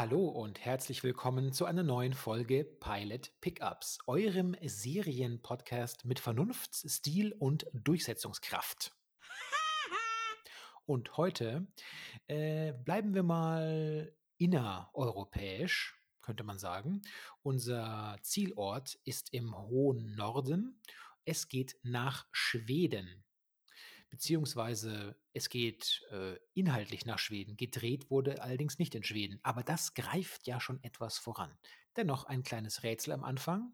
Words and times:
Hallo 0.00 0.28
und 0.28 0.64
herzlich 0.64 1.02
willkommen 1.04 1.52
zu 1.52 1.66
einer 1.66 1.82
neuen 1.82 2.14
Folge 2.14 2.64
Pilot 2.64 3.38
Pickups, 3.42 3.98
eurem 4.06 4.56
Serienpodcast 4.62 6.06
mit 6.06 6.18
Vernunft, 6.18 6.74
Stil 6.74 7.34
und 7.38 7.66
Durchsetzungskraft. 7.74 8.96
Und 10.86 11.18
heute 11.18 11.66
äh, 12.28 12.72
bleiben 12.72 13.12
wir 13.12 13.22
mal 13.22 14.16
innereuropäisch, 14.38 16.02
könnte 16.22 16.44
man 16.44 16.58
sagen. 16.58 17.02
Unser 17.42 18.16
Zielort 18.22 18.94
ist 19.04 19.34
im 19.34 19.54
hohen 19.54 20.16
Norden. 20.16 20.80
Es 21.26 21.46
geht 21.48 21.76
nach 21.82 22.26
Schweden 22.32 23.22
beziehungsweise 24.10 25.16
es 25.32 25.48
geht 25.48 26.04
äh, 26.10 26.36
inhaltlich 26.54 27.06
nach 27.06 27.18
Schweden. 27.18 27.56
Gedreht 27.56 28.10
wurde 28.10 28.42
allerdings 28.42 28.78
nicht 28.78 28.94
in 28.94 29.04
Schweden, 29.04 29.40
aber 29.42 29.62
das 29.62 29.94
greift 29.94 30.46
ja 30.46 30.60
schon 30.60 30.82
etwas 30.82 31.18
voran. 31.18 31.56
Dennoch 31.96 32.24
ein 32.24 32.42
kleines 32.42 32.82
Rätsel 32.82 33.12
am 33.12 33.24
Anfang. 33.24 33.72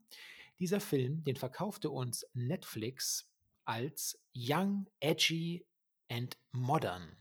Dieser 0.58 0.80
Film, 0.80 1.24
den 1.24 1.36
verkaufte 1.36 1.90
uns 1.90 2.26
Netflix 2.32 3.30
als 3.64 4.18
Young, 4.34 4.86
Edgy 5.00 5.66
and 6.08 6.38
Modern. 6.52 7.16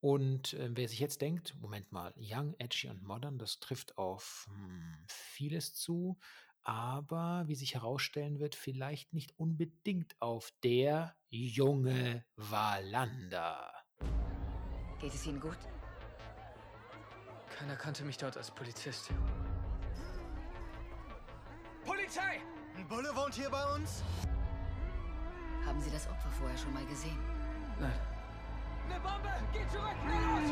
Und 0.00 0.52
äh, 0.54 0.70
wer 0.72 0.88
sich 0.88 0.98
jetzt 0.98 1.22
denkt, 1.22 1.54
Moment 1.60 1.90
mal, 1.90 2.12
Young, 2.18 2.54
Edgy 2.58 2.88
und 2.88 3.02
Modern, 3.02 3.38
das 3.38 3.60
trifft 3.60 3.96
auf 3.96 4.46
hm, 4.48 5.06
vieles 5.08 5.74
zu, 5.74 6.18
aber 6.64 7.44
wie 7.46 7.54
sich 7.54 7.74
herausstellen 7.74 8.40
wird, 8.40 8.54
vielleicht 8.54 9.12
nicht 9.12 9.38
unbedingt 9.38 10.16
auf 10.20 10.50
der 10.62 11.14
junge 11.28 12.24
Wallander. 12.36 13.72
Geht 14.98 15.14
es 15.14 15.26
Ihnen 15.26 15.40
gut? 15.40 15.58
Keiner 17.50 17.76
kannte 17.76 18.04
mich 18.04 18.16
dort 18.16 18.36
als 18.36 18.50
Polizist. 18.50 19.10
Polizei! 21.84 22.40
Ein 22.76 22.88
Bulle 22.88 23.14
wohnt 23.14 23.34
hier 23.34 23.50
bei 23.50 23.74
uns? 23.74 24.02
Haben 25.64 25.80
Sie 25.80 25.90
das 25.90 26.08
Opfer 26.08 26.30
vorher 26.30 26.56
schon 26.56 26.72
mal 26.72 26.84
gesehen? 26.86 27.18
Nein. 27.78 28.00
Eine 28.88 29.00
Bombe! 29.00 29.30
Geht 29.52 29.70
zurück! 29.70 29.96
Los! 30.06 30.50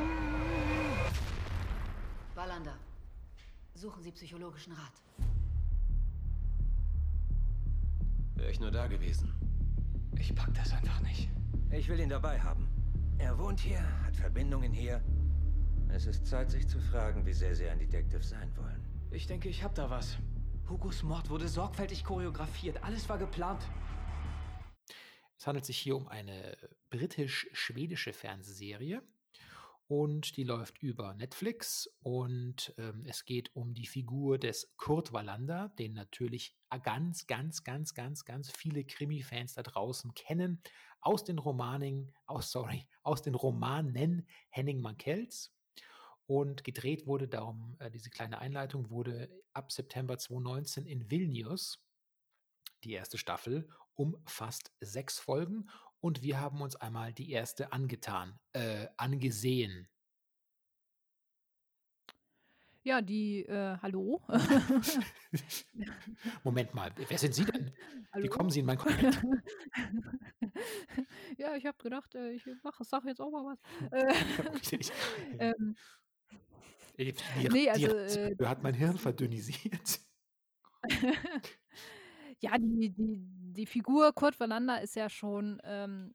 Wallander, 2.34 2.78
suchen 3.74 4.02
Sie 4.02 4.12
psychologischen 4.12 4.72
Rat. 4.72 5.31
Wäre 8.42 8.50
ich 8.50 8.58
nur 8.58 8.72
da 8.72 8.88
gewesen. 8.88 9.32
Ich 10.18 10.34
pack 10.34 10.52
das 10.54 10.72
einfach 10.72 10.98
nicht. 11.02 11.30
Ich 11.70 11.88
will 11.88 12.00
ihn 12.00 12.08
dabei 12.08 12.40
haben. 12.40 12.66
Er 13.18 13.38
wohnt 13.38 13.60
hier, 13.60 13.80
hat 14.02 14.16
Verbindungen 14.16 14.72
hier. 14.72 15.00
Es 15.88 16.06
ist 16.06 16.26
Zeit, 16.26 16.50
sich 16.50 16.66
zu 16.66 16.80
fragen, 16.80 17.24
wie 17.24 17.34
sehr 17.34 17.54
Sie 17.54 17.68
ein 17.68 17.78
Detective 17.78 18.20
sein 18.20 18.50
wollen. 18.56 18.84
Ich 19.12 19.28
denke, 19.28 19.48
ich 19.48 19.62
hab 19.62 19.76
da 19.76 19.90
was. 19.90 20.18
Hugos 20.68 21.04
Mord 21.04 21.30
wurde 21.30 21.46
sorgfältig 21.46 22.02
choreografiert. 22.02 22.82
Alles 22.82 23.08
war 23.08 23.16
geplant. 23.16 23.62
Es 25.38 25.46
handelt 25.46 25.64
sich 25.64 25.78
hier 25.78 25.94
um 25.94 26.08
eine 26.08 26.56
britisch-schwedische 26.90 28.12
Fernsehserie 28.12 29.02
und 29.92 30.38
die 30.38 30.44
läuft 30.44 30.78
über 30.82 31.12
Netflix 31.12 31.86
und 32.00 32.72
ähm, 32.78 33.04
es 33.04 33.26
geht 33.26 33.54
um 33.54 33.74
die 33.74 33.84
Figur 33.84 34.38
des 34.38 34.72
Kurt 34.78 35.12
Wallander, 35.12 35.68
den 35.78 35.92
natürlich 35.92 36.56
ganz, 36.82 37.26
ganz, 37.26 37.62
ganz, 37.62 37.92
ganz, 37.92 38.24
ganz 38.24 38.50
viele 38.50 38.84
Krimi-Fans 38.84 39.52
da 39.52 39.62
draußen 39.62 40.14
kennen 40.14 40.62
aus 41.02 41.24
den 41.24 41.38
Romanen, 41.38 42.14
aus, 42.24 42.50
sorry, 42.50 42.88
aus 43.02 43.20
den 43.20 43.34
Romanen 43.34 44.26
Henning 44.48 44.80
Mankels. 44.80 45.52
Und 46.24 46.64
gedreht 46.64 47.06
wurde 47.06 47.28
darum, 47.28 47.76
äh, 47.78 47.90
diese 47.90 48.08
kleine 48.08 48.38
Einleitung 48.38 48.88
wurde 48.88 49.28
ab 49.52 49.72
September 49.72 50.16
2019 50.16 50.86
in 50.86 51.10
Vilnius 51.10 51.84
die 52.82 52.92
erste 52.92 53.18
Staffel 53.18 53.68
umfasst 53.92 54.72
sechs 54.80 55.18
Folgen 55.18 55.68
und 56.02 56.22
wir 56.22 56.40
haben 56.40 56.60
uns 56.60 56.76
einmal 56.76 57.12
die 57.12 57.30
erste 57.30 57.72
angetan, 57.72 58.38
äh, 58.52 58.88
angesehen. 58.96 59.88
Ja, 62.82 63.00
die, 63.00 63.46
äh, 63.46 63.78
hallo? 63.80 64.20
Moment 66.44 66.74
mal, 66.74 66.92
wer 66.96 67.16
sind 67.16 67.32
Sie 67.32 67.44
denn? 67.44 67.70
Hallo? 68.12 68.24
Wie 68.24 68.28
kommen 68.28 68.50
Sie 68.50 68.58
in 68.58 68.66
mein 68.66 68.78
Kontakt? 68.78 69.24
ja, 71.38 71.54
ich 71.54 71.64
habe 71.64 71.78
gedacht, 71.80 72.12
äh, 72.16 72.32
ich 72.32 72.44
mache, 72.64 72.82
sag 72.82 73.04
jetzt 73.04 73.20
auch 73.20 73.30
mal 73.30 73.54
was. 73.54 73.58
Äh, 75.38 75.52
ähm, 75.54 75.76
die, 76.98 77.14
nee, 77.48 77.70
also, 77.70 77.86
die 77.86 78.42
äh, 78.42 78.46
hat 78.46 78.62
mein 78.62 78.74
Hirn 78.74 78.98
verdünnisiert. 78.98 80.00
ja, 82.40 82.58
die, 82.58 82.90
die, 82.90 83.24
die 83.52 83.66
Figur 83.66 84.12
Kurt 84.12 84.40
Wallander 84.40 84.80
ist 84.80 84.96
ja 84.96 85.08
schon 85.08 85.60
ähm, 85.64 86.14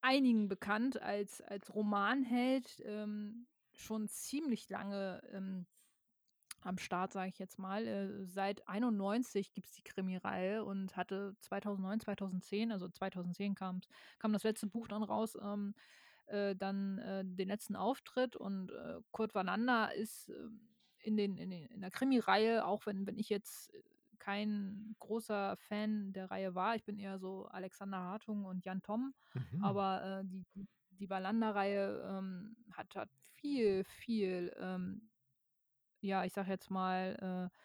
einigen 0.00 0.48
bekannt 0.48 1.00
als, 1.00 1.40
als 1.40 1.74
Romanheld, 1.74 2.82
ähm, 2.84 3.46
schon 3.72 4.08
ziemlich 4.08 4.68
lange 4.68 5.22
ähm, 5.32 5.66
am 6.60 6.78
Start, 6.78 7.12
sage 7.12 7.30
ich 7.30 7.38
jetzt 7.38 7.58
mal. 7.58 7.86
Äh, 7.86 8.24
seit 8.26 8.66
91 8.68 9.52
gibt 9.52 9.68
es 9.68 9.74
die 9.74 9.82
Krimi-Reihe 9.82 10.64
und 10.64 10.96
hatte 10.96 11.36
2009, 11.40 12.00
2010, 12.00 12.72
also 12.72 12.88
2010 12.88 13.54
kam, 13.54 13.80
das 14.22 14.44
letzte 14.44 14.66
Buch 14.66 14.88
dann 14.88 15.02
raus, 15.02 15.36
ähm, 15.40 15.74
äh, 16.26 16.54
dann 16.56 16.98
äh, 16.98 17.24
den 17.24 17.48
letzten 17.48 17.76
Auftritt 17.76 18.36
und 18.36 18.70
äh, 18.70 19.00
Kurt 19.12 19.34
Wallander 19.34 19.94
ist 19.94 20.28
ähm, 20.28 20.60
in, 21.00 21.16
den, 21.16 21.36
in, 21.36 21.50
den, 21.50 21.66
in 21.66 21.80
der 21.80 21.90
Krimi-Reihe, 21.90 22.66
auch 22.66 22.86
wenn, 22.86 23.06
wenn 23.06 23.18
ich 23.18 23.28
jetzt 23.28 23.72
äh, 23.74 23.82
kein 24.18 24.94
großer 24.98 25.56
Fan 25.56 26.12
der 26.12 26.30
Reihe 26.30 26.54
war. 26.54 26.76
Ich 26.76 26.84
bin 26.84 26.98
eher 26.98 27.18
so 27.18 27.46
Alexander 27.46 27.98
Hartung 27.98 28.44
und 28.44 28.64
Jan 28.64 28.82
Tom. 28.82 29.14
Mhm. 29.34 29.64
Aber 29.64 30.22
äh, 30.22 30.24
die, 30.26 30.68
die 30.90 31.10
Wallander-Reihe 31.10 32.02
ähm, 32.08 32.56
hat, 32.72 32.94
hat 32.94 33.10
viel, 33.36 33.84
viel, 33.84 34.54
ähm, 34.58 35.10
ja, 36.00 36.24
ich 36.24 36.32
sag 36.32 36.48
jetzt 36.48 36.70
mal, 36.70 37.50
äh, 37.50 37.56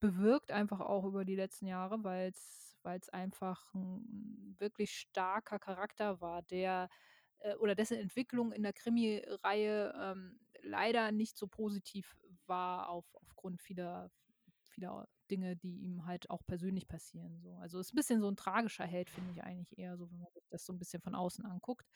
bewirkt 0.00 0.50
einfach 0.50 0.80
auch 0.80 1.04
über 1.04 1.24
die 1.24 1.36
letzten 1.36 1.66
Jahre, 1.66 2.02
weil 2.02 2.30
es 2.30 3.08
einfach 3.10 3.72
ein 3.74 4.56
wirklich 4.58 4.92
starker 4.92 5.58
Charakter 5.58 6.20
war, 6.20 6.42
der 6.42 6.88
äh, 7.38 7.54
oder 7.56 7.74
dessen 7.74 7.98
Entwicklung 7.98 8.52
in 8.52 8.62
der 8.62 8.72
Krimi-Reihe 8.72 9.94
ähm, 9.96 10.40
leider 10.62 11.12
nicht 11.12 11.36
so 11.36 11.46
positiv 11.46 12.16
war 12.46 12.88
auf, 12.88 13.06
aufgrund 13.14 13.60
vieler, 13.62 14.10
vieler 14.72 15.08
Dinge, 15.30 15.56
die 15.56 15.78
ihm 15.78 16.06
halt 16.06 16.30
auch 16.30 16.42
persönlich 16.46 16.88
passieren. 16.88 17.40
So. 17.40 17.54
Also 17.54 17.78
ist 17.80 17.92
ein 17.92 17.96
bisschen 17.96 18.20
so 18.20 18.28
ein 18.28 18.36
tragischer 18.36 18.84
Held, 18.84 19.10
finde 19.10 19.32
ich 19.32 19.42
eigentlich 19.42 19.78
eher 19.78 19.96
so, 19.96 20.10
wenn 20.10 20.18
man 20.18 20.32
sich 20.34 20.46
das 20.50 20.64
so 20.64 20.72
ein 20.72 20.78
bisschen 20.78 21.00
von 21.02 21.14
außen 21.14 21.44
anguckt. 21.46 21.86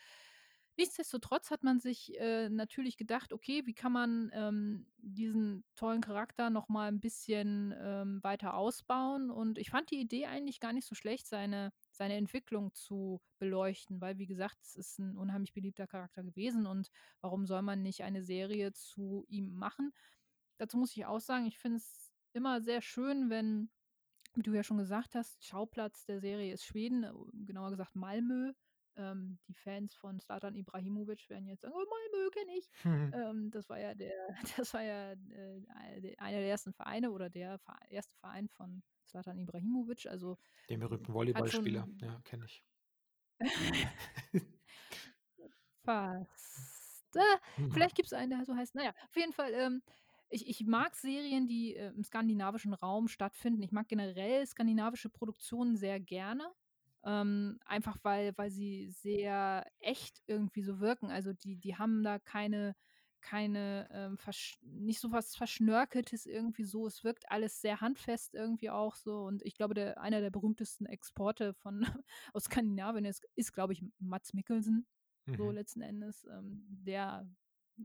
Nichtsdestotrotz 0.79 1.51
hat 1.51 1.63
man 1.63 1.81
sich 1.81 2.19
äh, 2.21 2.51
natürlich 2.51 2.99
gedacht, 2.99 3.33
okay, 3.33 3.63
wie 3.65 3.73
kann 3.73 3.93
man 3.93 4.31
ähm, 4.35 4.87
diesen 4.99 5.65
tollen 5.75 6.03
Charakter 6.03 6.51
noch 6.51 6.69
mal 6.69 6.89
ein 6.89 7.01
bisschen 7.01 7.75
ähm, 7.79 8.23
weiter 8.23 8.55
ausbauen? 8.55 9.31
Und 9.31 9.57
ich 9.57 9.71
fand 9.71 9.91
die 9.91 10.01
Idee 10.01 10.27
eigentlich 10.27 10.61
gar 10.61 10.75
nicht 10.75 10.87
so 10.87 10.95
schlecht, 10.95 11.27
seine, 11.29 11.73
seine 11.93 12.17
Entwicklung 12.17 12.75
zu 12.75 13.23
beleuchten, 13.39 14.03
weil, 14.03 14.19
wie 14.19 14.27
gesagt, 14.27 14.59
es 14.61 14.75
ist 14.75 14.99
ein 14.99 15.17
unheimlich 15.17 15.55
beliebter 15.55 15.87
Charakter 15.87 16.23
gewesen 16.23 16.67
und 16.67 16.91
warum 17.23 17.47
soll 17.47 17.63
man 17.63 17.81
nicht 17.81 18.03
eine 18.03 18.23
Serie 18.23 18.75
zu 18.75 19.25
ihm 19.29 19.55
machen? 19.55 19.95
Dazu 20.59 20.77
muss 20.77 20.95
ich 20.95 21.07
auch 21.07 21.21
sagen, 21.21 21.47
ich 21.47 21.59
finde 21.59 21.79
es 21.79 22.06
immer 22.37 22.61
sehr 22.61 22.83
schön, 22.83 23.31
wenn, 23.31 23.71
wie 24.35 24.43
du 24.43 24.53
ja 24.53 24.63
schon 24.63 24.79
gesagt 24.79 25.15
hast, 25.15 25.45
Schauplatz 25.45 26.05
der 26.05 26.21
Serie 26.21 26.53
ist 26.53 26.65
Schweden, 26.65 27.05
äh, 27.05 27.13
genauer 27.47 27.71
gesagt 27.71 27.97
Malmö. 27.97 28.53
Ähm, 28.99 29.39
die 29.47 29.55
Fans 29.55 29.95
von 29.95 30.21
Slatan 30.21 30.55
Ibrahimovic 30.55 31.29
werden 31.29 31.47
jetzt 31.49 31.61
sagen, 31.63 31.75
oh, 31.75 31.85
Malmö 31.85 32.31
kenne 32.31 32.57
ich. 32.57 32.71
Ähm, 33.15 33.51
das 33.51 33.69
war 33.69 33.79
ja 33.79 33.95
der, 33.95 34.15
das 34.57 34.73
war 34.73 34.83
ja 34.83 35.13
äh, 35.13 35.63
einer 36.19 36.39
der 36.39 36.49
ersten 36.49 36.73
Vereine 36.73 37.11
oder 37.11 37.29
der 37.29 37.61
erste 37.91 38.17
Verein 38.17 38.49
von 38.49 38.83
Slatan 39.07 39.39
Ibrahimovic. 39.39 40.07
Also 40.07 40.39
den 40.71 40.81
berühmten 40.81 41.13
Volleyballspieler, 41.13 41.89
ja, 42.01 42.21
kenne 42.25 42.47
ich. 42.47 42.65
Fast. 45.85 47.17
Äh, 47.17 47.21
Mhm. 47.61 47.73
vielleicht 47.73 47.95
gibt 47.97 48.07
es 48.07 48.13
einen, 48.13 48.31
der 48.31 48.45
so 48.45 48.55
heißt. 48.55 48.75
Naja, 48.75 48.93
auf 49.09 49.17
jeden 49.17 49.33
Fall, 49.33 49.53
ähm, 49.55 49.83
ich, 50.29 50.49
ich 50.49 50.67
mag 50.67 50.95
Serien, 50.97 51.47
die 51.47 51.75
äh, 51.77 51.89
im 51.91 52.03
skandinavischen 52.05 52.75
Raum 52.75 53.09
stattfinden. 53.09 53.63
Ich 53.63 53.73
mag 53.73 53.89
generell 53.89 54.47
skandinavische 54.47 55.11
Produktionen 55.11 55.77
sehr 55.77 56.01
gerne. 56.01 56.53
Ähm, 57.05 57.59
einfach 57.65 57.99
weil, 58.03 58.37
weil 58.37 58.51
sie 58.51 58.89
sehr 58.91 59.65
echt 59.79 60.23
irgendwie 60.27 60.63
so 60.63 60.81
wirken. 60.81 61.11
Also 61.11 61.33
die, 61.33 61.57
die 61.57 61.77
haben 61.77 62.03
da 62.03 62.19
keine, 62.19 62.75
keine, 63.21 63.89
ähm, 63.93 64.19
nicht 64.63 65.01
so 65.01 65.13
was 65.13 65.37
Verschnörkeltes 65.37 66.27
irgendwie 66.27 66.65
so. 66.65 66.87
Es 66.87 67.05
wirkt 67.05 67.31
alles 67.31 67.61
sehr 67.61 67.81
handfest 67.81 68.35
irgendwie 68.35 68.71
auch 68.71 68.97
so. 68.97 69.25
Und 69.25 69.43
ich 69.45 69.55
glaube, 69.55 69.75
der, 69.75 70.01
einer 70.01 70.21
der 70.21 70.31
berühmtesten 70.31 70.87
Exporte 70.87 71.55
von 71.55 71.87
aus 72.33 72.45
Skandinavien 72.45 73.05
ist, 73.05 73.25
ist 73.37 73.53
glaube 73.53 73.73
ich, 73.73 73.85
Mats 73.99 74.33
Mikkelsen. 74.35 74.87
So 75.31 75.51
Mhm. 75.51 75.53
letzten 75.53 75.83
Endes. 75.83 76.25
Ähm, 76.25 76.65
der 76.69 77.29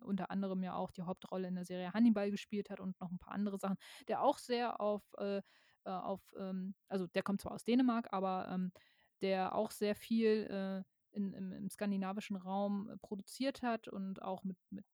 unter 0.02 0.32
anderem 0.32 0.64
ja 0.64 0.76
auch 0.76 0.92
die 0.92 1.04
Hauptrolle 1.04 1.48
in 1.48 1.56
der 1.56 1.66
Serie 1.66 1.94
Hannibal 1.94 2.32
gespielt 2.32 2.70
hat 2.70 2.80
und 2.80 3.00
noch 3.00 3.12
ein 3.12 3.20
paar 3.20 3.34
andere 3.34 3.58
Sachen, 3.58 3.78
der 4.08 4.24
auch 4.24 4.38
sehr 4.38 4.80
auf, 4.80 5.04
äh, 5.18 5.38
äh 5.38 5.90
auf 5.90 6.22
ähm, 6.38 6.76
also 6.88 7.08
der 7.08 7.24
kommt 7.24 7.42
zwar 7.42 7.54
aus 7.54 7.64
Dänemark, 7.64 8.12
aber 8.12 8.48
ähm, 8.50 8.72
der 9.22 9.56
auch 9.56 9.72
sehr 9.72 9.96
viel 9.96 10.48
äh, 10.50 10.84
in, 11.16 11.34
im, 11.34 11.52
im, 11.52 11.70
skandinavischen 11.70 12.36
Raum 12.36 12.90
äh, 12.90 12.98
produziert 12.98 13.62
hat 13.62 13.88
und 13.88 14.22
auch 14.22 14.44
mit, 14.44 14.58
mit 14.70 14.86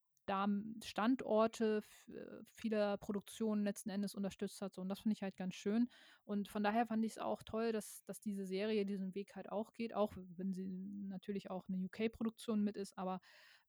Standorte 0.84 1.82
äh, 2.08 2.12
vieler 2.52 2.98
Produktionen 2.98 3.64
letzten 3.64 3.90
Endes 3.90 4.14
unterstützt 4.14 4.62
hat. 4.62 4.74
So. 4.74 4.82
Und 4.82 4.90
das 4.90 5.00
finde 5.00 5.14
ich 5.14 5.22
halt 5.22 5.38
ganz 5.38 5.56
schön. 5.56 5.88
Und 6.26 6.50
von 6.50 6.64
daher 6.64 6.86
fand 6.86 7.06
ich 7.06 7.14
es 7.14 7.18
auch 7.18 7.44
toll, 7.44 7.72
dass, 7.72 8.04
dass 8.04 8.20
diese 8.20 8.46
Serie 8.46 8.86
diesen 8.86 9.16
Weg 9.16 9.36
halt 9.36 9.50
auch 9.50 9.74
geht, 9.74 9.94
auch 9.94 10.14
wenn 10.36 10.54
sie 10.54 10.68
natürlich 11.08 11.50
auch 11.50 11.64
eine 11.70 11.78
UK-Produktion 11.78 12.62
mit 12.62 12.76
ist, 12.76 12.98
aber 12.98 13.22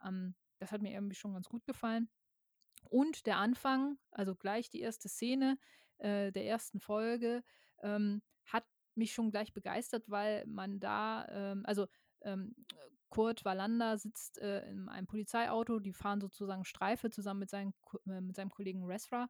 ähm, 0.04 0.34
das 0.58 0.72
hat 0.72 0.82
mir 0.82 0.93
irgendwie 0.93 1.16
schon 1.16 1.32
ganz 1.32 1.49
gut 1.49 1.64
gefallen. 1.64 2.08
Und 2.90 3.26
der 3.26 3.38
Anfang, 3.38 3.99
also 4.10 4.34
gleich 4.34 4.70
die 4.70 4.81
erste 4.81 5.08
Szene 5.08 5.58
äh, 5.99 6.32
der 6.32 6.46
ersten 6.46 6.81
Folge, 6.81 7.43
ähm, 7.82 8.22
hat 8.44 8.64
mich 8.94 9.12
schon 9.12 9.31
gleich 9.31 9.52
begeistert, 9.52 10.08
weil 10.08 10.46
man 10.46 10.81
da, 10.81 11.26
ähm, 11.28 11.62
also 11.66 11.87
ähm, 12.22 12.55
Kurt 13.08 13.44
Wallander 13.44 13.99
sitzt 13.99 14.38
äh, 14.38 14.69
in 14.69 14.88
einem 14.88 15.06
Polizeiauto, 15.06 15.78
die 15.78 15.93
fahren 15.93 16.20
sozusagen 16.20 16.64
Streife 16.64 17.10
zusammen 17.10 17.40
mit, 17.40 17.50
seinen, 17.50 17.75
äh, 18.06 18.20
mit 18.20 18.37
seinem 18.37 18.50
Kollegen 18.50 18.84
Resra. 18.84 19.28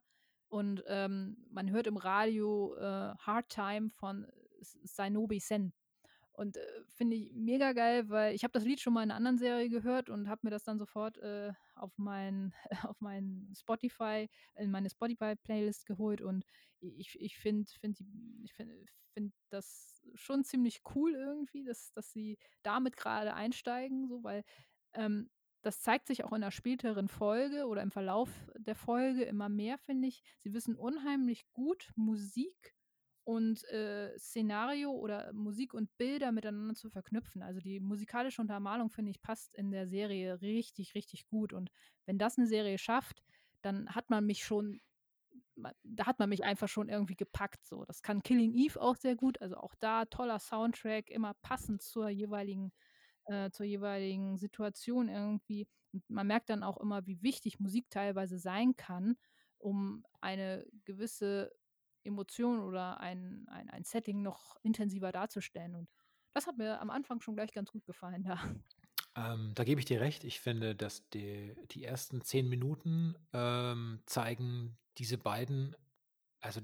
Und 0.49 0.83
ähm, 0.87 1.37
man 1.51 1.69
hört 1.69 1.87
im 1.87 1.97
Radio 1.97 2.75
äh, 2.75 3.13
Hard 3.19 3.49
Time 3.49 3.89
von 3.89 4.27
Sainobi 4.61 5.39
Sen. 5.39 5.73
Und 6.39 6.55
äh, 6.55 6.83
finde 6.95 7.17
ich 7.17 7.33
mega 7.33 7.73
geil, 7.73 8.07
weil 8.07 8.33
ich 8.33 8.45
habe 8.45 8.53
das 8.53 8.63
Lied 8.63 8.79
schon 8.79 8.93
mal 8.93 9.03
in 9.03 9.11
einer 9.11 9.17
anderen 9.17 9.37
Serie 9.37 9.67
gehört 9.67 10.09
und 10.09 10.29
habe 10.29 10.39
mir 10.43 10.51
das 10.51 10.63
dann 10.63 10.79
sofort 10.79 11.17
äh, 11.17 11.51
auf 11.75 11.91
mein 11.97 12.53
auf 12.93 13.01
mein 13.01 13.51
Spotify 13.53 14.29
in 14.55 14.71
meine 14.71 14.89
Spotify 14.89 15.35
Playlist 15.35 15.85
geholt 15.85 16.21
und 16.21 16.45
ich, 16.79 17.19
ich 17.19 17.37
finde 17.37 17.69
find 17.81 17.99
ich 18.41 18.53
finde 18.53 18.85
find 19.13 19.33
das 19.49 20.01
schon 20.15 20.45
ziemlich 20.45 20.81
cool 20.95 21.13
irgendwie, 21.13 21.65
dass 21.65 21.91
dass 21.91 22.13
sie 22.13 22.37
damit 22.63 22.95
gerade 22.95 23.33
einsteigen, 23.33 24.07
so 24.07 24.23
weil 24.23 24.45
ähm, 24.93 25.29
das 25.61 25.81
zeigt 25.81 26.07
sich 26.07 26.23
auch 26.23 26.31
in 26.31 26.39
der 26.39 26.51
späteren 26.51 27.09
Folge 27.09 27.65
oder 27.65 27.81
im 27.81 27.91
Verlauf 27.91 28.29
der 28.55 28.75
Folge 28.75 29.23
immer 29.23 29.49
mehr, 29.49 29.77
finde 29.77 30.07
ich. 30.07 30.23
Sie 30.39 30.53
wissen 30.53 30.77
unheimlich 30.77 31.51
gut 31.51 31.91
Musik 31.97 32.77
und 33.29 33.63
äh, 33.65 34.17
Szenario 34.17 34.89
oder 34.89 35.31
Musik 35.33 35.75
und 35.75 35.95
Bilder 35.99 36.31
miteinander 36.31 36.73
zu 36.73 36.89
verknüpfen. 36.89 37.43
Also 37.43 37.59
die 37.59 37.79
musikalische 37.79 38.41
Untermalung, 38.41 38.89
finde 38.89 39.11
ich, 39.11 39.21
passt 39.21 39.53
in 39.53 39.69
der 39.69 39.87
Serie 39.87 40.41
richtig, 40.41 40.95
richtig 40.95 41.27
gut. 41.27 41.53
Und 41.53 41.69
wenn 42.07 42.17
das 42.17 42.39
eine 42.39 42.47
Serie 42.47 42.79
schafft, 42.79 43.21
dann 43.61 43.93
hat 43.93 44.09
man 44.09 44.25
mich 44.25 44.43
schon, 44.43 44.81
da 45.83 46.07
hat 46.07 46.17
man 46.17 46.29
mich 46.29 46.43
einfach 46.43 46.67
schon 46.67 46.89
irgendwie 46.89 47.15
gepackt. 47.15 47.67
So. 47.67 47.85
Das 47.85 48.01
kann 48.01 48.23
Killing 48.23 48.55
Eve 48.55 48.81
auch 48.81 48.95
sehr 48.95 49.15
gut. 49.15 49.39
Also 49.43 49.57
auch 49.57 49.75
da 49.79 50.05
toller 50.05 50.39
Soundtrack, 50.39 51.11
immer 51.11 51.35
passend 51.43 51.83
zur 51.83 52.09
jeweiligen, 52.09 52.71
äh, 53.25 53.51
zur 53.51 53.67
jeweiligen 53.67 54.37
Situation 54.37 55.07
irgendwie. 55.07 55.67
Und 55.93 56.09
man 56.09 56.25
merkt 56.25 56.49
dann 56.49 56.63
auch 56.63 56.77
immer, 56.77 57.05
wie 57.05 57.21
wichtig 57.21 57.59
Musik 57.59 57.91
teilweise 57.91 58.39
sein 58.39 58.75
kann, 58.75 59.17
um 59.59 60.03
eine 60.19 60.65
gewisse 60.85 61.51
Emotion 62.09 62.59
oder 62.59 62.99
ein, 62.99 63.47
ein, 63.49 63.69
ein 63.69 63.83
Setting 63.83 64.21
noch 64.21 64.57
intensiver 64.61 65.11
darzustellen. 65.11 65.75
Und 65.75 65.89
das 66.33 66.47
hat 66.47 66.57
mir 66.57 66.81
am 66.81 66.89
Anfang 66.89 67.21
schon 67.21 67.35
gleich 67.35 67.53
ganz 67.53 67.71
gut 67.71 67.85
gefallen. 67.85 68.23
Ja. 68.23 68.39
Ähm, 69.15 69.53
da 69.55 69.63
gebe 69.63 69.79
ich 69.79 69.85
dir 69.85 70.01
recht. 70.01 70.23
Ich 70.23 70.39
finde, 70.39 70.75
dass 70.75 71.07
die, 71.09 71.55
die 71.71 71.83
ersten 71.83 72.21
zehn 72.21 72.47
Minuten 72.47 73.15
ähm, 73.33 74.01
zeigen 74.05 74.77
diese 74.97 75.17
beiden, 75.17 75.75
also 76.41 76.61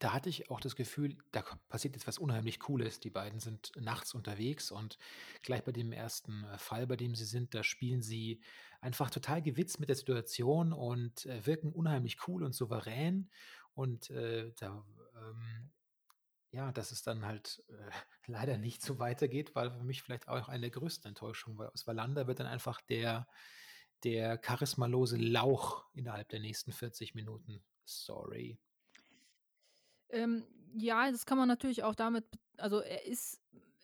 da 0.00 0.12
hatte 0.12 0.28
ich 0.28 0.50
auch 0.50 0.60
das 0.60 0.76
Gefühl, 0.76 1.16
da 1.32 1.42
passiert 1.68 1.94
jetzt 1.94 2.06
was 2.06 2.18
unheimlich 2.18 2.60
Cooles. 2.60 3.00
Die 3.00 3.10
beiden 3.10 3.40
sind 3.40 3.72
nachts 3.76 4.14
unterwegs 4.14 4.70
und 4.70 4.98
gleich 5.42 5.62
bei 5.64 5.72
dem 5.72 5.92
ersten 5.92 6.44
äh, 6.44 6.58
Fall, 6.58 6.86
bei 6.86 6.96
dem 6.96 7.14
sie 7.14 7.24
sind, 7.24 7.54
da 7.54 7.62
spielen 7.62 8.02
sie 8.02 8.40
einfach 8.80 9.10
total 9.10 9.40
gewitzt 9.40 9.80
mit 9.80 9.88
der 9.88 9.96
Situation 9.96 10.72
und 10.72 11.26
äh, 11.26 11.46
wirken 11.46 11.72
unheimlich 11.72 12.28
cool 12.28 12.42
und 12.42 12.54
souverän. 12.54 13.30
Und 13.74 14.10
äh, 14.10 14.52
da, 14.58 14.84
ähm, 15.16 15.70
ja, 16.50 16.70
dass 16.72 16.92
es 16.92 17.02
dann 17.02 17.26
halt 17.26 17.62
äh, 17.68 17.90
leider 18.26 18.58
nicht 18.58 18.82
so 18.82 18.98
weitergeht, 18.98 19.54
war 19.54 19.70
für 19.70 19.84
mich 19.84 20.02
vielleicht 20.02 20.28
auch 20.28 20.48
eine 20.48 20.62
der 20.62 20.70
größten 20.70 21.08
Enttäuschungen, 21.08 21.58
weil 21.58 21.68
aus 21.68 21.86
Wallander 21.86 22.26
wird 22.26 22.40
dann 22.40 22.46
einfach 22.46 22.80
der, 22.82 23.26
der 24.04 24.38
charismalose 24.38 25.16
Lauch 25.16 25.84
innerhalb 25.92 26.28
der 26.28 26.40
nächsten 26.40 26.72
40 26.72 27.14
Minuten. 27.14 27.64
Sorry. 27.84 28.58
Ähm, 30.10 30.46
ja, 30.76 31.10
das 31.10 31.26
kann 31.26 31.38
man 31.38 31.48
natürlich 31.48 31.82
auch 31.82 31.94
damit, 31.94 32.24
also 32.56 32.80
er 32.80 33.04
ist, 33.06 33.40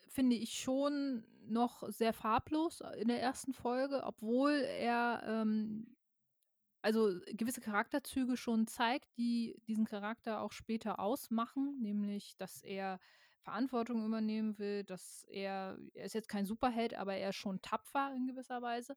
finde 0.09 0.37
ich, 0.37 0.61
schon 0.61 1.25
noch 1.47 1.89
sehr 1.89 2.13
farblos 2.13 2.83
in 2.97 3.09
der 3.09 3.21
ersten 3.21 3.53
Folge, 3.53 4.03
obwohl 4.05 4.53
er 4.53 5.23
ähm, 5.27 5.97
also 6.83 7.19
gewisse 7.27 7.61
Charakterzüge 7.61 8.37
schon 8.37 8.67
zeigt, 8.67 9.17
die 9.17 9.57
diesen 9.67 9.85
Charakter 9.85 10.41
auch 10.41 10.53
später 10.53 10.99
ausmachen, 10.99 11.79
nämlich, 11.81 12.37
dass 12.37 12.63
er 12.63 12.99
Verantwortung 13.43 14.05
übernehmen 14.05 14.59
will, 14.59 14.85
dass 14.85 15.25
er, 15.29 15.79
er 15.95 16.05
ist 16.05 16.15
jetzt 16.15 16.29
kein 16.29 16.47
Superheld, 16.47 16.95
aber 16.95 17.15
er 17.15 17.31
ist 17.31 17.37
schon 17.37 17.63
tapfer 17.63 18.13
in 18.15 18.27
gewisser 18.27 18.63
Weise. 18.63 18.97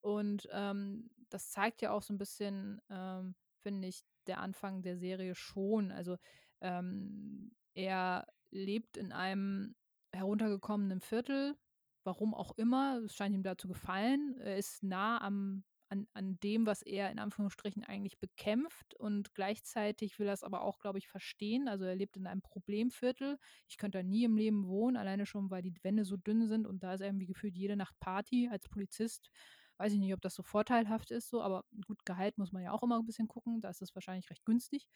Und 0.00 0.48
ähm, 0.52 1.10
das 1.30 1.50
zeigt 1.50 1.82
ja 1.82 1.92
auch 1.92 2.02
so 2.02 2.12
ein 2.12 2.18
bisschen, 2.18 2.80
ähm, 2.90 3.34
finde 3.60 3.88
ich, 3.88 4.04
der 4.26 4.40
Anfang 4.40 4.82
der 4.82 4.96
Serie 4.96 5.34
schon. 5.34 5.92
Also 5.92 6.16
ähm, 6.60 7.52
er 7.74 8.26
lebt 8.50 8.96
in 8.96 9.12
einem 9.12 9.74
heruntergekommenen 10.12 11.00
Viertel, 11.00 11.56
warum 12.04 12.34
auch 12.34 12.56
immer, 12.58 13.00
es 13.04 13.14
scheint 13.14 13.34
ihm 13.34 13.42
da 13.42 13.56
zu 13.56 13.68
gefallen. 13.68 14.36
Er 14.40 14.56
ist 14.56 14.82
nah 14.82 15.20
am 15.20 15.64
an, 15.92 16.08
an 16.14 16.40
dem, 16.40 16.66
was 16.66 16.80
er 16.80 17.10
in 17.10 17.18
Anführungsstrichen 17.18 17.84
eigentlich 17.84 18.18
bekämpft 18.18 18.94
und 18.94 19.34
gleichzeitig 19.34 20.18
will 20.18 20.26
er 20.26 20.32
es 20.32 20.42
aber 20.42 20.62
auch, 20.62 20.78
glaube 20.78 20.98
ich, 20.98 21.06
verstehen. 21.06 21.68
Also 21.68 21.84
er 21.84 21.94
lebt 21.94 22.16
in 22.16 22.26
einem 22.26 22.40
Problemviertel. 22.40 23.38
Ich 23.68 23.76
könnte 23.76 23.98
da 23.98 24.02
nie 24.02 24.24
im 24.24 24.36
Leben 24.36 24.66
wohnen, 24.66 24.96
alleine 24.96 25.26
schon, 25.26 25.50
weil 25.50 25.60
die 25.60 25.74
Wände 25.82 26.06
so 26.06 26.16
dünn 26.16 26.46
sind 26.48 26.66
und 26.66 26.82
da 26.82 26.94
ist 26.94 27.02
irgendwie 27.02 27.26
gefühlt 27.26 27.54
jede 27.54 27.76
Nacht 27.76 27.94
Party 28.00 28.48
als 28.50 28.68
Polizist. 28.70 29.30
Weiß 29.76 29.92
ich 29.92 29.98
nicht, 29.98 30.14
ob 30.14 30.22
das 30.22 30.34
so 30.34 30.42
vorteilhaft 30.42 31.10
ist, 31.10 31.28
so, 31.28 31.42
aber 31.42 31.64
gut, 31.86 32.04
Gehalt 32.06 32.38
muss 32.38 32.52
man 32.52 32.62
ja 32.62 32.72
auch 32.72 32.82
immer 32.82 32.98
ein 32.98 33.06
bisschen 33.06 33.28
gucken. 33.28 33.60
Da 33.60 33.68
ist 33.68 33.82
es 33.82 33.94
wahrscheinlich 33.94 34.30
recht 34.30 34.46
günstig. 34.46 34.86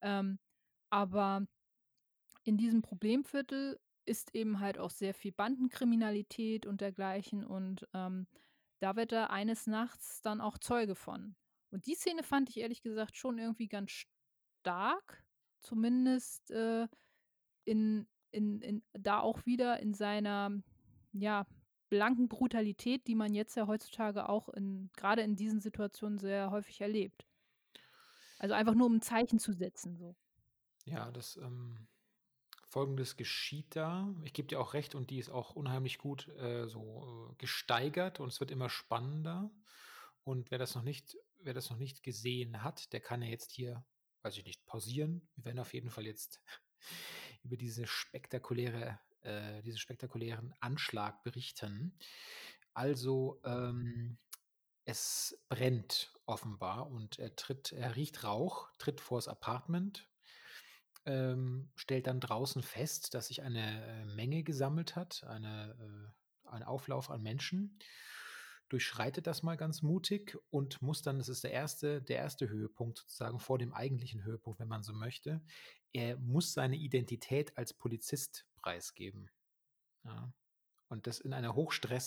Ähm, 0.00 0.38
aber 0.88 1.46
in 2.44 2.56
diesem 2.56 2.80
Problemviertel 2.80 3.78
ist 4.06 4.34
eben 4.34 4.60
halt 4.60 4.78
auch 4.78 4.90
sehr 4.90 5.12
viel 5.12 5.32
Bandenkriminalität 5.32 6.64
und 6.64 6.80
dergleichen 6.80 7.44
und 7.44 7.86
ähm, 7.92 8.26
da 8.80 8.96
wird 8.96 9.12
er 9.12 9.30
eines 9.30 9.66
Nachts 9.66 10.20
dann 10.22 10.40
auch 10.40 10.58
Zeuge 10.58 10.94
von. 10.94 11.36
Und 11.70 11.86
die 11.86 11.94
Szene 11.94 12.22
fand 12.22 12.50
ich 12.50 12.58
ehrlich 12.58 12.82
gesagt 12.82 13.16
schon 13.16 13.38
irgendwie 13.38 13.68
ganz 13.68 13.90
stark, 14.60 15.24
zumindest 15.60 16.50
äh, 16.50 16.86
in, 17.64 18.06
in, 18.30 18.60
in, 18.60 18.82
da 18.92 19.20
auch 19.20 19.44
wieder 19.46 19.80
in 19.80 19.94
seiner, 19.94 20.50
ja, 21.12 21.46
blanken 21.88 22.28
Brutalität, 22.28 23.06
die 23.06 23.14
man 23.14 23.34
jetzt 23.34 23.56
ja 23.56 23.66
heutzutage 23.66 24.28
auch 24.28 24.48
in, 24.48 24.90
gerade 24.96 25.22
in 25.22 25.36
diesen 25.36 25.60
Situationen 25.60 26.18
sehr 26.18 26.50
häufig 26.50 26.80
erlebt. 26.80 27.26
Also 28.38 28.54
einfach 28.54 28.74
nur 28.74 28.86
um 28.86 28.96
ein 28.96 29.02
Zeichen 29.02 29.38
zu 29.38 29.52
setzen, 29.52 29.96
so. 29.96 30.16
Ja, 30.84 31.10
das, 31.10 31.36
ähm, 31.36 31.88
Folgendes 32.76 33.16
geschieht 33.16 33.74
da. 33.74 34.14
Ich 34.22 34.34
gebe 34.34 34.48
dir 34.48 34.60
auch 34.60 34.74
recht 34.74 34.94
und 34.94 35.08
die 35.08 35.18
ist 35.18 35.30
auch 35.30 35.56
unheimlich 35.56 35.96
gut 35.96 36.28
äh, 36.36 36.68
so 36.68 37.30
äh, 37.32 37.34
gesteigert 37.38 38.20
und 38.20 38.28
es 38.28 38.38
wird 38.38 38.50
immer 38.50 38.68
spannender. 38.68 39.50
Und 40.24 40.50
wer 40.50 40.58
das 40.58 40.74
noch 40.74 40.82
nicht, 40.82 41.16
wer 41.38 41.54
das 41.54 41.70
noch 41.70 41.78
nicht 41.78 42.02
gesehen 42.02 42.62
hat, 42.62 42.92
der 42.92 43.00
kann 43.00 43.22
ja 43.22 43.28
jetzt 43.28 43.52
hier, 43.52 43.82
weiß 44.20 44.36
ich 44.36 44.44
nicht, 44.44 44.66
pausieren. 44.66 45.26
Wir 45.36 45.46
werden 45.46 45.58
auf 45.58 45.72
jeden 45.72 45.88
Fall 45.88 46.04
jetzt 46.04 46.42
über 47.44 47.56
diese 47.56 47.86
spektakuläre, 47.86 49.00
äh, 49.22 49.62
diesen 49.62 49.78
spektakulären 49.78 50.54
Anschlag 50.60 51.22
berichten. 51.22 51.98
Also 52.74 53.40
ähm, 53.46 54.18
es 54.84 55.42
brennt 55.48 56.12
offenbar 56.26 56.90
und 56.90 57.18
er 57.18 57.34
tritt, 57.36 57.72
er 57.72 57.96
riecht 57.96 58.22
Rauch, 58.22 58.68
tritt 58.76 59.00
vors 59.00 59.28
Apartment, 59.28 60.10
ähm, 61.06 61.70
stellt 61.76 62.06
dann 62.06 62.20
draußen 62.20 62.62
fest, 62.62 63.14
dass 63.14 63.28
sich 63.28 63.42
eine 63.42 63.84
äh, 63.86 64.04
Menge 64.06 64.42
gesammelt 64.42 64.96
hat, 64.96 65.24
eine, 65.24 65.76
äh, 66.44 66.48
ein 66.48 66.62
Auflauf 66.62 67.10
an 67.10 67.22
Menschen, 67.22 67.78
durchschreitet 68.68 69.26
das 69.26 69.42
mal 69.42 69.56
ganz 69.56 69.82
mutig 69.82 70.36
und 70.50 70.82
muss 70.82 71.02
dann, 71.02 71.18
das 71.18 71.28
ist 71.28 71.44
der 71.44 71.52
erste, 71.52 72.02
der 72.02 72.18
erste 72.18 72.48
Höhepunkt 72.48 72.98
sozusagen 72.98 73.38
vor 73.38 73.58
dem 73.58 73.72
eigentlichen 73.72 74.24
Höhepunkt, 74.24 74.58
wenn 74.60 74.68
man 74.68 74.82
so 74.82 74.92
möchte, 74.92 75.42
er 75.92 76.16
muss 76.18 76.52
seine 76.52 76.76
Identität 76.76 77.56
als 77.56 77.72
Polizist 77.74 78.46
preisgeben. 78.56 79.30
Ja. 80.04 80.32
Und 80.88 81.06
das 81.06 81.20
in 81.20 81.32
einer 81.34 81.54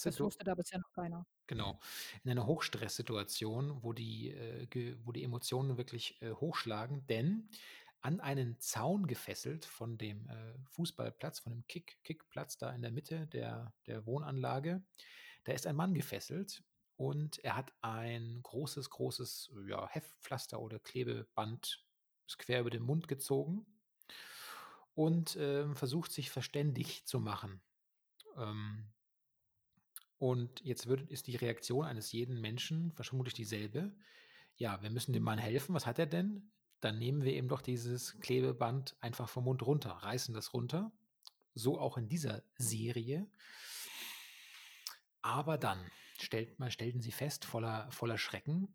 Das 0.04 0.20
Hochstresssitu 0.20 0.20
wusste 0.20 0.44
da 0.44 0.56
bisher 0.56 0.80
noch 0.80 0.92
keiner. 0.92 1.26
genau, 1.48 1.80
in 2.24 2.32
einer 2.32 2.46
Hochstresssituation, 2.46 3.84
wo 3.84 3.94
die, 3.94 4.30
äh, 4.32 4.96
wo 5.04 5.12
die 5.12 5.24
Emotionen 5.24 5.78
wirklich, 5.78 6.22
äh, 6.22 6.32
hochschlagen, 6.32 7.06
denn 7.08 7.50
an 8.02 8.20
einen 8.20 8.60
Zaun 8.60 9.08
gefesselt 9.08 9.66
von 9.66 9.98
dem, 9.98 10.28
äh, 10.30 10.54
Fußballplatz, 10.72 11.40
von 11.40 11.52
dem 11.52 11.68
Kick 11.68 11.98
Kickplatz 12.04 12.58
da 12.58 12.72
in 12.72 12.82
der 12.82 12.92
Mitte 12.92 13.28
der 13.28 13.74
der 13.88 14.06
Wohnanlage, 14.06 14.84
da 15.44 15.54
ist 15.54 15.68
ein 15.68 15.76
Mann 15.76 15.94
gefesselt 15.94 16.64
und 16.98 17.40
er 17.40 17.56
hat 17.56 17.74
ein 17.82 18.42
großes, 18.44 18.90
großes, 18.90 19.52
ja, 19.68 19.88
Heftpflaster 19.90 20.60
oder 20.60 20.80
Klebeband 20.80 21.86
quer 22.38 22.62
über 22.62 22.70
den 22.70 22.84
Mund 22.84 23.08
gezogen 23.08 23.66
und, 24.94 25.38
ähm, 25.40 25.76
versucht, 25.76 26.12
sich 26.12 26.30
verständig 26.30 27.06
zu 27.06 27.20
machen. 27.20 27.62
Ähm 28.38 28.92
und 30.18 30.62
jetzt 30.66 30.88
wird 30.88 31.10
ist 31.10 31.28
die 31.28 31.38
Reaktion 31.38 31.86
eines 31.86 32.12
jeden 32.12 32.42
Menschen 32.42 32.92
vermutlich 32.92 33.34
dieselbe. 33.34 33.96
Ja, 34.58 34.82
wir 34.82 34.90
müssen 34.90 35.14
dem 35.14 35.24
Mann 35.24 35.40
helfen. 35.40 35.74
Was 35.74 35.86
hat 35.86 35.98
er 35.98 36.08
denn? 36.08 36.52
Dann 36.82 36.98
nehmen 36.98 37.24
wir 37.24 37.36
ihm 37.36 37.48
doch 37.48 37.62
dieses 37.62 38.20
Klebeband 38.20 38.96
einfach 39.02 39.30
vom 39.30 39.46
Mund 39.46 39.66
runter, 39.66 39.92
reißen 39.92 40.34
das 40.34 40.54
runter. 40.54 40.92
So 41.54 41.80
auch 41.80 41.98
in 41.98 42.08
dieser 42.08 42.44
Serie. 42.58 43.30
Aber 45.22 45.58
dann 45.58 45.80
stellt 46.20 46.56
stellten 46.72 47.02
sie 47.02 47.12
fest, 47.12 47.46
voller 47.46 47.92
voller 47.92 48.18
Schrecken, 48.18 48.74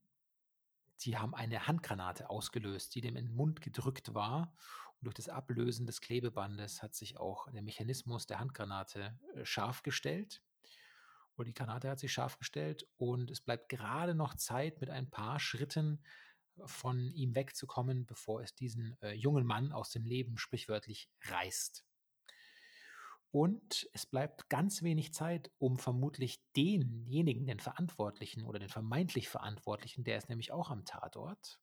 sie 0.96 1.16
haben 1.16 1.34
eine 1.34 1.66
Handgranate 1.66 2.30
ausgelöst, 2.30 2.94
die 2.94 3.00
dem 3.00 3.16
in 3.16 3.26
den 3.26 3.36
Mund 3.36 3.60
gedrückt 3.60 4.14
war. 4.14 4.54
Und 5.00 5.06
durch 5.06 5.14
das 5.14 5.28
Ablösen 5.28 5.86
des 5.86 6.00
Klebebandes 6.00 6.82
hat 6.82 6.94
sich 6.94 7.18
auch 7.18 7.50
der 7.50 7.62
Mechanismus 7.62 8.26
der 8.26 8.40
Handgranate, 8.40 9.18
äh, 9.34 9.44
scharf 9.44 9.82
gestellt. 9.82 10.42
Oder 11.36 11.46
die 11.46 11.54
Granate 11.54 11.90
hat 11.90 11.98
sich 11.98 12.12
scharf 12.12 12.38
gestellt 12.38 12.86
und 12.96 13.30
es 13.30 13.40
bleibt 13.40 13.68
gerade 13.68 14.14
noch 14.14 14.34
Zeit, 14.34 14.80
mit 14.80 14.88
ein 14.88 15.10
paar 15.10 15.40
Schritten 15.40 16.00
von 16.64 17.10
ihm 17.12 17.34
wegzukommen, 17.34 18.06
bevor 18.06 18.42
es 18.42 18.54
diesen, 18.54 18.96
äh, 19.02 19.12
jungen 19.12 19.46
Mann 19.46 19.72
aus 19.72 19.90
dem 19.90 20.04
Leben 20.04 20.38
sprichwörtlich 20.38 21.10
reißt. 21.22 21.84
Und 23.30 23.88
es 23.92 24.06
bleibt 24.06 24.48
ganz 24.48 24.82
wenig 24.82 25.12
Zeit, 25.12 25.50
um 25.58 25.76
vermutlich 25.76 26.40
denjenigen, 26.56 27.46
den 27.46 27.58
Verantwortlichen 27.58 28.44
oder 28.44 28.60
den 28.60 28.68
vermeintlich 28.68 29.28
Verantwortlichen, 29.28 30.04
der 30.04 30.18
ist 30.18 30.28
nämlich 30.28 30.52
auch 30.52 30.70
am 30.70 30.84
Tatort, 30.84 31.58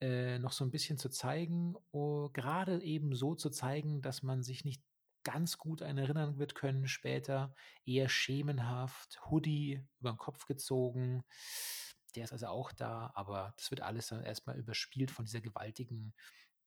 äh, 0.00 0.40
noch 0.40 0.50
so 0.52 0.64
ein 0.64 0.72
bisschen 0.72 0.98
zu 0.98 1.10
zeigen, 1.10 1.76
oh, 1.92 2.28
gerade 2.30 2.82
eben 2.82 3.14
so 3.14 3.36
zu 3.36 3.50
zeigen, 3.50 4.02
dass 4.02 4.24
man 4.24 4.42
sich 4.42 4.64
nicht 4.64 4.82
ganz 5.24 5.58
gut 5.58 5.82
an 5.82 5.98
erinnern 5.98 6.38
wird 6.38 6.54
können 6.54 6.88
später. 6.88 7.54
Eher 7.84 8.08
schemenhaft, 8.08 9.20
Hoodie 9.30 9.84
über 10.00 10.12
den 10.12 10.18
Kopf 10.18 10.46
gezogen. 10.46 11.22
Der 12.14 12.24
ist 12.24 12.32
also 12.32 12.46
auch 12.46 12.72
da, 12.72 13.10
aber 13.14 13.54
das 13.56 13.70
wird 13.70 13.80
alles 13.80 14.08
dann 14.08 14.22
erstmal 14.22 14.58
überspielt 14.58 15.10
von 15.10 15.24
dieser 15.24 15.40
gewaltigen, 15.40 16.14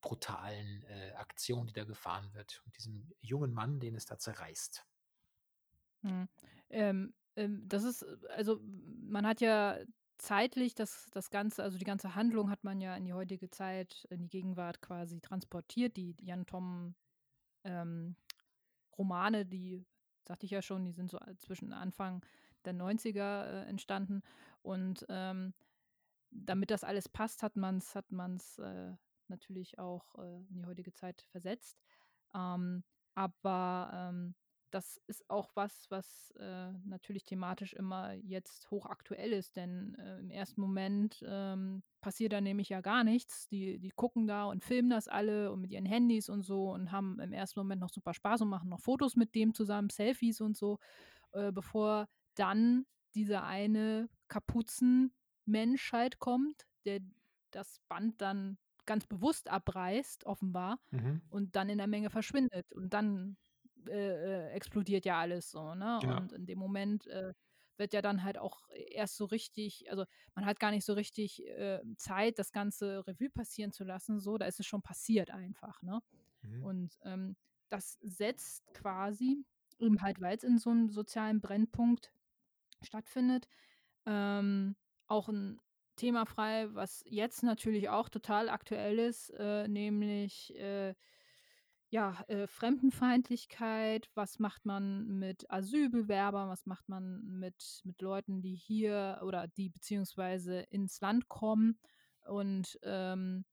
brutalen 0.02 0.84
äh, 0.84 1.12
Aktion, 1.14 1.68
die 1.68 1.74
da 1.74 1.84
gefahren 1.84 2.34
wird. 2.34 2.62
Und 2.66 2.76
diesem 2.78 3.12
jungen 3.22 3.54
Mann, 3.54 3.80
den 3.80 3.96
es 3.96 4.06
da 4.06 4.18
zerreißt. 4.18 4.86
Mhm. 6.02 6.28
Ähm, 6.70 7.14
ähm, 7.36 7.68
das 7.68 7.84
ist, 7.84 8.02
äh, 8.02 8.18
also 8.36 8.60
man 8.64 9.26
hat 9.26 9.42
ja 9.42 9.78
zeitlich 10.18 10.76
das, 10.76 11.10
das 11.12 11.30
Ganze, 11.30 11.64
also 11.64 11.78
die 11.78 11.86
ganze 11.86 12.16
Handlung 12.16 12.50
hat 12.50 12.64
man 12.64 12.80
ja 12.82 12.96
in 12.96 13.06
die 13.06 13.14
heutige 13.14 13.50
Zeit, 13.50 14.06
in 14.10 14.20
die 14.20 14.30
Gegenwart 14.30 14.82
quasi 14.82 15.20
transportiert. 15.20 15.98
Die 15.98 16.16
Jan 16.22 16.46
Tom 16.46 16.96
ähm, 17.64 18.16
Romane, 18.98 19.46
die, 19.46 19.86
sagte 20.28 20.46
ich 20.46 20.52
ja 20.52 20.62
schon, 20.62 20.86
die 20.86 20.92
sind 20.92 21.10
so 21.10 21.20
zwischen 21.38 21.74
Anfang 21.74 22.24
der 22.66 22.74
90er 22.74 23.46
äh, 23.46 23.66
entstanden. 23.68 24.22
Und 24.62 25.06
ähm, 25.10 25.54
damit 26.32 26.72
das 26.72 26.84
alles 26.84 27.10
passt, 27.10 27.44
hat 27.44 27.56
man 27.56 27.78
es 27.78 27.96
hat 27.96 28.06
äh, 28.12 28.96
natürlich 29.28 29.80
auch 29.80 30.16
äh, 30.16 30.44
in 30.50 30.56
die 30.56 30.66
heutige 30.66 30.94
Zeit 30.94 31.22
versetzt. 31.32 31.82
Ähm, 32.34 32.84
aber 33.16 33.92
ähm, 33.94 34.36
das 34.72 35.02
ist 35.08 35.30
auch 35.30 35.52
was, 35.56 35.86
was 35.90 36.32
äh, 36.40 36.72
natürlich 36.86 37.26
thematisch 37.26 37.74
immer 37.74 38.14
jetzt 38.14 38.72
hochaktuell 38.72 39.34
ist, 39.34 39.58
denn 39.58 39.96
äh, 39.96 40.20
im 40.20 40.30
ersten 40.30 40.62
Moment 40.62 41.24
ähm, 41.28 41.84
passiert 42.00 42.34
da 42.34 42.42
nämlich 42.42 42.70
ja 42.70 42.82
gar 42.82 43.04
nichts. 43.04 43.48
Die, 43.50 43.80
die 43.80 43.92
gucken 43.92 44.28
da 44.28 44.46
und 44.46 44.64
filmen 44.64 44.90
das 44.90 45.08
alle 45.08 45.52
und 45.52 45.62
mit 45.62 45.72
ihren 45.72 45.86
Handys 45.86 46.30
und 46.30 46.44
so 46.44 46.72
und 46.72 46.92
haben 46.92 47.20
im 47.20 47.34
ersten 47.34 47.60
Moment 47.60 47.82
noch 47.82 47.90
super 47.90 48.14
Spaß 48.14 48.42
und 48.42 48.50
machen 48.50 48.70
noch 48.70 48.80
Fotos 48.80 49.16
mit 49.16 49.36
dem 49.36 49.54
zusammen, 49.54 49.90
Selfies 49.90 50.40
und 50.40 50.56
so, 50.56 50.80
äh, 51.34 51.52
bevor 51.52 52.08
dann 52.36 52.86
dieser 53.14 53.44
eine 53.44 54.10
Kapuzenmensch 54.32 55.92
halt 55.94 56.20
kommt, 56.20 56.68
der 56.86 57.02
das 57.52 57.80
Band 57.90 58.22
dann 58.22 58.58
ganz 58.86 59.06
bewusst 59.08 59.50
abreißt, 59.50 60.26
offenbar, 60.26 60.80
Mhm. 60.92 61.22
und 61.30 61.56
dann 61.56 61.70
in 61.70 61.78
der 61.78 61.88
Menge 61.88 62.10
verschwindet. 62.10 62.74
Und 62.74 62.94
dann 62.94 63.38
äh, 63.88 64.48
äh, 64.48 64.50
explodiert 64.52 65.06
ja 65.06 65.20
alles 65.20 65.52
so, 65.52 65.76
ne? 65.76 66.00
Ja. 66.04 66.18
Und 66.18 66.34
in 66.34 66.46
dem 66.46 66.60
Moment 66.60 67.08
äh, 67.08 67.34
wird 67.78 67.94
ja 67.94 68.02
dann 68.02 68.24
halt 68.24 68.38
auch 68.38 68.62
erst 68.92 69.18
so 69.18 69.26
richtig, 69.26 69.90
also 69.92 70.06
man 70.36 70.46
hat 70.46 70.60
gar 70.60 70.72
nicht 70.72 70.86
so 70.86 70.94
richtig 70.94 71.46
äh, 71.48 71.82
Zeit, 71.98 72.38
das 72.40 72.52
ganze 72.52 73.06
Revue 73.08 73.30
passieren 73.32 73.72
zu 73.72 73.84
lassen, 73.84 74.20
so, 74.20 74.38
da 74.38 74.46
ist 74.46 74.60
es 74.60 74.68
schon 74.68 74.82
passiert 74.84 75.32
einfach, 75.32 75.82
ne? 75.82 76.02
Mhm. 76.44 76.64
Und 76.64 77.00
ähm, 77.04 77.36
das 77.70 77.98
setzt 78.02 78.74
quasi, 78.74 79.46
eben 79.80 80.02
halt, 80.02 80.22
weil 80.22 80.38
es 80.38 80.44
in 80.44 80.58
so 80.60 80.70
einem 80.72 80.90
sozialen 80.90 81.42
Brennpunkt 81.42 82.14
stattfindet, 82.84 83.48
ähm, 84.06 84.76
auch 85.08 85.30
ein 85.30 85.60
Thema 85.96 86.26
frei, 86.26 86.74
was 86.74 87.04
jetzt 87.06 87.44
natürlich 87.44 87.90
auch 87.90 88.10
total 88.10 88.50
aktuell 88.50 89.00
ist, 89.00 89.30
äh, 89.38 89.68
nämlich 89.68 90.56
äh, 90.58 90.96
ja, 91.92 92.24
äh, 92.28 92.48
Fremdenfeindlichkeit, 92.48 94.10
was 94.16 94.40
macht 94.40 94.66
man 94.66 95.20
mit 95.20 95.52
Asylbewerbern, 95.52 96.48
was 96.50 96.66
macht 96.66 96.88
man 96.88 97.22
mit, 97.24 97.82
mit 97.84 98.02
Leuten, 98.02 98.42
die 98.42 98.56
hier 98.56 99.20
oder 99.24 99.48
die 99.50 99.70
beziehungsweise 99.70 100.62
ins 100.70 101.02
Land 101.02 101.28
kommen? 101.28 101.78
Und 102.26 102.80
ähm, 102.84 103.44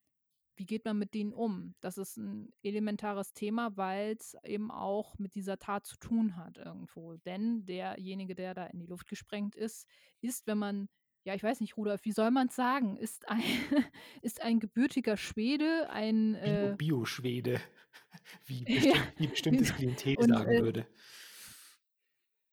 wie 0.58 0.66
geht 0.66 0.84
man 0.84 0.98
mit 0.98 1.14
denen 1.14 1.32
um? 1.32 1.74
Das 1.80 1.98
ist 1.98 2.16
ein 2.16 2.52
elementares 2.62 3.32
Thema, 3.32 3.76
weil 3.76 4.16
es 4.18 4.36
eben 4.44 4.70
auch 4.70 5.18
mit 5.18 5.34
dieser 5.34 5.58
Tat 5.58 5.86
zu 5.86 5.96
tun 5.96 6.36
hat 6.36 6.58
irgendwo. 6.58 7.16
Denn 7.16 7.64
derjenige, 7.64 8.34
der 8.34 8.54
da 8.54 8.66
in 8.66 8.80
die 8.80 8.86
Luft 8.86 9.08
gesprengt 9.08 9.54
ist, 9.54 9.86
ist, 10.20 10.46
wenn 10.46 10.58
man 10.58 10.88
ja, 11.24 11.34
ich 11.34 11.42
weiß 11.42 11.60
nicht, 11.60 11.76
Rudolf, 11.76 12.04
wie 12.04 12.12
soll 12.12 12.30
man 12.30 12.46
es 12.46 12.56
sagen? 12.56 12.96
Ist 12.96 13.28
ein, 13.28 13.42
ist 14.22 14.40
ein 14.40 14.60
gebürtiger 14.60 15.18
Schwede, 15.18 15.90
ein 15.90 16.34
äh, 16.36 16.74
Bio-Schwede, 16.78 17.60
wie 18.46 18.64
ja, 18.66 18.94
bestimmt 18.94 19.18
wie 19.18 19.26
bestimmtes. 19.26 19.74
Klientel 19.74 20.16
sagen 20.20 20.50
äh, 20.50 20.62
würde. 20.62 20.86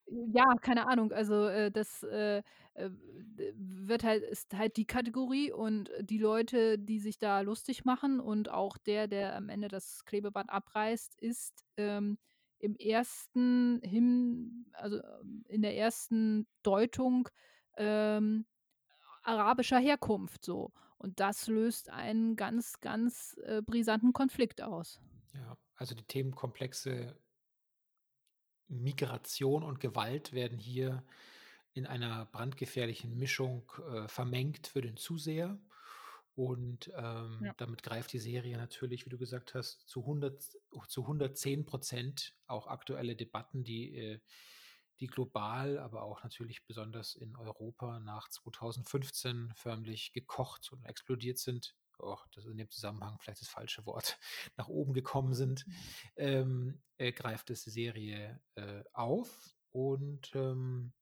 ja, 0.07 0.55
keine 0.61 0.87
Ahnung. 0.87 1.13
Also 1.13 1.47
äh, 1.47 1.71
das 1.71 2.03
äh, 2.03 2.43
wird 2.75 4.03
halt, 4.03 4.23
ist 4.23 4.53
halt 4.53 4.77
die 4.77 4.85
Kategorie 4.85 5.51
und 5.51 5.89
die 6.01 6.17
Leute, 6.17 6.77
die 6.77 6.99
sich 6.99 7.17
da 7.17 7.41
lustig 7.41 7.85
machen 7.85 8.19
und 8.19 8.49
auch 8.49 8.77
der, 8.77 9.07
der 9.07 9.35
am 9.35 9.49
Ende 9.49 9.67
das 9.67 10.03
Klebeband 10.05 10.49
abreißt, 10.49 11.15
ist 11.21 11.65
ähm, 11.77 12.17
im 12.59 12.75
ersten 12.75 13.81
Hin, 13.81 14.65
also 14.73 14.97
ähm, 14.97 15.43
in 15.47 15.61
der 15.61 15.77
ersten 15.77 16.47
Deutung 16.63 17.29
ähm, 17.77 18.45
arabischer 19.23 19.79
Herkunft 19.79 20.43
so. 20.43 20.71
Und 20.97 21.19
das 21.19 21.47
löst 21.47 21.89
einen 21.89 22.35
ganz, 22.35 22.79
ganz 22.79 23.37
äh, 23.43 23.61
brisanten 23.61 24.13
Konflikt 24.13 24.61
aus. 24.61 24.99
Ja, 25.33 25.57
also 25.75 25.93
die 25.93 26.05
Themenkomplexe 26.05 27.17
Migration 28.67 29.63
und 29.63 29.79
Gewalt 29.79 30.33
werden 30.33 30.57
hier 30.57 31.03
in 31.75 31.85
einer 31.85 32.25
brandgefährlichen 32.27 33.15
Mischung 33.17 33.71
äh, 33.91 34.07
vermengt 34.07 34.67
für 34.67 34.81
den 34.81 34.97
Zuseher. 34.97 35.59
Und 36.35 36.91
ähm, 36.95 37.39
Ja. 37.45 37.53
damit 37.57 37.83
greift 37.83 38.11
die 38.13 38.19
Serie 38.19 38.57
natürlich, 38.57 39.05
wie 39.05 39.09
du 39.09 39.17
gesagt 39.17 39.53
hast, 39.55 39.87
zu, 39.87 40.01
100, 40.01 40.43
zu 40.87 41.01
110 41.03 41.65
Prozent 41.65 42.35
auch 42.47 42.67
aktuelle 42.67 43.15
Debatten, 43.15 43.63
die, 43.63 43.95
äh, 43.95 44.19
die 44.99 45.07
global, 45.07 45.77
aber 45.79 46.03
auch 46.03 46.23
natürlich 46.23 46.65
besonders 46.65 47.15
in 47.15 47.35
Europa 47.35 47.99
nach 47.99 48.29
2015 48.29 49.53
förmlich 49.55 50.13
gekocht 50.13 50.71
und 50.71 50.83
explodiert 50.85 51.37
sind. 51.37 51.75
Oh, 51.99 52.17
das 52.33 52.45
ist 52.45 52.51
in 52.51 52.57
dem 52.57 52.69
Zusammenhang 52.69 53.17
vielleicht 53.19 53.41
das 53.41 53.49
falsche 53.49 53.85
Wort, 53.85 54.17
nach 54.57 54.67
oben 54.69 54.93
gekommen 54.93 55.33
sind, 55.33 55.65
ähm, 56.17 56.81
äh, 56.97 57.11
greift 57.13 57.49
es 57.49 57.63
die 57.63 57.69
Serie 57.71 58.41
äh, 58.55 58.83
auf. 58.93 59.55
Und 59.71 60.31
ähm, 60.35 60.93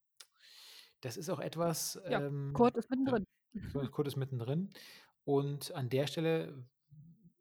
das 1.04 1.18
ist 1.18 1.30
auch 1.30 1.40
etwas, 1.40 2.02
Ja, 2.10 2.22
ähm, 2.22 2.54
Kurt 2.54 2.78
ist 2.78 2.90
ja, 2.90 2.96
mittendrin. 2.96 3.26
Kurt 3.92 4.08
ist 4.08 4.16
mittendrin. 4.16 4.70
Und 5.26 5.74
an 5.74 5.90
der 5.90 6.08
Stelle 6.08 6.66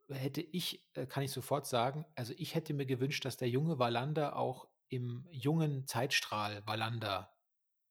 hätte 0.08 0.40
ich, 0.40 0.84
äh, 0.94 1.06
kann 1.06 1.22
ich 1.22 1.30
sofort 1.30 1.66
sagen, 1.66 2.04
also 2.14 2.34
ich 2.36 2.54
hätte 2.54 2.74
mir 2.74 2.86
gewünscht, 2.86 3.24
dass 3.24 3.36
der 3.36 3.48
junge 3.48 3.78
Wallander 3.78 4.36
auch 4.36 4.68
im 4.88 5.26
jungen 5.30 5.86
Zeitstrahl 5.86 6.66
Wallander 6.66 7.32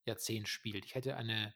Jahrzehnt 0.06 0.48
spielt. 0.48 0.86
Ich 0.86 0.96
hätte 0.96 1.16
eine 1.16 1.54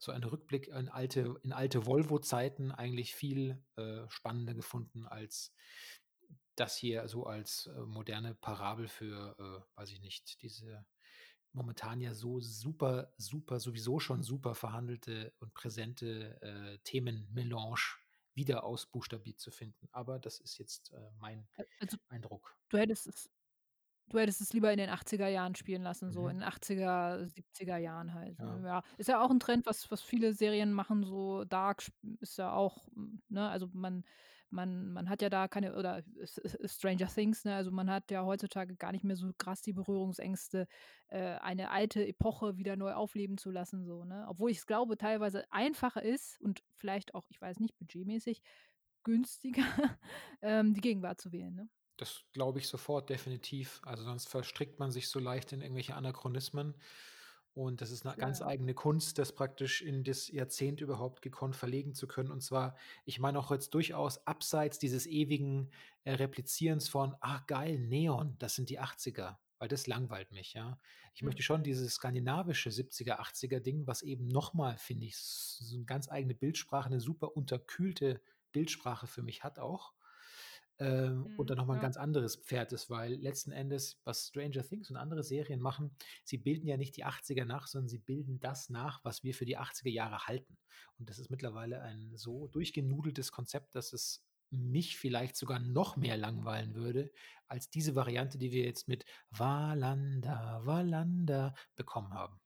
so 0.00 0.12
einen 0.12 0.24
Rückblick 0.24 0.68
in 0.68 0.88
alte, 0.88 1.40
in 1.42 1.52
alte 1.52 1.84
Volvo-Zeiten 1.84 2.70
eigentlich 2.70 3.16
viel 3.16 3.60
äh, 3.76 4.08
spannender 4.08 4.54
gefunden 4.54 5.06
als 5.06 5.52
das 6.54 6.76
hier 6.76 7.08
so 7.08 7.24
als 7.24 7.66
äh, 7.66 7.80
moderne 7.80 8.34
Parabel 8.34 8.88
für, 8.88 9.36
äh, 9.38 9.78
weiß 9.78 9.90
ich 9.90 10.00
nicht, 10.00 10.40
diese 10.42 10.84
momentan 11.52 12.00
ja 12.00 12.14
so 12.14 12.40
super, 12.40 13.14
super, 13.18 13.60
sowieso 13.60 14.00
schon 14.00 14.22
super 14.22 14.54
verhandelte 14.54 15.34
und 15.40 15.54
präsente 15.54 16.40
äh, 16.42 16.78
Themenmelange 16.84 17.76
wieder 18.34 18.64
ausbuchstabiert 18.64 19.40
zu 19.40 19.50
finden. 19.50 19.88
Aber 19.92 20.18
das 20.18 20.40
ist 20.40 20.58
jetzt 20.58 20.92
äh, 20.92 21.10
mein 21.18 21.48
Also, 21.80 21.96
Eindruck. 22.08 22.56
du 22.70 22.78
hättest 22.78 23.06
es 23.08 23.30
Du 24.10 24.18
hättest 24.20 24.40
es 24.40 24.52
lieber 24.54 24.72
in 24.72 24.78
den 24.78 24.90
80er 24.90 25.28
Jahren 25.28 25.54
spielen 25.56 25.82
lassen, 25.82 26.12
so 26.12 26.28
Mhm. 26.28 26.30
in 26.30 26.38
den 26.38 26.44
80er, 26.48 27.26
70er 27.28 27.78
Jahren 27.78 28.14
halt, 28.14 28.38
Ja. 28.38 28.64
Ja, 28.64 28.82
ist 28.98 29.08
ja 29.08 29.20
auch 29.22 29.30
'n 29.30 29.40
Trend, 29.40 29.66
was 29.66 29.90
was 29.90 30.02
viele 30.02 30.34
Serien 30.34 30.72
machen, 30.72 31.04
so 31.04 31.44
Dark 31.44 31.84
ist 32.20 32.38
ja 32.38 32.52
auch, 32.52 32.88
hm, 32.94 33.22
ne 33.28 33.48
also 33.50 33.68
man 33.72 34.04
man 34.50 34.92
man 34.92 35.08
hat 35.08 35.22
ja 35.22 35.28
da 35.30 35.48
keine 35.48 35.76
oder 35.76 36.02
Stranger 36.64 37.06
Things, 37.08 37.44
ne, 37.44 37.54
also 37.54 37.70
man 37.70 37.90
hat 37.90 38.10
ja 38.10 38.24
heutzutage 38.24 38.76
gar 38.76 38.92
nicht 38.92 39.04
mehr 39.04 39.16
so 39.16 39.30
krass 39.38 39.62
die 39.62 39.72
Berührungsängste, 39.72 40.66
äh, 41.08 41.36
eine 41.38 41.70
alte 41.70 42.06
Epoche 42.06 42.56
wieder 42.56 42.76
neu 42.76 42.92
aufleben 42.94 43.38
zu 43.38 43.50
lassen, 43.50 43.84
so, 43.84 44.04
ne? 44.04 44.26
Obwohl 44.28 44.50
ich's 44.50 44.66
glaube, 44.66 44.96
teilweise 44.96 45.44
einfacher 45.52 46.02
ist 46.02 46.40
und 46.40 46.62
vielleicht 46.74 47.14
auch, 47.14 47.26
ich 47.30 47.40
weiß 47.40 47.60
nicht, 47.60 47.76
budgetmäßig 47.78 48.42
günstiger, 49.04 49.62
ähm, 50.42 50.74
die 50.74 50.80
Gegenwart 50.80 51.20
zu 51.20 51.32
wählen, 51.32 51.54
ne? 51.54 51.68
Das 51.96 52.24
glaube 52.32 52.60
ich 52.60 52.68
sofort, 52.68 53.10
definitiv. 53.10 53.80
Also, 53.84 54.04
sonst 54.04 54.28
verstrickt 54.28 54.78
man 54.78 54.92
sich 54.92 55.08
so 55.08 55.18
leicht 55.18 55.52
in 55.52 55.60
irgendwelche 55.60 55.96
Anachronismen. 55.96 56.74
Und 57.58 57.80
das 57.80 57.90
ist 57.90 58.04
'ne 58.04 58.14
ganz 58.16 58.40
Ja. 58.40 58.40
eigene 58.40 58.72
Kunst, 58.72 59.18
das 59.18 59.34
praktisch 59.34 59.82
in 59.82 60.04
das 60.04 60.28
Jahrzehnt 60.30 60.80
überhaupt 60.80 61.22
gekonnt 61.22 61.56
verlegen 61.56 61.92
zu 61.92 62.06
können. 62.06 62.30
Und 62.30 62.40
zwar, 62.40 62.76
ich 63.04 63.18
meine 63.18 63.36
auch 63.40 63.50
jetzt 63.50 63.74
durchaus 63.74 64.24
abseits 64.28 64.78
dieses 64.78 65.06
ewigen, 65.06 65.70
äh, 66.04 66.12
Replizierens 66.12 66.88
von: 66.88 67.16
„Ah, 67.20 67.40
geil, 67.48 67.80
Neon, 67.80 68.36
das 68.38 68.54
sind 68.54 68.70
die 68.70 68.78
80er“, 68.78 69.40
weil 69.58 69.66
das 69.66 69.88
langweilt 69.88 70.30
mich, 70.30 70.54
ja. 70.54 70.78
Ich 71.14 71.24
möchte 71.24 71.42
Mhm. 71.42 71.42
schon 71.42 71.64
dieses 71.64 71.94
skandinavische 71.94 72.70
70er, 72.70 73.18
80er 73.18 73.58
Ding, 73.58 73.88
was 73.88 74.02
eben 74.02 74.26
noch 74.28 74.54
mal, 74.54 74.78
finde 74.78 75.06
ich, 75.06 75.16
so 75.18 75.76
'ne 75.76 75.84
ganz 75.84 76.08
eigene 76.08 76.36
Bildsprache, 76.36 76.88
'ne 76.90 77.00
super 77.00 77.36
unterkühlte 77.36 78.22
Bildsprache 78.52 79.08
für 79.08 79.22
mich 79.22 79.42
hat 79.42 79.58
auch. 79.58 79.92
Ähm, 80.80 81.32
und 81.36 81.48
Mhm, 81.48 81.50
dann 81.50 81.58
noch 81.58 81.66
mal 81.66 81.74
'n 81.74 81.80
ja. 81.80 81.80
ganz 81.80 81.96
anderes 81.96 82.36
Pferd 82.36 82.72
ist, 82.72 82.88
weil 82.90 83.14
letzten 83.14 83.50
Endes, 83.52 84.00
was 84.04 84.28
Stranger 84.28 84.62
Things 84.62 84.90
und 84.90 84.96
andere 84.96 85.22
Serien 85.24 85.60
machen, 85.60 85.96
sie 86.24 86.38
bilden 86.38 86.68
ja 86.68 86.76
nicht 86.76 86.96
die 86.96 87.04
80er 87.04 87.44
nach, 87.44 87.66
sondern 87.66 87.88
sie 87.88 87.98
bilden 87.98 88.40
das 88.40 88.68
nach, 88.70 89.04
was 89.04 89.24
wir 89.24 89.34
für 89.34 89.44
die 89.46 89.58
80er 89.58 89.90
Jahre 89.90 90.26
halten. 90.26 90.58
Und 90.98 91.08
das 91.10 91.18
ist 91.18 91.30
mittlerweile 91.30 91.82
ein 91.82 92.16
so 92.16 92.46
durchgenudeltes 92.48 93.32
Konzept, 93.32 93.74
dass 93.74 93.92
es 93.92 94.24
mich 94.50 94.96
vielleicht 94.98 95.36
sogar 95.36 95.58
noch 95.58 95.96
mehr 95.96 96.16
langweilen 96.16 96.74
würde 96.74 97.10
als 97.48 97.70
diese 97.70 97.94
Variante, 97.94 98.38
die 98.38 98.52
wir 98.52 98.64
jetzt 98.64 98.88
mit 98.88 99.04
Wallander, 99.30 100.62
Wallander 100.64 101.54
bekommen 101.76 102.14
haben. 102.14 102.40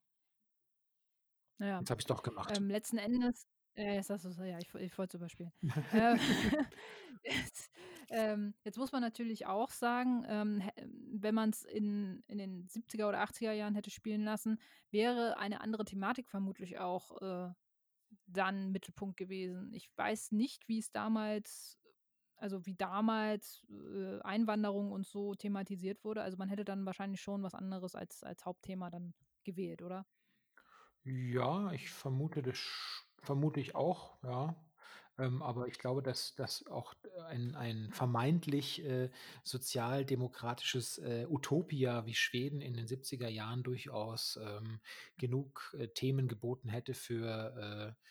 Ja. 1.59 1.83
Jetzt 1.83 1.91
habe 1.91 2.01
ich's 2.01 2.07
doch 2.07 2.23
gemacht. 2.23 2.57
Ähm, 2.57 2.69
letzten 2.71 2.99
Endes 2.99 3.47
äh, 3.77 3.95
jetzt 3.97 4.11
hast 4.11 4.25
ja, 4.39 4.59
ich 4.59 4.75
ich 4.75 4.99
wollte 4.99 5.17
es 5.17 5.21
überspielen. 5.21 5.53
Äh, 5.93 6.17
jetzt 7.25 7.71
ähm, 8.11 8.55
jetzt 8.65 8.79
muss 8.79 8.93
man 8.93 9.03
natürlich 9.03 9.47
auch 9.47 9.71
sagen, 9.71 10.25
ähm, 10.29 10.63
wenn 11.13 11.35
man's 11.35 11.65
in 11.65 12.25
in 12.29 12.39
den 12.39 12.69
70er 12.69 13.09
oder 13.09 13.23
80er 13.23 13.53
Jahren 13.53 13.75
hätte 13.75 13.91
spielen 13.91 14.23
lassen, 14.23 14.59
wäre 14.91 15.39
eine 15.39 15.61
andere 15.61 15.85
Thematik 15.85 16.29
vermutlich 16.29 16.79
auch, 16.79 17.21
äh, 17.23 17.53
dann 18.27 18.73
Mittelpunkt 18.73 19.17
gewesen. 19.17 19.73
Ich 19.73 19.91
weiß 19.97 20.33
nicht, 20.33 20.69
wie 20.69 20.79
es 20.79 20.93
damals 20.93 21.79
also 22.37 22.67
wie 22.67 22.75
damals, 22.75 23.65
äh, 23.71 24.21
Einwanderung 24.23 24.91
und 24.91 25.07
so 25.07 25.35
thematisiert 25.37 26.03
wurde. 26.05 26.23
Also, 26.23 26.37
man 26.37 26.49
hätte 26.49 26.65
dann 26.65 26.85
wahrscheinlich 26.85 27.21
schon 27.21 27.45
was 27.45 27.55
anderes 27.55 27.95
als 27.95 28.25
als 28.25 28.45
Hauptthema 28.45 28.91
dann 28.91 29.15
gewählt, 29.45 29.81
oder? 29.81 30.07
Ja, 31.05 31.73
ich 31.73 31.91
vermute 31.91 32.43
das 32.43 32.59
vermute 33.19 33.61
ich 33.61 33.75
auch, 33.75 34.23
ja. 34.25 34.57
Ähm, 35.19 35.43
aber 35.43 35.69
ich 35.69 35.79
glaube, 35.79 36.03
dass 36.03 36.35
dass 36.35 36.67
auch 36.67 36.95
ein 37.29 37.55
ein 37.55 37.91
vermeintlich, 37.93 38.85
äh, 38.85 39.11
sozialdemokratisches, 39.45 40.99
äh, 40.99 41.27
Utopia 41.29 42.07
wie 42.07 42.15
Schweden 42.15 42.61
in 42.63 42.75
den 42.75 42.87
70er 42.87 43.29
Jahren 43.29 43.63
durchaus, 43.63 44.39
ähm, 44.43 44.81
genug, 45.19 45.77
äh, 45.79 45.89
Themen 45.89 46.29
geboten 46.29 46.69
hätte 46.69 46.95
für, 46.95 47.97
äh 47.99 48.03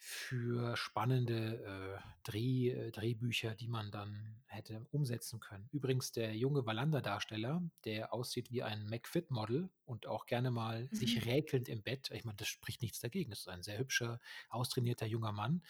für 0.00 0.76
spannende, 0.76 1.98
äh, 1.98 2.00
Dreh 2.22 2.68
äh, 2.70 2.90
Drehbücher, 2.92 3.54
die 3.56 3.66
man 3.68 3.90
dann 3.90 4.42
hätte 4.46 4.86
umsetzen 4.92 5.40
können. 5.40 5.68
Übrigens 5.72 6.12
der 6.12 6.36
junge 6.36 6.64
Wallander-Darsteller, 6.66 7.62
der 7.84 8.12
aussieht 8.14 8.52
wie 8.52 8.62
ein 8.62 8.86
McFit-Model 8.88 9.70
und 9.84 10.06
auch 10.06 10.26
gerne 10.26 10.52
mal 10.52 10.88
Mhm. 10.92 10.98
sich 10.98 11.26
räkelnd 11.26 11.68
im 11.68 11.82
Bett 11.82 12.10
ich 12.12 12.24
meine, 12.24 12.36
das 12.36 12.46
spricht 12.48 12.80
nichts 12.82 13.00
dagegen. 13.00 13.30
Das 13.30 13.40
ist 13.40 13.48
ein 13.48 13.62
sehr 13.64 13.78
hübscher, 13.78 14.20
austrainierter 14.50 15.06
junger 15.06 15.32
Mann, 15.32 15.62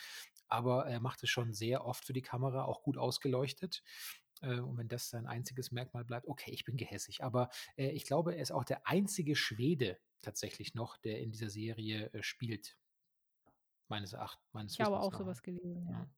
aber 0.48 0.86
er 0.86 1.00
macht 1.00 1.22
es 1.22 1.30
schon 1.30 1.52
sehr 1.54 1.84
oft 1.84 2.04
für 2.04 2.12
die 2.12 2.22
Kamera, 2.22 2.64
auch 2.64 2.82
gut 2.82 2.96
ausgeleuchtet. 2.98 3.82
Äh, 4.42 4.60
und 4.60 4.78
wenn 4.78 4.88
das 4.88 5.10
sein 5.10 5.26
einziges 5.26 5.72
Merkmal 5.72 6.04
bleibt, 6.04 6.28
okay, 6.28 6.50
ich 6.52 6.64
bin 6.64 6.76
gehässig. 6.76 7.24
Aber, 7.24 7.50
äh, 7.76 7.90
ich 7.90 8.04
glaube, 8.04 8.34
er 8.36 8.42
ist 8.42 8.52
auch 8.52 8.64
der 8.64 8.86
einzige 8.86 9.36
Schwede 9.36 9.98
tatsächlich 10.22 10.74
noch, 10.74 10.96
der 10.98 11.20
in 11.20 11.30
dieser 11.32 11.50
Serie, 11.50 12.12
äh, 12.12 12.22
spielt. 12.22 12.76
Meines 13.88 14.12
Eracht 14.14 14.38
meines 14.52 14.78
Ich 14.78 14.80
habe 14.80 14.98
auch 15.00 15.12
so 15.14 15.24
nach, 15.24 15.26
was 15.26 15.42
gelesen, 15.42 15.88
ja. 15.88 15.98
ja. 15.98 16.08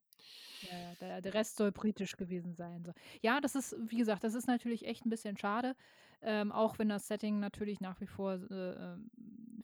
Ja, 0.62 0.94
der 0.96 1.22
der 1.22 1.34
Rest 1.34 1.56
soll 1.56 1.72
britisch 1.72 2.16
gewesen 2.16 2.54
sein, 2.54 2.84
so. 2.84 2.92
Ja, 3.22 3.40
das 3.40 3.54
ist 3.56 3.76
wie 3.90 3.98
gesagt, 3.98 4.24
das 4.24 4.34
ist 4.34 4.46
natürlich 4.48 4.86
echt 4.86 5.06
'n 5.06 5.10
bisschen 5.10 5.36
schade, 5.38 5.76
ähm, 6.22 6.52
auch 6.52 6.78
wenn 6.78 6.88
das 6.88 7.08
Setting 7.08 7.40
natürlich 7.40 7.80
nach 7.80 8.00
wie 8.00 8.06
vor, 8.06 8.34
äh, 8.50 8.94
ähm, 8.94 9.10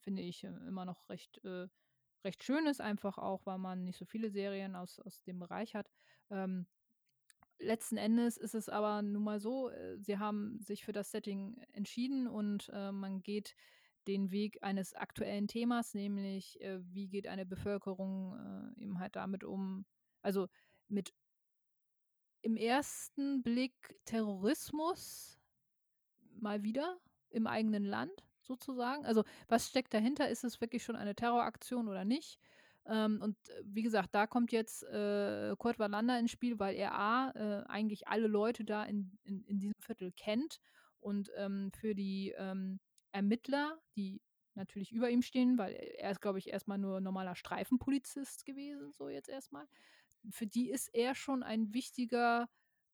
finde 0.01 0.23
ich, 0.23 0.45
äh, 0.45 0.49
immer 0.49 0.85
noch 0.87 1.09
recht 1.11 1.45
äh, 1.45 1.69
recht 2.27 2.45
schön 2.45 2.67
ist, 2.67 2.81
einfach 2.83 3.19
auch, 3.19 3.47
weil 3.47 3.59
man 3.59 3.85
nicht 3.85 3.99
so 3.99 4.05
viele 4.05 4.31
Serien 4.31 4.77
aus 4.77 5.01
aus 5.01 5.23
dem 5.25 5.39
Bereich 5.39 5.75
hat. 5.75 5.91
Ähm, 6.31 6.67
letzten 7.59 7.97
Endes 7.97 8.37
ist 8.37 8.55
es 8.55 8.69
aber 8.69 9.03
nun 9.03 9.25
mal 9.25 9.41
so, 9.41 9.71
äh, 9.71 9.97
sie 9.99 10.19
haben 10.19 10.61
sich 10.61 10.85
für 10.85 10.93
das 10.93 11.11
Setting 11.11 11.57
entschieden 11.73 12.27
und, 12.29 12.71
äh, 12.75 12.93
man 12.93 13.23
geht 13.23 13.55
den 14.09 14.31
Weg 14.31 14.59
eines 14.63 14.95
aktuellen 14.95 15.49
Themas, 15.49 15.95
nämlich, 15.95 16.61
äh, 16.61 16.79
wie 16.95 17.09
geht 17.09 17.27
eine 17.29 17.47
Bevölkerung, 17.47 18.37
äh, 18.77 18.83
eben 18.83 18.99
halt 19.01 19.17
damit 19.17 19.45
um 19.45 19.87
also, 20.23 20.49
mit 20.89 21.15
im 22.43 22.57
ersten 22.57 23.43
Blick 23.43 23.97
Terrorismus 24.05 25.39
mal 26.41 26.63
wieder 26.65 26.99
im 27.31 27.47
eigenen 27.47 27.85
Land 27.85 28.13
sozusagen. 28.47 29.05
Also, 29.07 29.25
was 29.49 29.69
steckt 29.69 29.95
dahinter? 29.95 30.29
Ist 30.29 30.45
es 30.45 30.61
wirklich 30.61 30.83
schon 30.85 30.97
eine 30.97 31.15
Terroraktion 31.15 31.89
oder 31.89 32.05
nicht? 32.05 32.39
Ähm, 32.87 33.21
und, 33.23 33.37
äh, 33.51 33.63
wie 33.65 33.83
gesagt, 33.83 34.15
da 34.15 34.27
kommt 34.27 34.53
jetzt, 34.53 34.83
äh, 34.85 35.55
Kurt 35.59 35.79
Wallander 35.79 36.19
ins 36.19 36.31
Spiel, 36.31 36.59
weil 36.59 36.77
er 36.77 36.95
A, 36.95 37.31
äh, 37.35 37.65
eigentlich 37.69 38.09
alle 38.09 38.29
Leute 38.29 38.65
da 38.65 38.85
in 38.85 39.19
in 39.25 39.43
in 39.45 39.59
diesem 39.59 39.75
Viertel 39.81 40.13
kennt 40.13 40.61
und, 41.01 41.31
ähm, 41.37 41.71
für 41.75 41.95
die, 41.95 42.33
ähm, 42.39 42.81
Ermittler, 43.13 43.79
die 43.97 44.21
natürlich 44.55 44.93
über 44.93 45.11
ihm 45.11 45.23
stehen, 45.23 45.59
weil 45.59 45.73
er 45.75 46.11
ist, 46.11 46.21
glaube 46.21 46.39
ich, 46.39 46.49
erst 46.51 46.69
mal 46.69 46.79
nur 46.79 47.01
normaler 47.01 47.35
Streifenpolizist 47.37 48.45
gewesen, 48.45 48.93
so 48.93 49.09
jetzt 49.09 49.29
erst 49.29 49.53
mal. 49.53 49.67
Für 50.31 50.47
die 50.47 50.71
ist 50.71 50.89
er 50.95 51.15
schon 51.15 51.43
ein 51.43 51.73
wichtiger 51.75 52.49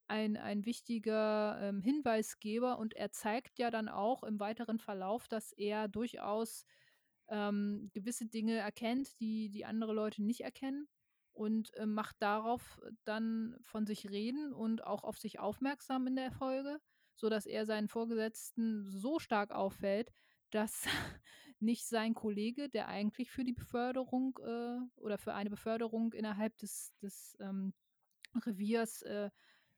ein 0.07 0.37
ein 0.37 0.65
wichtiger, 0.65 1.59
ähm, 1.61 1.81
Hinweisgeber 1.81 2.77
und 2.79 2.93
er 2.95 3.11
zeigt 3.11 3.59
ja 3.59 3.71
dann 3.71 3.89
auch 3.89 4.23
im 4.23 4.39
weiteren 4.39 4.79
Verlauf, 4.79 5.27
dass 5.27 5.51
er 5.53 5.87
durchaus, 5.87 6.65
ähm, 7.29 7.89
gewisse 7.93 8.27
Dinge 8.27 8.57
erkennt, 8.57 9.19
die 9.19 9.49
die 9.49 9.65
andere 9.65 9.93
Leute 9.93 10.23
nicht 10.23 10.41
erkennen 10.41 10.87
und, 11.33 11.71
ähm, 11.77 11.93
macht 11.93 12.17
darauf 12.21 12.79
dann 13.05 13.57
von 13.61 13.85
sich 13.85 14.09
reden 14.09 14.53
und 14.53 14.83
auch 14.83 15.03
auf 15.03 15.17
sich 15.17 15.39
aufmerksam 15.39 16.07
in 16.07 16.15
der 16.15 16.31
Folge, 16.31 16.79
sodass 17.15 17.45
er 17.45 17.65
seinen 17.65 17.87
Vorgesetzten 17.87 18.83
so 18.89 19.19
stark 19.19 19.51
auffällt, 19.51 20.11
dass 20.51 20.83
nicht 21.59 21.87
sein 21.87 22.13
Kollege, 22.13 22.69
der 22.69 22.87
eigentlich 22.89 23.31
für 23.31 23.43
die 23.43 23.53
Beförderung, 23.53 24.37
äh 24.45 24.79
oder 24.97 25.17
für 25.17 25.33
eine 25.33 25.49
Beförderung 25.49 26.13
innerhalb 26.13 26.57
des 26.57 26.93
des, 27.01 27.35
ähm, 27.39 27.73
Reviers, 28.45 29.01
äh, 29.03 29.29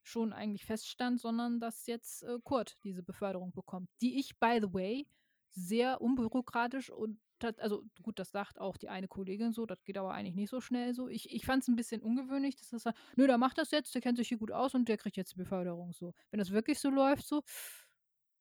schon 0.08 0.34
eigentlich 0.34 0.66
feststand, 0.66 1.20
sondern 1.20 1.60
dass 1.60 1.88
jetzt, 1.88 2.24
äh, 2.24 2.38
Kurt 2.44 2.78
diese 2.84 3.04
Beförderung 3.04 3.52
bekommt, 3.54 3.90
die 4.02 4.20
ich, 4.20 4.40
by 4.40 4.60
the 4.62 4.74
way, 4.74 5.08
sehr 5.50 6.02
unbürokratisch 6.02 6.90
und 6.90 7.20
also 7.58 7.84
gut, 8.02 8.18
das 8.18 8.32
sagt 8.32 8.60
auch 8.60 8.78
die 8.78 8.88
eine 8.90 9.08
Kollegin 9.10 9.52
so, 9.52 9.66
das 9.66 9.84
geht 9.84 9.98
aber 9.98 10.14
eigentlich 10.14 10.36
nicht 10.36 10.50
so 10.50 10.62
schnell 10.62 10.94
so. 10.94 11.10
Ich 11.10 11.30
ich 11.34 11.46
fand's 11.46 11.68
'n 11.68 11.76
bisschen 11.76 12.02
ungewöhnlich, 12.02 12.56
dass 12.56 12.72
er 12.74 12.80
sagt: 12.80 12.98
„Nö, 13.18 13.28
der 13.28 13.38
macht 13.38 13.58
das 13.58 13.72
jetzt, 13.72 13.94
der 13.94 14.02
kennt 14.02 14.18
sich 14.18 14.30
hier 14.30 14.38
gut 14.38 14.52
aus 14.52 14.74
und 14.74 14.88
der 14.88 14.98
kriegt 14.98 15.18
jetzt 15.18 15.34
die 15.34 15.38
Beförderung“, 15.38 15.92
so. 15.94 16.14
Wenn 16.32 16.40
das 16.40 16.52
wirklich 16.52 16.80
so 16.80 16.90
läuft 16.90 17.28
so 17.28 17.42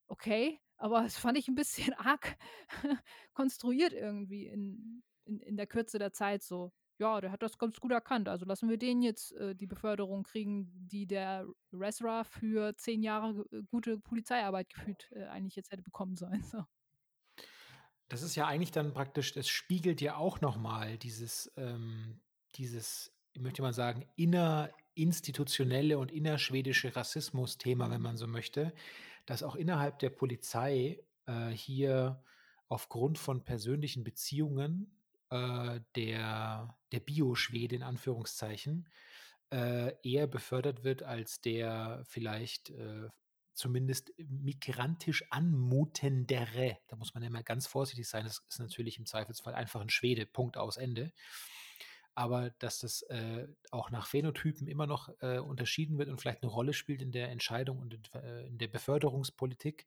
okay, 0.09 0.61
aber 0.77 1.03
das 1.03 1.17
fand 1.19 1.39
ich 1.39 1.49
ein 1.49 1.55
bisschen 1.55 1.95
arg 1.95 2.37
konstruiert 3.35 3.93
irgendwie 3.93 4.47
in 4.47 5.03
in 5.25 5.41
in 5.41 5.57
der 5.57 5.67
Kürze 5.67 5.99
der 5.99 6.13
Zeit 6.13 6.43
so. 6.43 6.73
Ja, 6.99 7.21
der 7.21 7.33
hat 7.33 7.43
das 7.43 7.59
ganz 7.59 7.81
gut 7.81 7.91
erkannt, 7.91 8.29
also 8.29 8.47
lassen 8.47 8.69
wir 8.69 8.77
den 8.77 9.03
jetzt, 9.03 9.33
äh, 9.33 9.55
die 9.55 9.67
Beförderung 9.67 10.23
kriegen, 10.23 10.71
die 10.87 11.07
der 11.07 11.47
Rezra 11.73 12.23
für 12.23 12.77
10 12.77 13.03
Jahre, 13.03 13.45
äh, 13.51 13.63
gute 13.69 13.99
Polizeiarbeit 13.99 14.69
gefühlt, 14.69 15.11
äh, 15.13 15.25
eigentlich 15.25 15.57
jetzt 15.57 15.73
hätte 15.73 15.83
bekommen 15.83 16.17
sollen, 16.17 16.43
so. 16.45 16.65
Das 18.09 18.23
ist 18.23 18.37
ja 18.37 18.47
eigentlich 18.47 18.71
dann 18.71 18.93
praktisch 18.93 19.33
das 19.33 19.49
spiegelt 19.49 20.01
ja 20.01 20.17
auch 20.17 20.41
noch 20.41 20.57
mal 20.57 20.99
dieses 20.99 21.51
ähm, 21.57 22.21
dieses, 22.57 23.13
ich 23.33 23.41
möchte 23.41 23.63
mal 23.63 23.73
sagen, 23.73 24.07
innerinstitutionelle 24.17 25.99
und 25.99 26.13
innerschwedische 26.13 26.95
Rassismus-Thema, 26.95 27.91
wenn 27.91 28.03
man 28.03 28.17
so 28.17 28.27
möchte, 28.27 28.73
dass 29.27 29.43
auch 29.43 29.57
innerhalb 29.57 29.99
der 29.99 30.11
Polizei, 30.11 31.03
äh, 31.27 31.49
hier 31.49 32.23
aufgrund 32.69 33.19
von 33.19 33.45
persönlichen 33.45 34.05
Beziehungen, 34.05 35.04
äh, 35.35 35.81
der 35.97 36.77
der 36.93 37.01
Bio-Schwede 37.01 37.75
in 37.75 37.83
Anführungszeichen, 37.83 38.89
äh, 39.51 39.95
eher 40.03 40.27
befördert 40.27 40.85
wird 40.85 41.03
als 41.03 41.41
der 41.41 42.03
vielleicht, 42.09 42.71
äh, 42.71 43.09
zumindest 43.53 44.13
migrantisch 44.19 45.25
anmutendere. 45.31 46.79
Da 46.89 46.97
muss 46.97 47.15
man 47.15 47.23
ja 47.23 47.29
immer 47.29 47.43
ganz 47.43 47.67
vorsichtig 47.67 48.09
sein. 48.09 48.25
Das 48.25 48.43
ist 48.49 48.59
natürlich 48.59 48.99
im 48.99 49.07
Zweifelsfall 49.07 49.55
einfach 49.55 49.81
ein 49.81 49.91
Schwede, 49.91 50.27
Punkt, 50.27 50.57
aus, 50.57 50.77
Ende. 50.77 51.13
Aber 52.17 52.51
dass 52.51 52.81
das 52.81 53.03
äh, 53.03 53.49
auch 53.71 53.91
nach 53.91 54.07
Phänotypen 54.07 54.69
immer 54.69 54.87
noch 54.87 55.09
äh, 55.21 55.39
unterschieden 55.39 55.99
wird 55.99 56.09
und 56.09 56.21
vielleicht 56.21 56.43
eine 56.43 56.51
Rolle 56.51 56.73
spielt 56.73 57.03
in 57.03 57.13
der 57.13 57.31
Entscheidung 57.31 57.79
und 57.81 57.95
in, 57.95 58.03
äh, 58.13 58.47
in 58.47 58.59
der 58.59 58.69
Beförderungspolitik, 58.69 59.87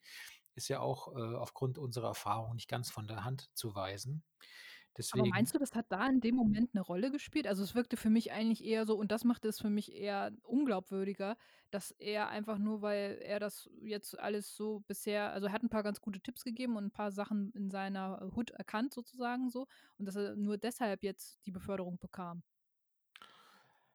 ist 0.55 0.67
ja 0.67 0.79
auch 0.79 1.15
äh, 1.15 1.35
aufgrund 1.35 1.77
unserer 1.77 2.07
Erfahrung 2.07 2.55
nicht 2.55 2.67
ganz 2.67 2.89
von 2.89 3.07
der 3.07 3.23
Hand 3.23 3.49
zu 3.53 3.75
weisen. 3.75 4.23
Aber 5.11 5.25
Deswegen, 5.25 5.29
meinst 5.29 5.53
du, 5.55 5.59
das 5.59 5.73
hat 5.73 5.85
da 5.89 6.07
in 6.07 6.19
dem 6.19 6.35
Moment 6.35 6.71
eine 6.73 6.81
Rolle 6.81 7.11
gespielt? 7.11 7.47
Also, 7.47 7.63
es 7.63 7.75
wirkte 7.75 7.95
für 7.97 8.09
mich 8.09 8.31
eigentlich 8.31 8.63
eher 8.65 8.85
so 8.85 8.97
und 8.97 9.11
das 9.11 9.23
machte 9.23 9.47
es 9.47 9.59
für 9.59 9.69
mich 9.69 9.93
eher 9.95 10.31
unglaubwürdiger, 10.43 11.37
dass 11.71 11.91
er 11.91 12.27
einfach 12.29 12.57
nur, 12.57 12.81
weil 12.81 13.19
er 13.21 13.39
das 13.39 13.69
jetzt 13.81 14.19
alles 14.19 14.55
so 14.55 14.81
bisher 14.87 15.31
also, 15.31 15.47
er 15.47 15.53
hat 15.53 15.63
ein 15.63 15.69
paar 15.69 15.83
ganz 15.83 16.01
gute 16.01 16.19
Tipps 16.19 16.43
gegeben 16.43 16.75
und 16.75 16.85
ein 16.85 16.91
paar 16.91 17.11
Sachen 17.11 17.51
in 17.53 17.69
seiner 17.71 18.31
Hut 18.35 18.51
erkannt 18.51 18.93
sozusagen 18.93 19.49
so 19.49 19.67
und 19.97 20.05
dass 20.05 20.15
er 20.15 20.35
nur 20.35 20.57
deshalb 20.57 21.03
jetzt 21.03 21.39
die 21.45 21.51
Beförderung 21.51 21.99
bekam. 21.99 22.43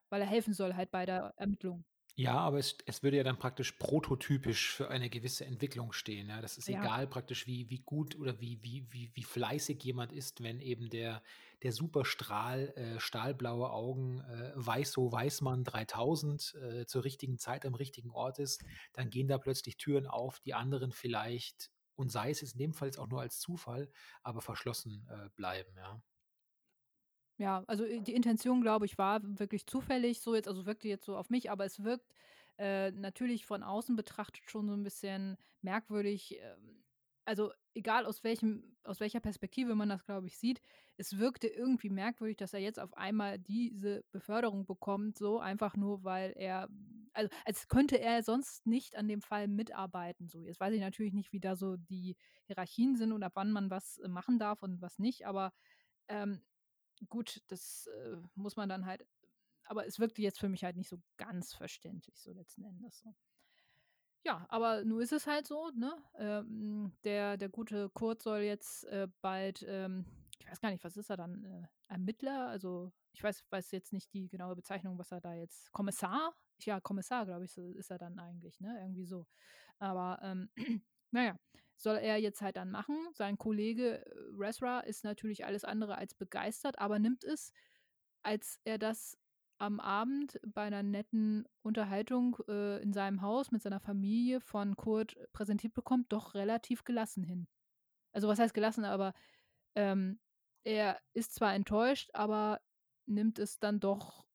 Weil 0.09 0.21
er 0.21 0.27
helfen 0.27 0.53
soll 0.53 0.75
halt 0.75 0.91
bei 0.91 1.05
der 1.05 1.33
Ermittlung. 1.37 1.83
Ja, 2.17 2.37
aber 2.37 2.59
es 2.59 2.77
es 2.85 3.01
würde 3.01 3.17
ja 3.17 3.23
dann 3.23 3.39
praktisch 3.39 3.71
prototypisch 3.71 4.71
für 4.75 4.87
eine 4.89 5.09
gewisse 5.09 5.45
Entwicklung 5.45 5.93
stehen, 5.93 6.29
ja? 6.29 6.41
Das 6.41 6.59
ist 6.59 6.67
Ja. 6.67 6.93
egal 6.93 7.07
praktisch, 7.07 7.47
wie 7.47 7.71
wie 7.71 7.79
gut 7.79 8.15
oder 8.19 8.39
wie 8.39 8.59
wie 8.61 8.85
wie 8.91 9.09
wie 9.15 9.23
fleißig 9.23 9.83
jemand 9.83 10.11
ist, 10.11 10.43
wenn 10.43 10.61
eben 10.61 10.89
der 10.91 11.23
der 11.63 11.71
Superstrahl, 11.71 12.69
äh, 12.75 12.99
stahlblaue 12.99 13.71
Augen, 13.71 14.19
äh, 14.21 14.51
Weißo 14.53 15.11
Weißmann 15.11 15.63
3000, 15.63 16.53
äh, 16.53 16.85
zur 16.85 17.03
richtigen 17.03 17.39
Zeit 17.39 17.65
am 17.65 17.73
richtigen 17.73 18.11
Ort 18.11 18.37
ist, 18.37 18.63
dann 18.93 19.09
gehen 19.09 19.27
da 19.27 19.39
plötzlich 19.39 19.77
Türen 19.77 20.05
auf, 20.05 20.39
die 20.39 20.53
anderen 20.53 20.91
vielleicht 20.91 21.71
und 21.95 22.11
sei 22.11 22.29
es 22.29 22.43
in 22.43 22.59
dem 22.59 22.73
Fall 22.75 22.89
jetzt 22.89 22.99
auch 22.99 23.07
nur 23.07 23.21
als 23.21 23.39
Zufall, 23.39 23.89
aber 24.21 24.41
verschlossen, 24.41 25.07
äh, 25.09 25.29
bleiben, 25.35 25.75
ja. 25.77 26.03
Ja, 27.39 27.63
also, 27.67 27.83
äh, 27.85 28.01
die 28.01 28.13
Intention, 28.13 28.61
glaube 28.61 28.85
ich, 28.85 28.97
war 28.97 29.21
wirklich 29.39 29.65
zufällig 29.65 30.21
so 30.21 30.35
jetzt 30.35 30.47
also, 30.47 30.65
wirkte 30.65 30.87
jetzt 30.87 31.05
so 31.05 31.17
auf 31.17 31.29
mich, 31.29 31.49
aber 31.49 31.65
es 31.65 31.83
wirkt, 31.83 32.13
äh, 32.57 32.91
natürlich 32.91 33.45
von 33.45 33.63
außen 33.63 33.95
betrachtet 33.95 34.49
schon 34.49 34.67
so 34.67 34.73
ein 34.75 34.83
bisschen 34.83 35.37
merkwürdig, 35.61 36.37
ähm, 36.39 36.83
also, 37.25 37.51
egal 37.73 38.05
aus 38.05 38.23
welchem 38.23 38.75
aus 38.83 38.99
welcher 38.99 39.21
Perspektive 39.21 39.75
man 39.75 39.87
das, 39.89 40.03
glaube 40.05 40.27
ich, 40.27 40.37
sieht, 40.37 40.59
es 40.97 41.17
wirkte 41.17 41.47
irgendwie 41.47 41.89
merkwürdig, 41.89 42.35
dass 42.37 42.53
er 42.53 42.59
jetzt 42.59 42.79
auf 42.79 42.93
einmal 42.97 43.39
diese 43.39 44.03
Beförderung 44.11 44.65
bekommt, 44.65 45.17
so 45.17 45.39
einfach 45.39 45.75
nur, 45.77 46.03
weil 46.03 46.33
er 46.35 46.67
also, 47.13 47.29
als 47.45 47.67
könnte 47.69 47.99
er 47.99 48.23
sonst 48.23 48.65
nicht 48.67 48.95
an 48.97 49.07
dem 49.07 49.21
Fall 49.21 49.47
mitarbeiten, 49.47 50.27
so. 50.27 50.45
Jetzt 50.45 50.59
weiß 50.59 50.73
ich 50.73 50.81
natürlich 50.81 51.13
nicht, 51.13 51.31
wie 51.31 51.39
da 51.39 51.55
so 51.55 51.77
die 51.77 52.15
Hierarchien 52.45 52.95
sind 52.97 53.11
und 53.13 53.23
ab 53.23 53.33
wann 53.35 53.51
man 53.51 53.69
was, 53.69 53.97
äh, 53.99 54.07
machen 54.09 54.37
darf 54.39 54.61
und 54.63 54.81
was 54.81 54.99
nicht, 54.99 55.25
aber, 55.25 55.51
ähm 56.09 56.41
Gut, 57.09 57.41
das, 57.47 57.87
äh, 57.87 58.17
muss 58.35 58.55
man 58.55 58.69
dann 58.69 58.85
halt 58.85 59.05
aber 59.65 59.85
es 59.87 59.99
wirkte 59.99 60.21
jetzt 60.21 60.39
für 60.39 60.49
mich 60.49 60.63
halt 60.63 60.75
nicht 60.75 60.89
so 60.89 61.01
ganz 61.17 61.53
verständlich 61.53 62.19
so 62.21 62.33
letzten 62.33 62.63
Endes 62.65 62.99
so. 62.99 63.15
Ja, 64.25 64.45
aber 64.49 64.85
nun 64.85 65.01
ist 65.01 65.11
es 65.11 65.27
halt 65.27 65.47
so, 65.47 65.69
ne? 65.75 66.01
Ähm, 66.17 66.93
der 67.03 67.35
der 67.37 67.49
gute 67.49 67.89
Kurt 67.89 68.21
soll 68.21 68.39
jetzt, 68.39 68.85
äh, 68.85 69.07
bald, 69.21 69.65
ähm 69.67 70.05
ich 70.39 70.49
weiß 70.49 70.59
gar 70.61 70.71
nicht, 70.71 70.83
was 70.83 70.97
ist 70.97 71.09
er 71.09 71.17
dann, 71.17 71.43
äh, 71.45 71.67
Ermittler? 71.87 72.47
Also, 72.47 72.91
ich 73.13 73.23
weiß 73.23 73.45
weiß 73.49 73.71
jetzt 73.71 73.93
nicht 73.93 74.13
die 74.13 74.27
genaue 74.29 74.55
Bezeichnung, 74.55 74.97
was 74.97 75.11
er 75.11 75.21
da 75.21 75.33
jetzt 75.33 75.71
Kommissar? 75.71 76.33
Ja, 76.61 76.79
Kommissar, 76.81 77.25
glaube 77.25 77.45
ich, 77.45 77.51
so 77.53 77.71
ist 77.73 77.91
er 77.91 77.97
dann 77.97 78.19
eigentlich, 78.19 78.59
ne? 78.59 78.77
Irgendwie 78.79 79.05
so. 79.05 79.25
Aber, 79.79 80.19
ähm, 80.23 80.49
na 81.11 81.23
ja, 81.25 81.37
soll 81.77 81.97
er 81.97 82.17
jetzt 82.17 82.41
halt 82.41 82.57
dann 82.57 82.71
machen. 82.71 82.95
Sein 83.13 83.37
Kollege, 83.37 84.05
äh, 84.05 84.11
Rezra 84.37 84.79
ist 84.81 85.03
natürlich 85.03 85.45
alles 85.45 85.63
andere 85.65 85.97
als 85.97 86.13
begeistert, 86.15 86.79
aber 86.79 86.99
nimmt 86.99 87.23
es, 87.23 87.51
als 88.23 88.59
er 88.63 88.77
das 88.77 89.17
am 89.59 89.79
Abend 89.79 90.39
bei 90.45 90.63
einer 90.63 90.83
netten 90.83 91.47
Unterhaltung, 91.61 92.37
äh, 92.47 92.81
in 92.81 92.93
seinem 92.93 93.21
Haus 93.21 93.51
mit 93.51 93.61
seiner 93.61 93.79
Familie 93.79 94.41
von 94.41 94.75
Kurt 94.75 95.17
präsentiert 95.31 95.73
bekommt, 95.73 96.11
doch 96.11 96.33
relativ 96.33 96.83
gelassen 96.83 97.23
hin. 97.23 97.47
Also, 98.13 98.27
was 98.27 98.39
heißt 98.39 98.53
gelassen, 98.53 98.85
aber, 98.85 99.13
ähm, 99.75 100.19
er 100.65 100.99
ist 101.13 101.35
zwar 101.35 101.55
enttäuscht, 101.55 102.11
aber 102.13 102.61
nimmt 103.07 103.39
es 103.39 103.59
dann 103.59 103.79
doch 103.79 104.25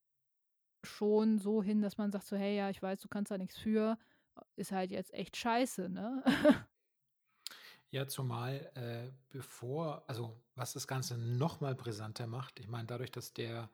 schon 0.84 1.38
so 1.38 1.62
hin, 1.62 1.82
dass 1.82 1.98
man 1.98 2.12
sagt 2.12 2.26
so: 2.26 2.36
„Hey, 2.36 2.56
ja, 2.56 2.70
ich 2.70 2.82
weiß, 2.82 3.00
du 3.00 3.08
kannst 3.08 3.30
da 3.30 3.38
nichts 3.38 3.58
für. 3.58 3.98
Ist 4.56 4.72
halt 4.72 4.90
jetzt 4.92 5.12
echt 5.14 5.36
scheiße“, 5.36 5.88
ne? 5.88 6.22
Ja, 7.92 8.06
zumal, 8.06 8.70
äh, 8.74 9.12
bevor 9.30 10.04
also, 10.10 10.42
was 10.54 10.74
das 10.74 10.86
Ganze 10.86 11.16
noch 11.16 11.60
mal 11.60 11.74
brisanter 11.74 12.26
macht, 12.26 12.60
ich 12.60 12.68
meine, 12.68 12.86
dadurch, 12.86 13.10
dass 13.10 13.32
der 13.32 13.70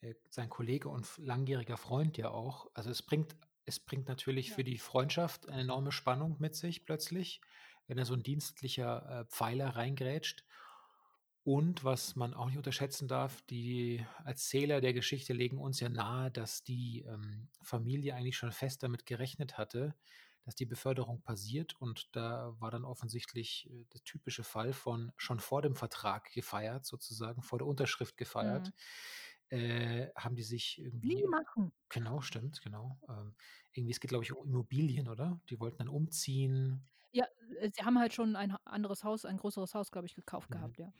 äh, 0.00 0.14
sein 0.30 0.48
Kollege 0.48 0.88
und 0.88 1.18
langjähriger 1.18 1.76
Freund 1.76 2.16
ja 2.18 2.30
auch 2.30 2.70
also, 2.74 2.90
es 2.90 3.02
bringt 3.02 3.36
es 3.64 3.80
bringt 3.80 4.08
natürlich 4.08 4.50
Ja. 4.50 4.52
für 4.52 4.64
die 4.64 4.78
Freundschaft 4.78 5.48
eine 5.48 5.62
enorme 5.62 5.92
Spannung 5.92 6.36
mit 6.40 6.54
sich 6.56 6.84
plötzlich, 6.84 7.40
wenn 7.86 7.96
da 7.96 8.04
so 8.04 8.14
ein 8.14 8.22
dienstlicher, 8.24 9.20
äh, 9.22 9.24
Pfeiler 9.26 9.70
reingrätscht. 9.76 10.44
Und 11.44 11.82
was 11.82 12.14
man 12.14 12.34
auch 12.34 12.46
nicht 12.46 12.56
unterschätzen 12.56 13.08
darf, 13.08 13.42
die 13.42 14.06
Erzähler 14.24 14.80
der 14.80 14.92
Geschichte 14.94 15.32
legen 15.32 15.58
uns 15.58 15.80
ja 15.80 15.88
nahe, 15.88 16.30
dass 16.30 16.62
die, 16.62 17.02
ähm, 17.02 17.48
Familie 17.60 18.14
eigentlich 18.14 18.36
schon 18.36 18.52
fest 18.52 18.82
damit 18.84 19.06
gerechnet 19.06 19.58
hatte, 19.58 19.96
dass 20.44 20.54
die 20.54 20.66
Beförderung 20.66 21.22
passiert 21.22 21.80
und 21.80 22.14
da 22.16 22.54
war 22.60 22.70
dann 22.70 22.84
offensichtlich, 22.84 23.68
äh, 23.70 23.84
der 23.94 24.02
typische 24.04 24.44
Fall 24.44 24.72
von 24.72 25.12
schon 25.16 25.40
vor 25.40 25.62
dem 25.62 25.76
Vertrag 25.76 26.32
gefeiert 26.32 26.84
sozusagen, 26.86 27.42
vor 27.42 27.58
der 27.58 27.66
Unterschrift 27.68 28.16
gefeiert, 28.16 28.72
Mhm. 28.72 28.74
äh, 29.48 30.08
haben 30.16 30.36
die 30.36 30.42
sich 30.42 30.80
Nie 31.02 31.22
irgendwie 31.22 31.28
machen. 31.28 31.70
genau, 31.88 32.20
stimmt, 32.22 32.62
genau. 32.62 32.98
Ähm, 33.08 33.34
irgendwie 33.72 33.92
es 33.92 34.00
geht, 34.00 34.08
glaube 34.10 34.24
ich, 34.24 34.32
um 34.32 34.46
Immobilien, 34.48 35.08
oder? 35.08 35.40
Die 35.50 35.60
wollten 35.60 35.78
dann 35.78 35.88
umziehen. 35.88 36.88
Ja, 37.12 37.26
äh, 37.60 37.70
sie 37.72 37.82
haben 37.84 37.98
halt 37.98 38.12
schon 38.14 38.36
ein 38.36 38.52
anderes 38.64 39.04
Haus 39.04 39.24
ein 39.24 39.36
größeres 39.38 39.74
Haus, 39.74 39.90
glaube 39.90 40.06
ich, 40.06 40.14
gekauft 40.14 40.50
Mhm. 40.50 40.50
gehabt, 40.50 40.78
ja. 40.78 40.92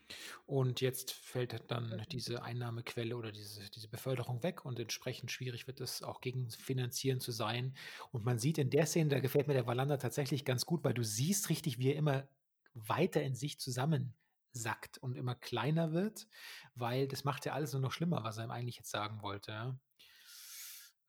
Und 0.45 0.81
jetzt 0.81 1.11
fällt 1.13 1.53
halt 1.53 1.71
dann 1.71 2.05
Äh, 2.05 2.05
diese 2.11 2.43
Einnahmequelle 2.43 3.17
oder 3.17 3.31
diese 3.31 3.69
diese 3.71 3.89
Beförderung 3.89 4.43
weg 4.43 4.65
und 4.65 4.79
entsprechend 4.79 5.31
schwierig 5.31 5.67
wird 5.67 5.81
es 5.81 6.03
auch 6.03 6.21
gegenfinanzieren 6.21 7.19
zu 7.21 7.31
sein. 7.31 7.75
Und 8.11 8.25
man 8.25 8.39
sieht 8.39 8.57
in 8.59 8.69
der 8.71 8.85
Szene, 8.87 9.09
da 9.09 9.19
gefällt 9.21 9.47
mir 9.47 9.53
der 9.55 9.67
Wallander 9.67 9.99
tatsächlich 9.99 10.45
ganz 10.45 10.65
gut, 10.65 10.83
weil 10.83 10.93
du 10.95 11.03
siehst 11.03 11.49
richtig, 11.49 11.79
wie 11.79 11.89
er 11.91 11.97
immer 11.97 12.29
weiter 12.73 13.23
in 13.23 13.35
sich 13.35 13.59
zusammensackt 13.59 14.97
und 14.99 15.17
immer 15.17 15.35
kleiner 15.35 15.93
wird, 15.93 16.27
weil 16.75 17.07
das 17.07 17.23
macht 17.25 17.45
ja 17.45 17.53
alles 17.53 17.73
nur 17.73 17.81
noch 17.81 17.91
schlimmer, 17.93 18.23
was 18.23 18.37
er 18.37 18.45
ihm 18.45 18.51
eigentlich 18.51 18.77
jetzt 18.77 18.91
sagen 18.91 19.21
wollte. 19.23 19.79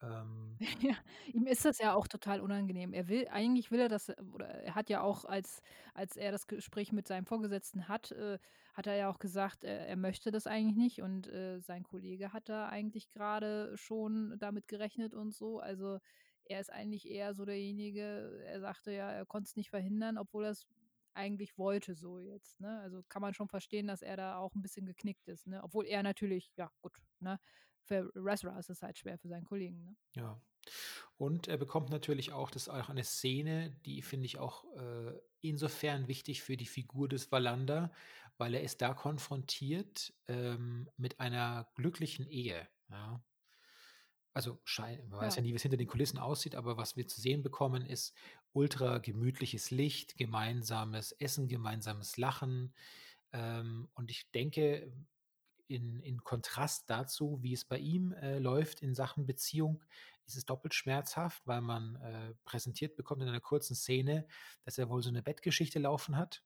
Ähm, 0.04 0.60
Ja, 0.80 0.94
ihm 1.32 1.46
ist 1.46 1.64
das 1.64 1.78
ja 1.78 1.94
auch 1.94 2.06
total 2.06 2.40
unangenehm. 2.40 2.92
Er 2.92 3.08
will 3.08 3.26
eigentlich 3.28 3.70
will 3.70 3.80
er 3.80 3.88
das 3.88 4.08
äh, 4.08 4.16
oder 4.32 4.46
er 4.48 4.74
hat 4.74 4.88
ja 4.90 5.02
auch, 5.02 5.24
als 5.24 5.62
als 5.94 6.16
er 6.16 6.32
das 6.32 6.46
Gespräch 6.46 6.92
mit 6.92 7.08
seinem 7.08 7.26
Vorgesetzten 7.26 7.88
hat, 7.88 8.12
äh, 8.12 8.38
hat 8.72 8.86
er 8.86 8.94
ja 8.96 9.10
auch 9.10 9.18
gesagt, 9.18 9.64
äh, 9.64 9.86
er 9.86 9.96
möchte 9.96 10.30
das 10.30 10.46
eigentlich 10.46 10.76
nicht 10.76 11.02
und, 11.02 11.26
äh, 11.28 11.58
sein 11.60 11.82
Kollege 11.82 12.32
hat 12.32 12.48
da 12.48 12.68
eigentlich 12.68 13.10
grade 13.10 13.76
schon 13.76 14.36
damit 14.38 14.68
gerechnet 14.68 15.14
und 15.14 15.32
so. 15.34 15.58
Also, 15.60 15.98
er 16.44 16.60
ist 16.60 16.72
eigentlich 16.72 17.08
eher 17.08 17.34
so 17.34 17.44
derjenige 17.44 18.42
er 18.46 18.60
sagte 18.60 18.92
ja, 18.92 19.10
er 19.10 19.26
konnt's 19.26 19.56
nicht 19.56 19.70
verhindern, 19.70 20.18
obwohl 20.18 20.44
er's 20.44 20.66
eigentlich 21.16 21.56
wollte 21.58 21.94
so 21.94 22.18
jetzt, 22.18 22.58
ne? 22.60 22.80
Also, 22.80 23.02
kann 23.08 23.22
man 23.22 23.34
schon 23.34 23.48
verstehen, 23.48 23.86
dass 23.86 24.02
er 24.02 24.16
da 24.16 24.36
auch 24.38 24.54
ein 24.54 24.62
bisschen 24.62 24.86
geknickt 24.86 25.28
ist, 25.28 25.46
ne? 25.46 25.62
Obwohl 25.64 25.86
er 25.86 26.02
natürlich 26.02 26.52
ja 26.56 26.70
gut, 26.82 26.96
ne? 27.20 27.38
Für 27.84 28.10
Wrestler 28.14 28.58
ist 28.58 28.70
es 28.70 28.82
halt 28.82 28.98
schwer 28.98 29.18
für 29.18 29.28
seinen 29.28 29.44
Kollegen, 29.44 29.84
ne? 29.84 29.96
Ja. 30.16 30.40
Und 31.16 31.48
er 31.48 31.58
bekommt 31.58 31.90
natürlich 31.90 32.32
auch 32.32 32.50
das 32.50 32.68
auch 32.68 32.88
eine 32.90 33.04
Szene, 33.04 33.70
die 33.86 34.02
finde 34.02 34.26
ich 34.26 34.38
auch, 34.38 34.64
äh, 34.76 35.20
insofern 35.42 36.08
wichtig 36.08 36.42
für 36.42 36.56
die 36.56 36.66
Figur 36.66 37.08
des 37.08 37.32
Wallander, 37.32 37.92
weil 38.38 38.54
er 38.54 38.62
ist 38.62 38.82
da 38.82 38.94
konfrontiert, 38.94 40.14
ähm, 40.28 40.90
mit 40.96 41.20
einer 41.20 41.70
glücklichen 41.76 42.26
Ehe, 42.26 42.68
ja. 42.90 43.24
Also, 44.32 44.60
schein 44.64 45.08
man 45.10 45.20
weiß 45.20 45.36
ja 45.36 45.42
Ja. 45.42 45.42
nie, 45.42 45.52
wie's 45.54 45.62
hinter 45.62 45.76
den 45.76 45.86
Kulissen 45.86 46.18
aussieht, 46.18 46.56
aber 46.56 46.76
was 46.76 46.96
wir 46.96 47.06
zu 47.06 47.20
sehen 47.20 47.42
bekommen, 47.42 47.86
ist 47.86 48.16
ultra 48.52 48.98
gemütliches 48.98 49.70
Licht, 49.70 50.16
gemeinsames 50.16 51.12
Essen, 51.12 51.46
gemeinsames 51.48 52.16
Lachen. 52.16 52.74
Ähm, 53.32 53.88
und 53.94 54.10
ich 54.10 54.30
denke, 54.32 54.92
in 55.68 56.00
in 56.00 56.18
Kontrast 56.24 56.90
dazu, 56.90 57.38
wie 57.42 57.52
es 57.54 57.64
bei 57.66 57.78
ihm, 57.78 58.12
äh, 58.12 58.38
läuft 58.38 58.82
in 58.82 58.94
Sachen 58.94 59.26
Beziehung, 59.26 59.84
ist 60.26 60.36
es 60.36 60.44
doppelt 60.46 60.74
schmerzhaft, 60.74 61.46
weil 61.46 61.60
man, 61.62 61.96
äh, 61.96 62.34
präsentiert 62.44 62.96
bekommt 62.96 63.22
in 63.22 63.28
einer 63.28 63.40
kurzen 63.40 63.74
Szene, 63.76 64.26
dass 64.64 64.78
er 64.78 64.88
wohl 64.90 65.02
so 65.02 65.10
'ne 65.10 65.22
Bettgeschichte 65.22 65.78
laufen 65.80 66.16
hat 66.16 66.42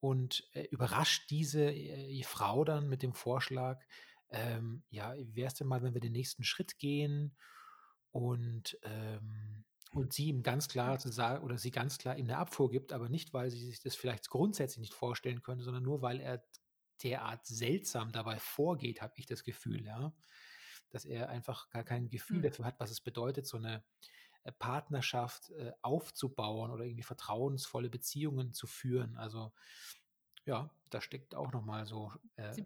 und, 0.00 0.48
äh, 0.54 0.64
überrascht 0.70 1.30
diese, 1.30 1.64
äh, 1.72 2.22
Frau 2.24 2.64
dann 2.64 2.88
mit 2.88 3.02
dem 3.02 3.14
Vorschlag, 3.14 3.84
ähm: 4.30 4.84
„Ja, 4.90 5.16
wie 5.16 5.36
wär's 5.36 5.54
denn 5.54 5.68
mal, 5.68 5.82
wenn 5.82 5.94
wir 5.94 6.00
den 6.02 6.12
nächsten 6.12 6.44
Schritt 6.44 6.78
gehen?“ 6.78 7.36
Und, 8.12 8.78
ähm 8.84 9.64
und 9.92 10.12
sie 10.14 10.28
ihm 10.28 10.42
ganz 10.44 10.68
klar 10.68 10.98
zu 11.00 11.10
sa 11.12 11.40
oder 11.42 11.58
sie 11.58 11.70
ganz 11.72 11.98
klar 11.98 12.16
ihm 12.18 12.26
'ne 12.28 12.38
Abfuhr 12.38 12.70
gibt, 12.70 12.92
aber 12.92 13.08
nicht, 13.10 13.34
weil 13.34 13.50
sie 13.50 13.64
sich 13.66 13.80
das 13.82 13.96
vielleicht 13.96 14.28
grundsätzlich 14.30 14.80
nicht 14.80 14.94
vorstellen 14.94 15.42
könnte, 15.42 15.64
sondern 15.64 15.82
nur, 15.84 16.02
weil 16.02 16.20
er 16.20 16.44
derart 17.04 17.46
seltsam 17.46 18.12
dabei 18.12 18.38
vorgeht, 18.40 19.02
habe 19.02 19.14
ich 19.18 19.26
das 19.26 19.44
Gefühl, 19.44 19.84
ja, 19.86 20.14
dass 20.90 21.04
er 21.06 21.28
einfach 21.30 21.70
gar 21.70 21.84
kein 21.84 22.10
Gefühl 22.10 22.40
Mhm. 22.40 22.44
dafür 22.44 22.66
hat, 22.66 22.80
was 22.80 22.90
es 22.92 23.00
bedeutet, 23.02 23.46
so 23.46 23.58
'ne, 23.58 23.84
äh, 24.44 24.52
Partnerschaft, 24.52 25.50
äh, 25.52 25.72
aufzubauen 25.82 26.70
oder 26.72 26.84
irgendwie 26.86 27.04
vertrauensvolle 27.04 27.90
Beziehungen 27.90 28.52
zu 28.54 28.66
führen. 28.68 29.16
Also, 29.18 29.52
ja, 30.46 30.70
da 30.90 31.00
steckt 31.02 31.34
auch 31.36 31.52
noch 31.52 31.64
mal 31.64 31.86
so, 31.86 32.12
äh 32.36 32.58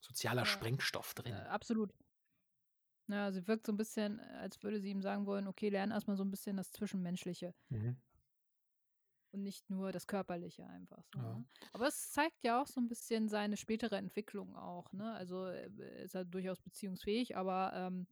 sozialer 0.00 0.44
Ja, 0.44 0.46
Sprengstoff 0.46 1.14
äh, 1.24 1.32
drin. 1.32 1.46
absolut. 1.48 1.92
Ja, 3.08 3.32
sie 3.32 3.46
wirkt 3.48 3.66
so 3.66 3.72
'n 3.72 3.76
bisschen, 3.76 4.18
äh, 4.20 4.22
als 4.22 4.62
würde 4.62 4.80
sie 4.80 4.90
ihm 4.90 5.02
sagen 5.02 5.26
wollen: 5.26 5.48
„Okay, 5.48 5.68
lern 5.68 5.90
erst 5.90 6.06
mal 6.06 6.16
so 6.16 6.22
'n 6.22 6.30
bisschen 6.30 6.56
das 6.56 6.70
Zwischenmenschliche.“ 6.72 7.52
Mhm. 7.70 8.02
Und 9.34 9.42
nicht 9.44 9.70
nur 9.70 9.92
das 9.92 10.06
Körperliche 10.06 10.66
einfach 10.66 11.02
so, 11.06 11.18
Ja. 11.18 11.38
ne? 11.38 11.46
Aber 11.72 11.86
es 11.88 12.10
zeigt 12.12 12.44
ja 12.44 12.60
auch 12.60 12.66
so 12.66 12.78
'n 12.80 12.88
bisschen 12.88 13.28
seine 13.30 13.56
spätere 13.56 13.96
Entwicklung 13.96 14.54
auch, 14.56 14.92
ne? 14.92 15.14
Also, 15.14 15.46
äh, 15.46 15.70
er 15.78 16.02
ist 16.02 16.14
halt 16.14 16.34
durchaus 16.34 16.60
beziehungsfähig, 16.60 17.34
aber, 17.34 17.72
ähm, 17.74 18.06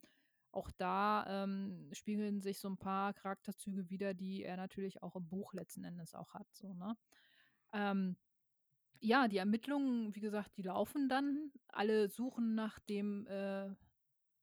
auch 0.52 0.70
da, 0.72 1.44
ähm, 1.44 1.90
spiegeln 1.92 2.40
sich 2.40 2.58
so 2.58 2.68
'n 2.68 2.78
paar 2.78 3.12
Charakterzüge 3.12 3.90
wider, 3.90 4.14
die 4.14 4.44
er 4.44 4.56
natürlich 4.56 5.02
auch 5.02 5.14
im 5.14 5.28
Buch 5.28 5.52
letzten 5.52 5.84
Endes 5.84 6.14
auch 6.14 6.32
hat 6.34 6.46
so, 6.54 6.72
ne? 6.74 6.96
Ähm, 7.74 8.16
ja, 9.00 9.28
die 9.28 9.38
Ermittlungen, 9.38 10.14
wie 10.16 10.20
gesagt, 10.20 10.56
die 10.58 10.62
laufen 10.62 11.08
dann. 11.10 11.52
Alle 11.68 12.08
suchen 12.10 12.54
nach 12.56 12.78
dem, 12.80 13.26
äh 13.28 13.74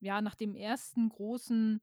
ja, 0.02 0.22
nach 0.22 0.36
dem 0.36 0.56
ersten 0.56 1.10
großen, 1.10 1.82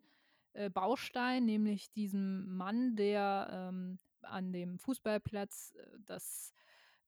äh, 0.55 0.71
Baustein, 0.71 1.45
nämlich 1.47 1.93
diesem 1.93 2.57
Mann, 2.57 2.97
der, 2.97 3.49
ähm, 3.73 4.01
an 4.25 4.53
dem 4.53 4.79
Fußballplatz, 4.79 5.75
äh, 5.77 5.99
das 6.01 6.53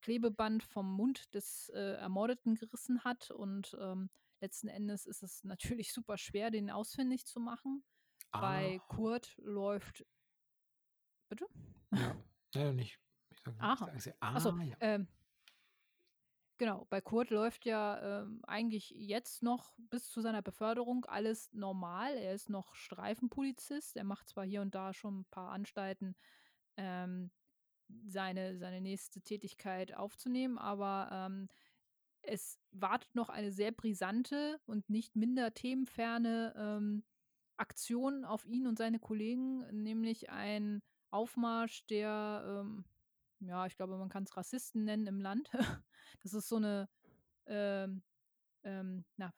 Klebeband 0.00 0.62
vom 0.62 0.92
Mund 0.94 1.34
des, 1.34 1.70
äh, 1.70 1.94
Ermordeten 1.94 2.54
gerissen 2.56 3.04
hat 3.04 3.30
und, 3.30 3.76
ähm, 3.80 4.10
letzten 4.40 4.68
Endes 4.68 5.06
ist 5.06 5.22
es 5.22 5.44
natürlich 5.44 5.92
super 5.94 6.18
schwer, 6.18 6.50
den 6.50 6.70
ausfindig 6.70 7.26
zu 7.26 7.40
machen. 7.40 7.84
Bei 8.38 8.80
Ah. 8.80 8.86
Kurt 8.88 9.34
läuft 9.38 10.04
Bitte? 11.32 11.46
Ja. 11.92 12.16
Ja, 12.54 12.72
nicht 12.72 13.00
ich 13.30 13.42
ich 13.46 13.46
Aha. 13.60 13.84
sage 13.84 14.00
sie 14.00 14.14
Ach 14.32 14.40
so, 14.40 14.54
ah, 14.58 14.62
ja. 14.62 14.76
ähm 14.80 15.08
genau, 16.60 16.86
bei 16.88 17.00
Kurt 17.02 17.30
läuft 17.30 17.66
ja, 17.66 18.22
ähm, 18.22 18.40
eigentlich 18.46 18.90
jetzt 18.90 19.42
noch 19.42 19.74
bis 19.78 20.08
zu 20.10 20.20
seiner 20.22 20.40
Beförderung 20.42 21.04
alles 21.04 21.52
normal. 21.52 22.14
Er 22.16 22.32
ist 22.34 22.48
noch 22.48 22.74
Streifenpolizist. 22.74 23.96
Er 23.96 24.04
macht 24.04 24.28
zwar 24.28 24.44
hier 24.44 24.62
und 24.62 24.74
da 24.74 24.94
schon 24.94 25.20
'n 25.20 25.24
paar 25.30 25.50
Anstalten, 25.50 26.16
ähm, 26.76 27.30
seine 28.06 28.58
seine 28.58 28.80
nächste 28.82 29.22
Tätigkeit 29.22 29.94
aufzunehmen, 29.96 30.58
aber, 30.58 31.10
ähm, 31.12 31.48
es 32.22 32.60
wartet 32.72 33.14
noch 33.16 33.30
eine 33.30 33.52
sehr 33.52 33.72
brisante 33.72 34.60
und 34.66 34.90
nicht 34.90 35.16
minder 35.16 35.54
themenferne, 35.54 36.54
ähm, 36.56 37.04
Aktion 37.58 38.24
auf 38.26 38.46
ihn 38.46 38.66
und 38.68 38.78
seine 38.78 39.00
Kollegen, 39.00 39.60
nämlich 39.84 40.30
ein 40.30 40.82
Aufmarsch 41.10 41.86
der, 41.88 42.62
ähm 42.64 42.86
ja, 43.40 43.66
ich 43.66 43.76
glaube, 43.76 43.98
man 43.98 44.08
kann's 44.10 44.36
Rassisten 44.36 44.84
nennen 44.84 45.06
im 45.08 45.20
Land. 45.20 45.50
Das 46.22 46.34
ist 46.34 46.48
so 46.48 46.58
'ne, 46.60 46.88
ähm 47.46 48.04
ähm, 48.64 49.04
na, 49.18 49.32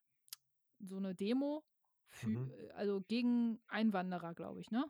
so 0.81 1.01
'ne 1.01 1.15
Demo 1.17 1.65
fü 2.09 2.37
Mhm. 2.37 2.51
äh, 2.51 2.71
also, 2.73 3.03
gegen 3.09 3.61
Einwanderer, 3.69 4.35
glaube 4.35 4.61
ich, 4.63 4.71
ne? 4.73 4.87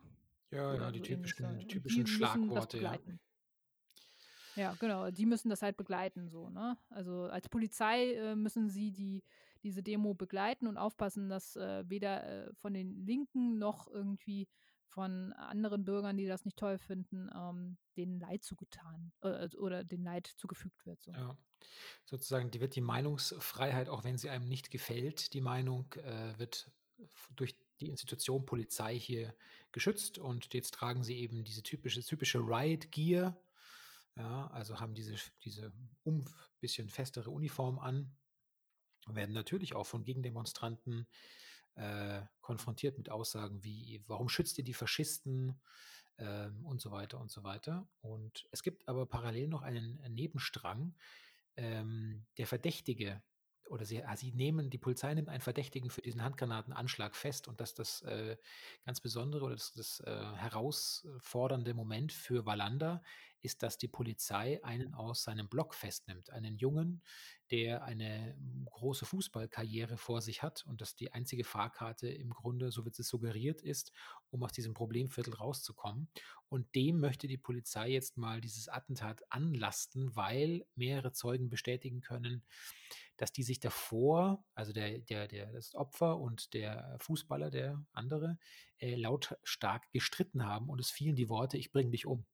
Ja, 0.51 0.73
ja, 0.73 0.91
die 0.91 0.99
so 0.99 1.05
ähnlich 1.05 1.35
typischen 1.35 1.57
die 1.57 1.59
die 1.59 1.67
typischen 1.67 2.01
das 2.01 2.09
Schlagworte, 2.09 2.77
ja. 2.77 2.91
begleiten. 2.91 3.19
Ja, 4.55 4.75
genau, 4.79 5.09
die 5.11 5.25
müssen 5.25 5.49
das 5.49 5.61
halt 5.61 5.77
begleiten 5.77 6.27
so, 6.27 6.49
ne? 6.49 6.77
Also, 6.89 7.25
als 7.25 7.47
Polizei, 7.49 8.13
äh, 8.13 8.35
müssen 8.35 8.69
sie 8.69 8.91
die 8.91 9.23
diese 9.63 9.83
Demo 9.83 10.13
begleiten 10.13 10.67
und 10.67 10.77
aufpassen, 10.77 11.29
dass, 11.29 11.55
äh, 11.55 11.83
weder, 11.89 12.47
äh, 12.47 12.53
von 12.55 12.73
den 12.73 13.05
Linken 13.05 13.57
noch 13.57 13.87
irgendwie 13.87 14.47
von 14.87 15.33
anderen 15.33 15.85
Bürgern, 15.85 16.17
die 16.17 16.25
das 16.25 16.45
nicht 16.45 16.57
toll 16.57 16.77
finden, 16.77 17.29
ähm, 17.35 17.77
denen 17.95 18.19
Leid 18.19 18.43
zugetan 18.43 19.11
äh, 19.21 19.27
also, 19.27 19.59
oder 19.59 19.83
denen 19.83 20.03
Leid 20.03 20.27
zugefügt 20.27 20.85
wird 20.85 21.01
so. 21.01 21.11
Ja. 21.11 21.37
Sozusagen, 22.05 22.51
die 22.51 22.61
wird 22.61 22.75
die 22.75 22.81
Meinungsfreiheit, 22.81 23.89
auch 23.89 24.03
wenn 24.03 24.17
sie 24.17 24.29
einem 24.29 24.47
nicht 24.47 24.71
gefällt, 24.71 25.33
die 25.33 25.41
Meinung, 25.41 25.93
äh, 25.93 26.39
wird 26.39 26.71
durch 27.35 27.55
die 27.81 27.89
Institution 27.89 28.45
Polizei 28.45 28.97
hier 28.99 29.35
geschützt 29.71 30.17
und 30.17 30.53
jetzt 30.53 30.73
tragen 30.73 31.03
sie 31.03 31.17
eben 31.19 31.43
diese 31.43 31.63
typische 31.63 32.01
typische 32.03 32.39
Riot 32.39 32.91
Gear, 32.91 33.41
ja, 34.15 34.47
also, 34.47 34.79
haben 34.79 34.93
diese 34.95 35.15
diese 35.43 35.71
umf 36.03 36.51
bisschen 36.59 36.89
festere 36.89 37.29
Uniform 37.31 37.79
an, 37.79 38.17
werden 39.07 39.33
natürlich 39.33 39.75
auch 39.75 39.85
von 39.85 40.03
Gegendemonstranten, 40.03 41.07
äh, 41.75 42.23
konfrontiert 42.41 42.97
mit 42.97 43.09
Aussagen 43.09 43.63
wie: 43.63 44.03
„Warum 44.07 44.29
schützt 44.29 44.57
ihr 44.57 44.63
die 44.63 44.73
Faschisten?“ 44.73 45.61
Ähm, 46.17 46.65
und 46.65 46.81
so 46.81 46.91
weiter 46.91 47.19
und 47.19 47.31
so 47.31 47.43
weiter. 47.43 47.89
Und 48.01 48.47
es 48.51 48.61
gibt 48.63 48.87
aber 48.89 49.05
parallel 49.05 49.47
noch 49.47 49.61
einen, 49.61 50.01
Nebenstrang. 50.15 50.95
Ähm, 51.55 52.25
der 52.37 52.47
Verdächtige 52.47 53.23
oder 53.69 53.85
sie 53.85 54.03
ah, 54.03 54.15
sie 54.15 54.31
nehmen 54.31 54.69
die 54.69 54.77
Polizei 54.77 55.13
nimmt 55.13 55.29
einen 55.29 55.41
Verdächtigen 55.41 55.89
für 55.89 56.01
diesen 56.01 56.23
Handgranatenanschlag 56.23 57.15
fest 57.15 57.47
und 57.47 57.61
das 57.61 57.73
das, 57.73 58.01
äh, 58.01 58.37
ganz 58.85 58.99
Besondere 58.99 59.45
oder 59.45 59.55
das 59.55 59.73
das, 59.73 59.99
äh, 60.01 60.23
herausfordernde 60.35 61.73
Moment 61.73 62.11
für 62.11 62.45
Wallander 62.45 63.01
ist, 63.41 63.63
dass 63.63 63.77
die 63.77 63.87
Polizei 63.87 64.63
einen 64.63 64.93
aus 64.93 65.23
seinem 65.23 65.49
Block 65.49 65.73
festnimmt. 65.73 66.29
Einen 66.31 66.57
Jungen, 66.57 67.01
der 67.51 67.83
eine, 67.83 68.37
große 68.71 69.05
Fußballkarriere 69.05 69.97
vor 69.97 70.21
sich 70.21 70.43
hat 70.43 70.65
und 70.65 70.81
das 70.81 70.95
die 70.95 71.11
einzige 71.13 71.43
Fahrkarte 71.43 72.07
im 72.09 72.29
Grunde, 72.31 72.71
so 72.71 72.85
wird 72.85 72.99
es 72.99 73.07
suggeriert, 73.07 73.61
ist, 73.61 73.91
um 74.29 74.43
aus 74.43 74.51
diesem 74.51 74.73
Problemviertel 74.73 75.33
rauszukommen. 75.33 76.09
Und 76.49 76.73
dem 76.75 76.99
möchte 76.99 77.27
die 77.27 77.37
Polizei 77.37 77.89
jetzt 77.89 78.17
mal 78.17 78.41
dieses 78.41 78.69
Attentat 78.69 79.21
anlasten, 79.31 80.15
weil 80.15 80.65
mehrere 80.75 81.11
Zeugen 81.11 81.49
bestätigen 81.49 82.01
können, 82.01 82.43
dass 83.17 83.31
die 83.31 83.43
sich 83.43 83.59
davor 83.59 84.43
also, 84.55 84.71
der 84.73 84.99
der 84.99 85.27
der 85.27 85.51
das 85.51 85.75
Opfer 85.75 86.17
und 86.19 86.53
der 86.53 86.97
Fußballer, 86.99 87.49
der 87.49 87.83
andere, 87.91 88.37
äh, 88.77 88.95
lautstark 88.95 89.91
gestritten 89.91 90.45
haben 90.45 90.69
und 90.69 90.79
es 90.79 90.91
fielen 90.91 91.15
die 91.15 91.29
Worte: 91.29 91.57
„Ich 91.57 91.71
bringe 91.71 91.91
dich 91.91 92.05
um.“ 92.05 92.25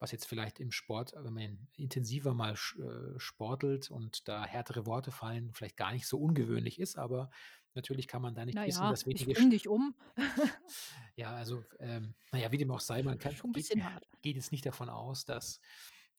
Was 0.00 0.12
jetzt 0.12 0.26
vielleicht 0.26 0.60
im 0.60 0.70
Sport, 0.72 1.12
wenn 1.16 1.32
man 1.32 1.68
intensiver 1.76 2.34
mal 2.34 2.54
äh, 2.54 3.18
sportelt 3.18 3.90
und 3.90 4.28
da 4.28 4.44
härtere 4.44 4.86
Worte 4.86 5.10
fallen, 5.12 5.52
vielleicht 5.54 5.76
gar 5.76 5.92
nicht 5.92 6.06
so 6.06 6.18
ungewöhnlich 6.20 6.78
ist, 6.80 6.96
aber 6.96 7.30
natürlich 7.74 8.08
kann 8.08 8.22
man 8.22 8.34
da 8.34 8.44
nicht 8.44 8.60
Na 8.60 8.66
wissen, 8.66 8.88
dass 8.88 9.06
ich 9.08 9.26
wenige 9.26 9.34
sch 9.34 9.48
dich 9.50 9.68
um. 9.68 9.94
Ja, 11.16 11.34
also, 11.34 11.64
ähm, 11.78 12.14
na 12.32 12.38
ja, 12.40 12.52
wie 12.52 12.58
dem 12.58 12.70
auch 12.70 12.80
sei, 12.80 13.02
man 13.02 13.18
kann 13.18 13.36
Schon 13.36 13.50
'n 13.50 13.52
geht 13.52 13.52
bisschen 13.52 13.84
hart. 13.84 14.08
geht 14.22 14.36
jetzt 14.36 14.52
nicht 14.52 14.66
davon 14.66 14.88
aus, 14.88 15.24
dass, 15.24 15.60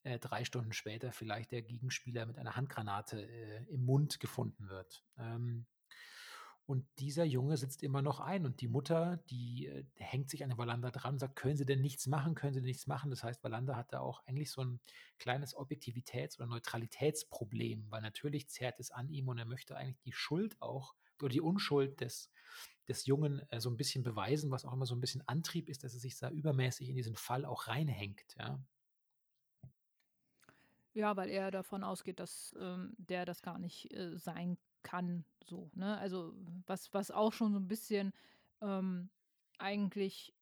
äh, 0.03 0.19
3 0.19 0.45
Stunden 0.45 0.73
später 0.73 1.11
vielleicht 1.11 1.51
der 1.51 1.63
Gegenspieler 1.63 2.25
mit 2.25 2.37
einer 2.37 2.55
Handgranate, 2.55 3.21
äh, 3.27 3.65
im 3.65 3.83
Mund 3.85 4.19
gefunden 4.19 4.69
wird. 4.69 5.03
Ähm, 5.17 5.65
Und 6.67 6.87
dieser 6.97 7.25
Junge 7.25 7.57
sitzt 7.57 7.83
immer 7.83 8.01
noch 8.01 8.19
ein 8.19 8.45
und 8.45 8.59
die 8.59 8.67
Mutter, 8.67 9.17
die 9.29 9.67
äh, 9.67 9.85
hängt 9.97 10.29
sich 10.31 10.43
an 10.43 10.49
den 10.49 10.57
Wallander 10.57 10.89
dran 10.89 11.15
und 11.15 11.19
sagt, 11.19 11.35
können 11.35 11.57
Sie 11.57 11.65
denn 11.65 11.81
nichts 11.81 12.07
machen, 12.07 12.33
können 12.33 12.53
Sie 12.53 12.59
denn 12.59 12.67
nichts 12.67 12.87
machen? 12.87 13.11
Das 13.11 13.23
heißt, 13.23 13.43
Wallander 13.43 13.75
hat 13.75 13.93
da 13.93 13.99
auch 13.99 14.25
eigentlich 14.25 14.51
so 14.51 14.63
ein 14.63 14.79
kleines 15.19 15.55
Objektivitäts- 15.55 16.37
oder 16.37 16.47
Neutralitätsproblem, 16.47 17.85
weil 17.91 18.01
natürlich 18.01 18.49
zerrt 18.49 18.79
es 18.79 18.89
an 18.89 19.09
ihm 19.09 19.27
und 19.27 19.37
er 19.37 19.45
möchte 19.45 19.77
eigentlich 19.77 20.01
die 20.01 20.13
Schuld 20.13 20.59
auch 20.59 20.95
oder 21.21 21.29
die 21.29 21.41
Unschuld 21.41 22.01
des, 22.01 22.31
des 22.87 23.05
Jungen 23.05 23.41
äh, 23.51 23.59
so 23.61 23.69
ein 23.69 23.77
bisschen 23.77 24.03
beweisen, 24.03 24.49
was 24.49 24.65
auch 24.65 24.73
immer 24.73 24.87
so 24.87 24.95
ein 24.95 25.01
bisschen 25.01 25.27
Antrieb 25.27 25.69
ist, 25.69 25.83
dass 25.83 25.93
er 25.93 25.99
sich 25.99 26.17
da 26.17 26.29
übermäßig 26.31 26.89
in 26.89 26.95
diesen 26.95 27.15
Fall 27.15 27.45
auch 27.45 27.67
reinhängt, 27.67 28.35
ja. 28.39 28.59
Ja, 30.93 31.17
weil 31.17 31.29
er 31.29 31.51
davon 31.51 31.83
ausgeht, 31.83 32.19
dass 32.21 32.55
ähm, 32.57 32.95
der 32.97 33.25
das 33.25 33.41
gar 33.41 33.59
nicht 33.59 33.93
äh, 33.93 34.17
sein 34.17 34.57
kann, 34.85 35.25
so, 35.45 35.71
ne? 35.75 35.97
Also, 35.99 36.33
was 36.67 36.93
was 36.93 37.11
auch 37.11 37.33
schon 37.33 37.53
so 37.53 37.59
ein 37.59 37.67
bisschen, 37.69 38.13
ähm, 38.61 39.09
eigentlich 39.59 40.33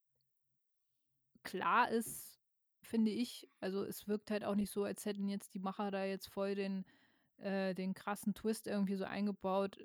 klar 1.44 1.90
ist, 1.90 2.40
finde 2.82 3.12
ich. 3.12 3.50
Also, 3.60 3.84
es 3.84 4.08
wirkt 4.08 4.32
halt 4.32 4.44
auch 4.44 4.56
nicht 4.56 4.72
so, 4.72 4.84
als 4.84 5.06
hätten 5.06 5.28
jetzt 5.30 5.54
die 5.54 5.60
Macher 5.60 5.92
da 5.92 6.04
jetzt 6.06 6.28
voll 6.28 6.56
den 6.56 6.86
äh, 7.40 7.76
den 7.76 7.94
krassen 7.96 8.34
Twist 8.36 8.68
irgendwie 8.68 8.96
so 8.96 9.06
eingebaut. 9.06 9.80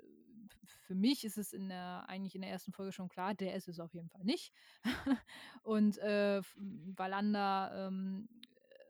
für 0.65 0.95
mich 0.95 1.25
ist 1.25 1.37
es 1.37 1.53
in 1.53 1.69
der 1.69 2.05
eigentlich 2.09 2.35
in 2.35 2.41
der 2.41 2.51
ersten 2.51 2.73
Folge 2.73 2.91
schon 2.93 3.09
klar, 3.09 3.33
der 3.35 3.55
ist 3.55 3.67
es 3.69 3.79
auf 3.79 3.93
jeden 3.93 4.09
Fall 4.09 4.23
nicht. 4.25 4.53
Und, 5.63 5.97
äh, 5.99 6.41
Wallander, 6.57 7.87
ähm, 7.87 8.29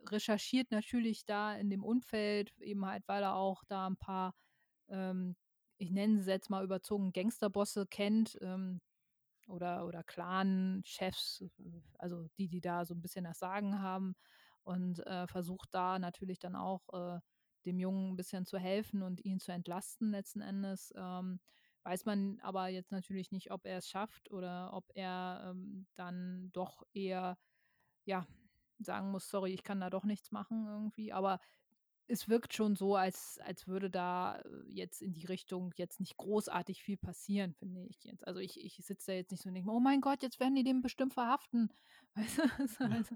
recherchiert 0.10 0.72
natürlich 0.72 1.26
da 1.26 1.56
in 1.56 1.70
dem 1.70 1.84
Umfeld, 1.84 2.54
eben 2.60 2.86
halt, 2.86 3.08
weil 3.08 3.24
er 3.24 3.36
auch 3.36 3.64
da 3.66 3.88
ein 3.88 3.98
paar, 3.98 4.36
ähm 4.90 5.36
ich 5.80 5.92
nenne 5.92 6.22
sie 6.24 6.32
jetzt 6.32 6.52
mal 6.52 6.64
überzogen, 6.66 7.14
Gangsterbosse 7.14 7.88
kennt, 7.88 8.38
ähm, 8.42 8.82
oder 9.48 9.86
oder 9.88 10.04
Clan-Chefs, 10.04 11.44
also 11.98 12.28
die, 12.38 12.48
die 12.48 12.62
da 12.62 12.86
so 12.86 12.94
ein 12.94 13.02
bisschen 13.02 13.26
das 13.26 13.40
Sagen 13.40 13.82
haben 13.82 14.16
und, 14.64 15.06
äh, 15.08 15.28
versucht 15.28 15.70
da 15.74 16.00
natürlich 16.00 16.40
dann 16.40 16.56
auch, 16.56 16.90
äh, 16.94 17.20
dem 17.66 17.80
Jungen 17.80 18.14
ein 18.14 18.16
bisschen 18.16 18.46
zu 18.46 18.58
helfen 18.60 19.02
und 19.04 19.24
ihn 19.26 19.40
zu 19.40 19.52
entlasten 19.52 20.12
letzten 20.12 20.42
Endes. 20.42 20.94
Ähm, 20.96 21.42
weiß 21.84 22.06
man 22.06 22.40
aber 22.42 22.68
jetzt 22.70 22.92
natürlich 22.92 23.32
nicht, 23.32 23.52
ob 23.52 23.66
er 23.66 23.78
es 23.80 23.90
schafft 23.90 24.32
oder 24.32 24.74
ob 24.74 24.86
er, 24.96 25.44
ähm, 25.52 25.88
dann 25.96 26.52
doch 26.54 26.84
eher, 26.94 27.38
ja, 28.06 28.26
sagen 28.80 29.12
muss: 29.12 29.30
„Sorry, 29.30 29.54
ich 29.54 29.64
kann 29.64 29.80
da 29.82 29.90
doch 29.90 30.04
nichts 30.06 30.32
machen“, 30.32 30.68
irgendwie. 30.68 31.14
Aber 31.14 31.40
es 32.10 32.28
wirkt 32.30 32.54
schon 32.54 32.76
so, 32.76 32.96
als 32.96 33.40
als 33.44 33.68
würde 33.68 33.90
da, 33.90 34.40
äh, 34.40 34.64
jetzt 34.68 35.02
in 35.02 35.14
die 35.14 35.26
Richtung 35.26 35.72
jetzt 35.78 36.00
nicht 36.00 36.18
großartig 36.18 36.84
viel 36.84 36.98
passieren, 36.98 37.54
finde 37.54 37.86
ich 37.86 38.04
jetzt. 38.04 38.28
Also, 38.28 38.40
ich 38.40 38.64
ich 38.64 38.76
sitze 38.86 39.12
da 39.12 39.14
jetzt 39.16 39.32
nicht 39.32 39.42
so 39.44 39.50
und 39.50 39.56
denke 39.56 39.70
mir: 39.70 39.76
„Oh 39.76 39.80
mein 39.80 40.02
Gott, 40.02 40.24
jetzt 40.24 40.40
werden 40.40 40.56
die 40.56 40.64
den 40.64 40.82
bestimmt 40.82 41.14
verhaften.“ 41.14 41.72
Weißt 42.16 42.40
du? 42.40 42.44
Also, 42.92 43.16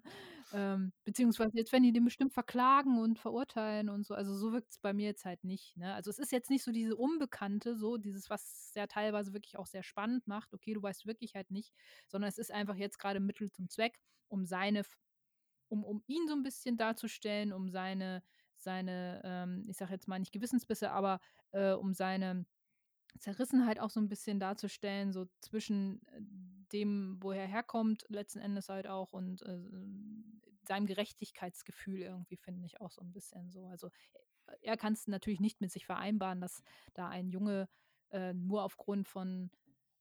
ähm, 0.51 0.93
beziehungsweise 1.05 1.51
jetzt 1.57 1.71
werden 1.71 1.83
die 1.83 1.93
den 1.93 2.05
bestimmt 2.05 2.33
verklagen 2.33 2.99
und 2.99 3.19
verurteilen 3.19 3.89
und 3.89 4.05
so. 4.05 4.13
Also, 4.15 4.35
so 4.35 4.53
wirkt 4.53 4.71
es 4.71 4.79
bei 4.79 4.93
mir 4.93 5.07
jetzt 5.07 5.25
halt 5.25 5.43
nicht, 5.43 5.75
ne? 5.77 5.93
Also, 5.93 6.09
es 6.11 6.19
ist 6.19 6.31
jetzt 6.31 6.49
nicht 6.49 6.63
so 6.63 6.71
diese 6.71 6.95
Unbekannte, 6.95 7.75
so 7.75 7.97
dieses, 7.97 8.29
was 8.29 8.71
ja 8.75 8.87
teilweise 8.87 9.33
wirklich 9.33 9.57
auch 9.57 9.67
sehr 9.67 9.83
spannend 9.83 10.27
macht. 10.27 10.53
Okay, 10.53 10.73
du 10.73 10.81
weißt 10.83 11.05
wirklich 11.05 11.35
halt 11.35 11.51
nicht, 11.51 11.73
sondern 12.07 12.29
es 12.29 12.37
ist 12.37 12.51
einfach 12.51 12.75
jetzt 12.75 12.99
gerade 12.99 13.19
Mittel 13.19 13.51
zum 13.51 13.69
Zweck, 13.69 13.99
um 14.27 14.45
seine 14.45 14.83
um 15.69 15.83
um 15.83 16.03
ihn 16.07 16.27
so 16.27 16.33
ein 16.35 16.43
bisschen 16.43 16.77
darzustellen, 16.77 17.53
um 17.53 17.69
seine 17.69 18.23
seine, 18.63 19.21
ähm, 19.23 19.65
ich 19.69 19.77
sage 19.77 19.93
jetzt 19.93 20.07
mal 20.07 20.19
nicht 20.19 20.31
Gewissensbisse, 20.33 20.91
aber, 20.91 21.19
äh, 21.51 21.71
um 21.73 21.93
seine 21.93 22.45
Zerrissenheit 23.19 23.79
auch 23.79 23.89
so 23.91 23.99
ein 23.99 24.09
bisschen 24.09 24.39
darzustellen, 24.39 25.11
so 25.13 25.27
zwischen, 25.41 26.01
äh, 26.07 26.21
dem, 26.73 27.17
wo 27.21 27.31
er 27.31 27.47
herkommt, 27.47 28.05
letzten 28.09 28.39
Endes 28.39 28.69
halt 28.69 28.87
auch 28.87 29.13
und, 29.13 29.41
äh, 29.43 29.59
seinem 30.67 30.87
Gerechtigkeitsgefühl 30.87 31.99
irgendwie, 32.01 32.37
finde 32.37 32.65
ich 32.65 32.81
auch 32.81 32.91
so 32.91 33.01
ein 33.01 33.11
bisschen 33.13 33.51
so. 33.51 33.65
Also, 33.67 33.87
e 33.87 34.53
er 34.61 34.77
kann 34.77 34.93
es 34.93 35.07
natürlich 35.07 35.39
nicht 35.41 35.61
mit 35.61 35.71
sich 35.71 35.85
vereinbaren, 35.85 36.41
dass 36.41 36.63
da 36.93 37.09
ein 37.09 37.29
Junge, 37.29 37.69
äh, 38.11 38.33
nur 38.33 38.63
aufgrund 38.63 39.07
von, 39.07 39.51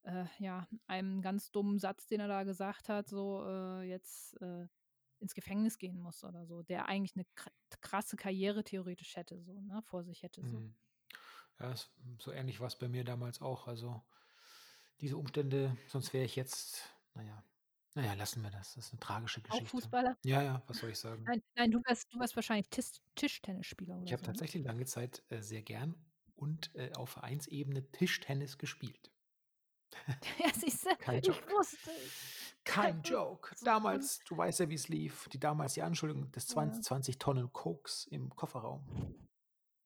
äh, 0.05 0.25
ja, 0.39 0.69
einem 0.87 1.23
ganz 1.23 1.51
dummen 1.53 1.79
Satz, 1.79 2.07
den 2.07 2.21
er 2.21 2.29
da 2.29 2.45
gesagt 2.45 2.89
hat, 2.89 3.09
so, 3.09 3.45
äh, 3.47 3.83
jetzt, 3.85 4.41
äh 4.43 4.69
ins 5.23 5.35
Gefängnis 5.35 5.79
gehen 5.79 5.99
muss 6.01 6.25
oder 6.25 6.47
so, 6.47 6.63
der 6.63 6.87
eigentlich 6.89 7.17
eine 7.17 7.27
krasse 7.83 8.17
Karriere 8.17 8.65
theoretisch 8.65 9.17
hätte, 9.17 9.43
so, 9.43 9.61
ne, 9.63 9.83
vor 9.85 10.05
sich 10.05 10.23
hätte, 10.25 10.45
so. 10.47 10.63
Mhm. 10.63 10.75
Ja, 11.61 11.73
es 11.73 11.91
so 12.21 12.33
ähnlich 12.33 12.61
war's 12.61 12.79
bei 12.79 12.89
mir 12.89 13.05
damals 13.05 13.43
auch. 13.43 13.69
Also, 13.69 14.03
diese 15.01 15.17
Umstände 15.19 15.77
sonst 15.89 16.13
wäre 16.15 16.25
ich 16.25 16.37
jetzt 16.37 16.91
na 17.15 17.23
ja 17.25 17.45
na 17.95 18.05
ja, 18.07 18.15
lassen 18.15 18.43
wir 18.43 18.51
das. 18.51 18.75
Das 18.75 18.87
ist 18.89 18.95
'ne 18.95 19.01
tragische 19.01 19.43
Auch 19.49 19.65
Geschichte. 19.65 19.67
Fußballer? 19.67 20.17
Ja, 20.25 20.43
ja, 20.43 20.63
was 20.69 20.79
soll 20.81 20.91
ich 20.91 20.99
sagen? 21.01 21.33
Nein, 21.33 21.43
nein, 21.57 21.71
du 21.71 21.81
wärst 21.87 22.13
du 22.13 22.19
wärst 22.21 22.37
wahrscheinlich 22.37 22.69
Tis 22.71 23.01
Tischtennisspieler 23.17 24.01
Ich 24.05 24.13
oder 24.13 24.13
habe 24.13 24.23
so, 24.23 24.29
ne? 24.29 24.43
tatsächlich 24.43 24.65
lange 24.65 24.85
Zeit, 24.85 25.25
äh, 25.29 25.43
sehr 25.43 25.63
gern 25.63 25.95
und, 26.35 26.75
äh, 26.75 26.93
auf 26.95 27.11
Vereinsebene 27.11 27.91
Tischtennis 27.93 28.59
gespielt. 28.59 29.13
Ja, 30.39 30.51
siehst 30.55 30.87
du, 30.87 30.91
ich 31.21 31.43
wusste 31.47 31.91
es. 32.07 32.15
Kein 32.65 33.03
Joke. 33.03 33.55
Damals 33.65 34.21
du 34.27 34.37
weißt 34.37 34.61
ja, 34.61 34.69
wie's 34.69 34.89
lief. 34.89 35.29
Die 35.33 35.39
damals 35.41 35.75
die 35.75 35.83
Anschuldigung 35.83 36.31
des 36.33 36.49
Ja. 36.49 36.55
20 36.55 36.85
20 36.85 37.19
Tonnen 37.19 37.53
Koks 37.53 38.07
im 38.07 38.31
Kofferraum. 38.31 38.85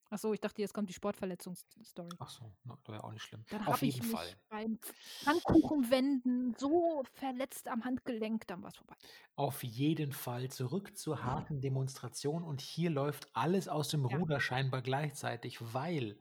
Ach 0.08 0.18
so, 0.18 0.32
ich 0.32 0.40
dachte, 0.40 0.62
jetzt 0.62 0.72
kommt 0.72 0.88
die 0.88 0.92
Sportverletzungsstory. 0.94 2.08
Ach 2.20 2.30
so, 2.30 2.52
na, 2.62 2.78
wäre 2.86 3.02
auch 3.02 3.10
nicht 3.10 3.24
schlimm. 3.24 3.44
Dann 3.50 3.66
Auf 3.66 3.82
ich 3.82 3.96
jeden 3.96 4.06
mich 4.06 4.16
Fall. 4.16 4.28
beim 4.48 4.78
Pfannkuchenwenden 4.80 6.54
so 6.58 7.02
verletzt 7.14 7.66
am 7.66 7.84
Handgelenk, 7.84 8.46
dann 8.46 8.62
war's 8.62 8.76
vorbei. 8.76 8.94
Auf 9.34 9.64
jeden 9.64 10.12
Fall 10.12 10.48
zurück 10.48 10.96
zur 10.96 11.24
harten 11.24 11.60
Demonstration 11.60 12.44
und 12.44 12.60
hier 12.60 12.90
läuft 12.90 13.28
alles 13.34 13.66
aus 13.66 13.88
dem 13.88 14.06
Ja. 14.06 14.16
Ruder 14.16 14.40
scheinbar 14.40 14.80
gleichzeitig, 14.80 15.58
weil 15.74 16.20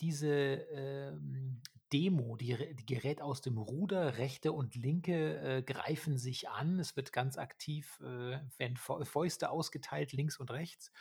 diese, 0.00 0.28
ähm, 0.70 1.60
Demo, 1.92 2.36
die 2.36 2.56
die 2.76 2.86
gerät 2.86 3.22
aus 3.22 3.40
dem 3.42 3.58
Ruder. 3.58 4.18
Rechte 4.18 4.52
und 4.52 4.74
Linke, 4.74 5.38
äh, 5.58 5.62
greifen 5.62 6.18
sich 6.18 6.48
an. 6.48 6.78
Es 6.80 6.96
wird 6.96 7.12
ganz 7.12 7.38
aktiv, 7.38 8.00
äh, 8.00 8.40
werden 8.58 8.76
Fäu 8.76 9.04
Fäuste 9.04 9.50
ausgeteilt 9.50 10.12
links 10.12 10.38
und 10.38 10.50
rechts. 10.50 10.92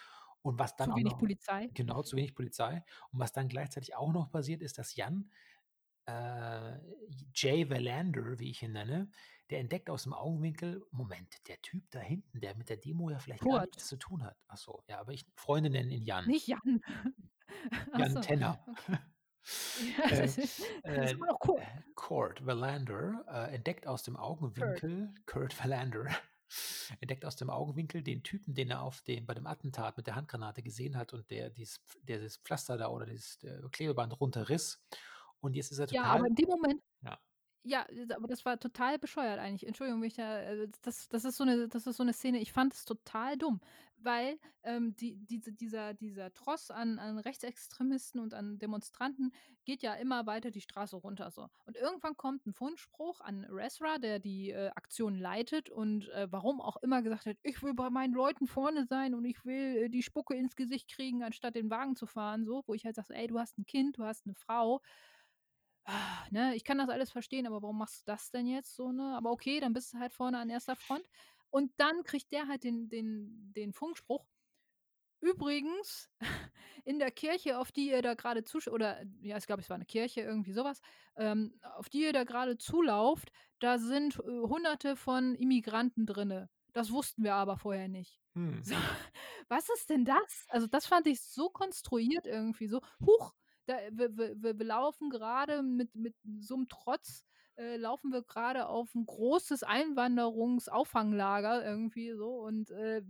Und 0.41 0.59
was 0.59 0.75
dann 0.75 0.89
Zu 0.89 0.93
auch 0.93 0.99
wenig 0.99 1.17
noch 1.17 1.17
Polizei. 1.17 1.73
genau, 1.73 2.03
zu 2.03 2.15
wenig 2.17 2.35
Polizei. 2.35 2.83
Und 3.11 3.19
was 3.19 3.33
dann 3.33 3.47
gleichzeitig 3.49 3.95
auch 3.95 4.13
noch 4.13 4.31
passiert, 4.31 4.61
ist, 4.61 4.77
dass 4.77 4.95
Jan, 4.95 5.31
äh, 6.07 6.79
Jay 7.35 7.69
Valander, 7.69 8.39
wie 8.39 8.51
ich 8.51 8.63
ihn 8.63 8.73
nenne, 8.73 9.11
der 9.49 9.59
entdeckt 9.59 9.89
aus 9.89 10.03
dem 10.03 10.13
Augenwinkel: 10.13 10.85
„Moment, 10.91 11.47
der 11.47 11.61
Typ 11.61 11.89
da 11.91 11.99
hinten, 11.99 12.41
der 12.41 12.55
mit 12.55 12.69
der 12.69 12.77
Demo 12.77 13.09
ja 13.09 13.19
vielleicht 13.19 13.49
gar 13.49 13.61
Kurt. 13.61 13.75
nichts 13.75 13.87
zu 13.87 13.97
tun 13.97 14.23
hat.“ 14.23 14.37
Ach 14.47 14.57
so, 14.57 14.83
ja, 14.89 14.99
aber 14.99 15.13
ich 15.13 15.25
Freunde 15.35 15.69
nennen 15.71 15.91
ihn 15.91 16.03
Jan. 16.03 16.31
Nicht 16.31 16.47
Jan. 16.47 16.81
Jan 17.93 18.19
so, 18.21 18.21
Tenner. 18.21 18.59
okay. 18.67 18.99
Ja, 19.77 20.07
Äh, 20.09 20.15
das 20.15 20.37
ist 20.37 20.73
das 20.83 21.03
ist 21.03 21.11
äh, 21.11 21.15
immer 21.15 21.27
noch 21.27 21.39
Kurt. 21.39 21.61
äh, 21.61 21.81
Kurt 21.95 22.45
Valander, 22.45 23.25
äh, 23.27 23.55
entdeckt 23.55 23.87
aus 23.87 24.03
dem 24.03 24.15
Kurt. 24.59 24.81
Augenwinkel 24.81 25.13
Kurt 25.25 25.57
Valander 25.59 26.07
entdeckt 27.01 27.25
aus 27.25 27.35
dem 27.35 27.49
Augenwinkel 27.49 28.03
den 28.03 28.23
Typen, 28.23 28.53
den 28.55 28.69
er 28.71 28.81
auf 28.83 29.01
dem 29.01 29.25
bei 29.25 29.33
dem 29.33 29.47
Attentat 29.47 29.97
mit 29.97 30.07
der 30.07 30.15
Handgranate 30.15 30.61
gesehen 30.63 30.97
hat 30.97 31.13
und 31.13 31.31
der 31.31 31.49
dieses 31.49 31.81
der 32.03 32.19
dieses 32.19 32.37
Pflaster 32.37 32.77
da 32.77 32.89
oder 32.89 33.05
dieses, 33.07 33.39
Klebeband 33.71 34.19
runterriss. 34.19 34.83
Und 35.39 35.55
jetzt 35.55 35.71
ist 35.71 35.79
er 35.79 35.87
Ja, 35.91 36.03
total 36.03 36.11
aber 36.11 36.27
in 36.27 36.35
dem 36.35 36.47
Moment 36.49 36.81
ja. 37.01 37.19
ja, 37.63 37.85
aber 38.15 38.27
das 38.27 38.45
war 38.45 38.59
total 38.59 38.99
bescheuert 38.99 39.39
eigentlich. 39.39 39.67
Entschuldigung, 39.67 40.01
wenn 40.01 40.07
ich 40.09 40.15
da 40.15 40.41
äh, 40.41 40.69
das 40.83 41.09
das 41.09 41.25
ist 41.25 41.37
so 41.37 41.45
'ne 41.45 41.67
das 41.69 41.87
ist 41.87 41.97
so 41.97 42.03
'ne 42.03 42.13
Szene, 42.13 42.39
ich 42.39 42.53
fand 42.53 42.73
es 42.73 42.85
total 42.85 43.37
dumm, 43.37 43.61
weil, 43.97 44.39
ähm, 44.63 44.95
die 44.95 45.17
diese 45.17 45.53
dieser 45.53 45.93
dieser 45.93 46.33
Tross 46.33 46.71
an 46.71 46.99
an 46.99 47.17
Rechtsextremisten 47.19 48.19
und 48.19 48.33
an 48.33 48.59
Demonstranten 48.59 49.31
geht 49.65 49.81
ja 49.83 49.93
immer 49.95 50.25
weiter 50.25 50.51
die 50.51 50.61
Straße 50.61 50.95
runter 50.97 51.31
so. 51.31 51.47
Und 51.65 51.77
irgendwann 51.77 52.17
kommt 52.17 52.45
'n 52.45 52.53
Fundspruch 52.53 53.21
an 53.21 53.45
Resra, 53.45 53.97
der 53.97 54.19
die, 54.19 54.51
äh, 54.51 54.69
Aktion 54.75 55.15
leitet 55.17 55.69
und, 55.69 56.09
äh, 56.09 56.27
warum 56.31 56.61
auch 56.61 56.77
immer 56.81 57.01
gesagt 57.01 57.25
hat: 57.25 57.37
„Ich 57.43 57.61
will 57.63 57.73
bei 57.73 57.89
meinen 57.89 58.13
Leuten 58.13 58.47
vorne 58.47 58.85
sein 58.85 59.13
und 59.15 59.25
ich 59.25 59.43
will, 59.45 59.85
äh, 59.85 59.89
die 59.89 60.03
Spucke 60.03 60.35
ins 60.35 60.55
Gesicht 60.55 60.89
kriegen, 60.89 61.23
anstatt 61.23 61.55
den 61.55 61.69
Wagen 61.69 61.95
zu 61.95 62.05
fahren“, 62.07 62.45
so, 62.45 62.63
wo 62.67 62.73
ich 62.73 62.85
halt 62.85 62.95
sage 62.95 63.13
„Ey, 63.15 63.27
du 63.27 63.39
hast 63.39 63.57
'n 63.57 63.65
Kind, 63.65 63.97
du 63.97 64.03
hast 64.03 64.25
'ne 64.27 64.33
Frau.“ 64.35 64.81
Ah, 65.87 66.25
Ne, 66.31 66.55
ich 66.55 66.63
kann 66.63 66.79
das 66.79 66.89
alles 66.89 67.11
verstehen, 67.11 67.45
aber 67.45 67.61
warum 67.61 67.77
machst 67.77 68.01
du 68.01 68.11
das 68.11 68.31
denn 68.31 68.47
jetzt 68.47 68.75
so, 68.75 68.91
ne? 68.91 69.15
Aber 69.15 69.31
okay, 69.31 69.59
dann 69.59 69.73
bist 69.73 69.93
du 69.93 69.99
halt 69.99 70.13
vorne 70.13 70.39
an 70.39 70.49
erster 70.49 70.75
Front. 70.75 71.07
Und 71.55 71.71
dann 71.77 72.03
kriegt 72.03 72.31
der 72.33 72.47
halt 72.49 72.63
den 72.65 72.89
den 72.89 73.53
den 73.55 73.71
Funkspruch: 73.73 74.27
„Übrigens, 75.21 76.09
in 76.85 76.99
der 76.99 77.11
Kirche, 77.11 77.59
auf 77.59 77.71
die 77.71 77.89
ihr 77.89 78.01
da 78.01 78.13
gerade 78.15 78.43
zusch“ 78.43 78.67
oder 78.67 79.03
ja, 79.21 79.37
ich 79.37 79.47
glaube, 79.47 79.61
es 79.61 79.69
war 79.69 79.77
'ne 79.77 79.85
Kirche, 79.85 80.21
irgendwie 80.21 80.53
so 80.53 80.63
was, 80.63 80.81
ähm, 81.17 81.59
„auf 81.63 81.89
die 81.89 82.03
ihr 82.03 82.13
da 82.13 82.23
gerade 82.25 82.57
zulauft, 82.57 83.31
da 83.59 83.79
sind, 83.79 84.17
äh, 84.19 84.21
Hunderte 84.23 84.95
von 84.95 85.35
Immigranten 85.35 86.05
drinne. 86.05 86.49
Das 86.73 86.91
wussten 86.91 87.23
wir 87.23 87.35
aber 87.35 87.57
vorher 87.57 87.87
nicht.“ 87.89 88.21
Hm. 88.35 88.61
So, 88.61 88.75
was 89.49 89.69
ist 89.69 89.89
denn 89.89 90.05
das? 90.05 90.45
Also, 90.49 90.67
das 90.67 90.85
fand 90.87 91.07
ich 91.07 91.21
so 91.21 91.49
konstruiert 91.49 92.27
irgendwie 92.27 92.67
so: 92.67 92.81
„Huch, 93.05 93.33
da, 93.65 93.77
wir, 93.91 94.17
wir, 94.17 94.35
wir 94.43 94.59
wir 94.59 94.65
laufen 94.65 95.09
gerade 95.09 95.63
mit, 95.63 95.95
mit 95.95 96.15
so 96.39 96.55
einem 96.55 96.67
Trotz, 96.67 97.23
äh, 97.57 97.77
laufen 97.77 98.11
wir 98.11 98.23
gerade 98.23 98.67
auf 98.67 98.93
ein 98.95 99.05
großes 99.05 99.63
Einwanderungsauffanklager 99.63 101.65
irgendwie 101.65 102.13
so 102.13 102.39
und 102.39 102.71
äh, 102.71 103.03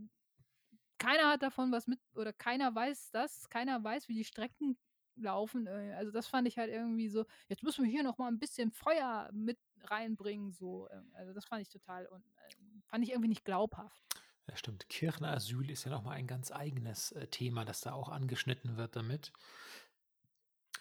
keiner 0.98 1.30
hat 1.30 1.44
davon 1.44 1.72
was 1.72 1.88
mit 1.88 2.00
oder 2.16 2.34
keiner 2.34 2.74
weiß 2.74 3.12
das, 3.12 3.50
keiner 3.50 3.84
weiß, 3.84 4.08
wie 4.08 4.16
die 4.16 4.24
Strecken 4.24 4.78
laufen. 5.16 5.68
äh, 5.68 5.94
Also 5.98 6.12
das 6.12 6.28
fand 6.28 6.48
ich 6.48 6.58
halt 6.58 6.72
irgendwie 6.72 7.10
so, 7.10 7.26
jetzt 7.48 7.64
müssen 7.64 7.84
wir 7.84 7.92
hier 7.92 8.04
noch 8.04 8.18
mal 8.18 8.28
ein 8.28 8.40
bisschen 8.40 8.72
Feuer 8.72 9.30
mit 9.34 9.60
reinbringen, 9.84 10.52
so. 10.52 10.90
ähm, 10.92 11.12
Also 11.14 11.34
das 11.34 11.46
fand 11.46 11.62
ich 11.62 11.70
total 11.70 12.06
und 12.08 12.26
äh, 12.26 12.56
fand 12.88 13.04
ich 13.04 13.12
irgendwie 13.12 13.30
nicht 13.30 13.46
glaubhaft. 13.46 14.02
Ja, 14.48 14.56
stimmt. 14.56 14.88
Kirchenasyl 14.90 15.72
ist 15.72 15.86
ja 15.86 15.92
nochmal 15.92 16.18
ein 16.18 16.28
ganz 16.28 16.52
eigenes 16.52 17.12
äh, 17.14 17.28
Thema, 17.28 17.66
das 17.66 17.82
da 17.82 17.94
auch 17.94 18.10
angeschnitten 18.10 18.78
wird 18.78 18.96
damit. 18.96 19.34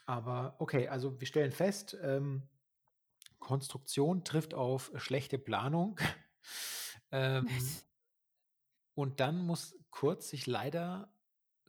Aber 0.06 0.56
okay, 0.58 0.88
also 0.88 1.18
wir 1.18 1.26
stellen 1.26 1.52
fest, 1.52 1.96
ähm, 2.02 2.42
Konstruktion 3.44 4.24
trifft 4.24 4.54
auf 4.54 4.90
schlechte 4.96 5.38
Planung. 5.38 6.00
ähm, 7.12 7.48
und 8.94 9.20
dann 9.20 9.38
muss 9.46 9.76
Kurz 9.90 10.28
sich 10.28 10.48
leider 10.48 11.08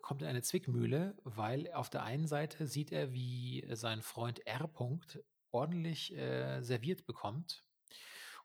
kommt 0.01 0.23
in 0.23 0.27
eine 0.27 0.41
Zwickmühle, 0.41 1.15
weil 1.23 1.71
auf 1.73 1.89
der 1.89 2.03
einen 2.03 2.27
Seite 2.27 2.65
sieht 2.65 2.91
er, 2.91 3.11
wie 3.11 3.67
sein 3.73 4.01
Freund 4.01 4.45
R. 4.47 4.67
-Punkt 4.67 5.19
ordentlich 5.51 6.15
äh, 6.15 6.61
serviert 6.61 7.05
bekommt. 7.05 7.63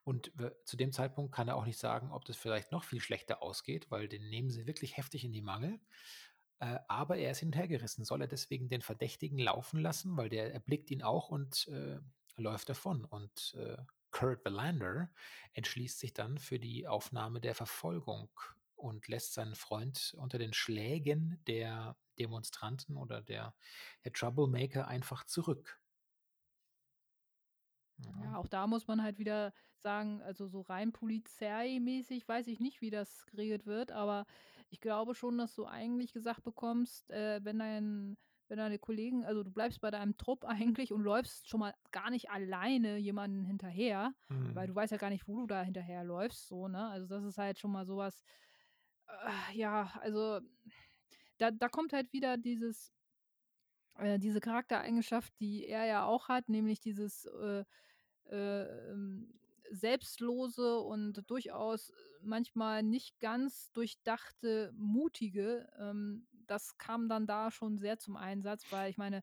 Und 0.04 0.32
zu 0.64 0.76
dem 0.76 0.92
Zeitpunkt 0.92 1.34
kann 1.34 1.48
er 1.48 1.56
auch 1.56 1.66
nicht 1.66 1.78
sagen, 1.78 2.12
ob 2.12 2.24
das 2.24 2.36
vielleicht 2.36 2.72
noch 2.72 2.84
viel 2.84 3.00
schlechter 3.00 3.42
ausgeht, 3.42 3.90
weil 3.90 4.08
den 4.08 4.28
nehmen 4.28 4.50
sie 4.50 4.66
wirklich 4.66 4.96
heftig 4.96 5.24
in 5.24 5.32
die 5.32 5.42
Mangel. 5.42 5.80
Äh, 6.60 6.78
aber 6.88 7.16
er 7.16 7.30
ist 7.30 7.40
hin 7.40 7.48
und 7.48 7.56
her 7.56 7.68
gerissen. 7.68 8.04
Soll 8.04 8.22
er 8.22 8.28
deswegen 8.28 8.68
den 8.68 8.82
Verdächtigen 8.82 9.38
laufen 9.38 9.80
lassen, 9.80 10.16
weil 10.16 10.28
der 10.28 10.52
erblickt 10.52 10.90
ihn 10.90 11.02
auch 11.02 11.28
und 11.28 11.68
äh, 11.68 12.00
läuft 12.40 12.68
davon. 12.68 13.04
Und 13.04 13.54
äh, 13.54 13.76
Kurt 14.10 14.42
Belander 14.42 15.10
entschließt 15.52 15.98
sich 15.98 16.12
dann 16.12 16.38
für 16.38 16.58
die 16.58 16.88
Aufnahme 16.88 17.40
der 17.40 17.54
Verfolgung 17.54 18.30
und 18.74 19.08
lässt 19.08 19.34
seinen 19.34 19.54
Freund 19.54 20.14
unter 20.16 20.38
den 20.38 20.52
Schlägen 20.52 21.42
der 21.46 21.96
Demonstranten 22.18 22.96
oder 22.96 23.22
der, 23.22 23.54
der 24.04 24.12
Troublemaker 24.12 24.88
einfach 24.88 25.24
zurück. 25.24 25.80
Ja, 28.22 28.36
auch 28.36 28.48
da 28.48 28.66
muss 28.66 28.86
man 28.86 29.02
halt 29.02 29.18
wieder 29.18 29.52
sagen, 29.82 30.22
also 30.22 30.46
so 30.48 30.62
rein 30.62 30.92
polizeimäßig 30.92 32.26
weiß 32.26 32.46
ich 32.48 32.60
nicht, 32.60 32.80
wie 32.80 32.90
das 32.90 33.26
geregelt 33.26 33.66
wird, 33.66 33.92
aber 33.92 34.26
ich 34.70 34.80
glaube 34.80 35.14
schon, 35.14 35.38
dass 35.38 35.54
du 35.54 35.66
eigentlich 35.66 36.12
gesagt 36.12 36.42
bekommst, 36.44 37.10
äh, 37.10 37.40
wenn 37.42 37.58
dein, 37.58 38.16
wenn 38.50 38.58
deine 38.58 38.78
Kollegen, 38.78 39.24
also 39.24 39.42
du 39.44 39.50
bleibst 39.52 39.80
bei 39.80 39.90
deinem 39.90 40.16
Trupp 40.18 40.44
eigentlich 40.46 40.92
und 40.92 41.02
läufst 41.02 41.48
schon 41.48 41.60
mal 41.60 41.74
gar 41.92 42.10
nicht 42.10 42.30
alleine 42.30 42.98
jemanden 42.98 43.44
hinterher, 43.44 44.14
weil 44.54 44.66
Mhm. 44.66 44.68
du 44.68 44.74
weißt 44.74 44.92
ja 44.92 44.98
gar 44.98 45.10
nicht, 45.10 45.28
wo 45.28 45.40
du 45.42 45.46
da 45.46 45.62
hinterher 45.62 46.04
läufst, 46.04 46.48
so, 46.48 46.68
ne? 46.68 46.88
Also 46.88 47.06
das 47.08 47.24
ist 47.24 47.38
halt 47.38 47.58
schon 47.60 47.72
mal 47.72 47.86
sowas, 47.86 48.24
äh, 49.08 49.56
ja, 49.58 49.92
also 50.00 50.40
da, 51.38 51.50
da 51.50 51.68
kommt 51.68 51.92
halt 51.92 52.12
wieder 52.12 52.36
dieses, 52.38 52.92
äh, 53.96 54.18
diese 54.18 54.40
Charaktereigenschaft, 54.40 55.32
die 55.40 55.66
er 55.66 55.84
ja 55.86 56.04
auch 56.04 56.28
hat, 56.28 56.48
nämlich 56.48 56.80
dieses 56.80 57.24
äh, 57.26 57.64
äh, 58.30 58.90
ähm, 58.92 59.40
selbstlose 59.70 60.80
und 60.80 61.30
durchaus 61.30 61.90
äh, 61.90 61.94
manchmal 62.22 62.82
nicht 62.84 63.20
ganz 63.20 63.72
durchdachte, 63.72 64.72
mutige. 64.76 65.68
Ähm, 65.78 66.28
das 66.50 66.76
kam 66.78 67.08
dann 67.08 67.26
da 67.26 67.50
schon 67.50 67.78
sehr 67.78 67.98
zum 67.98 68.16
Einsatz, 68.16 68.64
weil 68.70 68.90
ich 68.90 68.98
meine, 68.98 69.22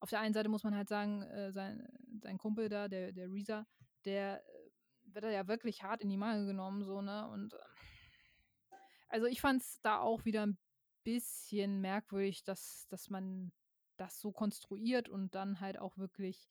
auf 0.00 0.10
der 0.10 0.20
einen 0.20 0.34
Seite 0.34 0.50
muss 0.50 0.62
man 0.62 0.76
halt 0.76 0.88
sagen, 0.88 1.22
äh, 1.22 1.52
sein, 1.52 1.88
sein 2.22 2.36
Kumpel 2.36 2.68
da, 2.68 2.88
der, 2.88 3.12
der 3.12 3.30
Reza, 3.30 3.66
der 4.04 4.46
äh, 4.46 4.70
wird 5.04 5.24
da 5.24 5.30
ja 5.30 5.48
wirklich 5.48 5.82
hart 5.82 6.02
in 6.02 6.10
die 6.10 6.18
Mangel 6.18 6.46
genommen, 6.46 6.84
so, 6.84 7.00
ne? 7.00 7.26
Und 7.28 7.54
ähm, 7.54 8.78
also 9.08 9.26
ich 9.26 9.40
fand 9.40 9.62
es 9.62 9.80
da 9.80 10.00
auch 10.00 10.26
wieder 10.26 10.44
ein 10.44 10.58
bisschen 11.04 11.80
merkwürdig, 11.80 12.44
dass, 12.44 12.86
dass 12.88 13.08
man 13.08 13.52
das 13.96 14.20
so 14.20 14.30
konstruiert 14.30 15.08
und 15.08 15.34
dann 15.34 15.60
halt 15.60 15.78
auch 15.78 15.96
wirklich, 15.96 16.50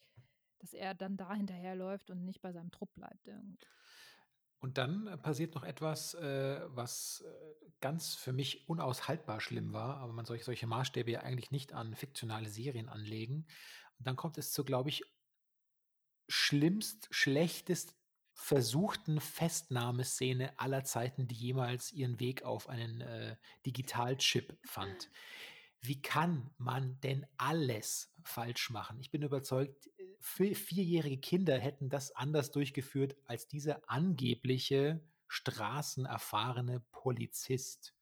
dass 0.60 0.74
er 0.74 0.96
dann 0.96 1.18
da 1.18 1.36
hinterherläuft 1.36 2.10
und 2.10 2.26
nicht 2.26 2.42
bei 2.42 2.52
seinem 2.52 2.72
Trupp 2.72 2.94
bleibt. 2.94 3.28
Irgendwie. 3.28 3.60
Und 4.64 4.78
dann 4.78 5.08
äh, 5.08 5.18
passiert 5.18 5.56
noch 5.56 5.66
etwas, 5.66 6.14
äh, 6.14 6.62
was 6.70 7.22
äh, 7.28 7.70
ganz 7.82 8.16
für 8.16 8.32
mich 8.32 8.70
unaushaltbar 8.70 9.42
schlimm 9.42 9.74
war, 9.74 9.98
aber 9.98 10.14
man 10.14 10.24
solche, 10.24 10.46
solche 10.46 10.68
Maßstäbe 10.68 11.12
ja 11.12 11.20
eigentlich 11.20 11.52
nicht 11.52 11.74
an 11.74 11.98
fiktionale 11.98 12.48
Serien 12.48 12.88
anlegen. 12.88 13.46
Und 14.00 14.08
dann 14.08 14.16
kommt 14.16 14.38
es 14.38 14.54
zu, 14.54 14.64
glaube 14.64 14.88
ich, 14.88 15.04
schlimmst, 16.30 17.10
schlechtest 17.12 17.94
versuchten 18.32 19.20
Festnahmeszene 19.20 20.58
aller 20.58 20.86
Zeiten, 20.86 21.28
die 21.28 21.36
jemals 21.36 21.92
ihren 21.92 22.22
Weg 22.22 22.44
auf 22.44 22.70
einen 22.70 23.02
äh, 23.02 23.36
Digitalchip 23.66 24.58
fand. 24.66 25.10
Wie 25.82 26.02
kann 26.02 26.52
man 26.58 27.02
denn 27.02 27.26
alles 27.36 28.16
falsch 28.24 28.70
machen? 28.70 28.98
Ich 29.02 29.12
bin 29.12 29.24
überzeugt, 29.24 29.90
vierjährige 30.24 31.18
Kinder 31.18 31.58
hätten 31.60 31.90
das 31.90 32.16
anders 32.16 32.52
durchgeführt 32.52 33.16
als 33.26 33.48
dieser 33.48 33.82
angebliche 33.90 35.02
straßenerfahrene 35.28 36.80
Polizist. 36.92 37.94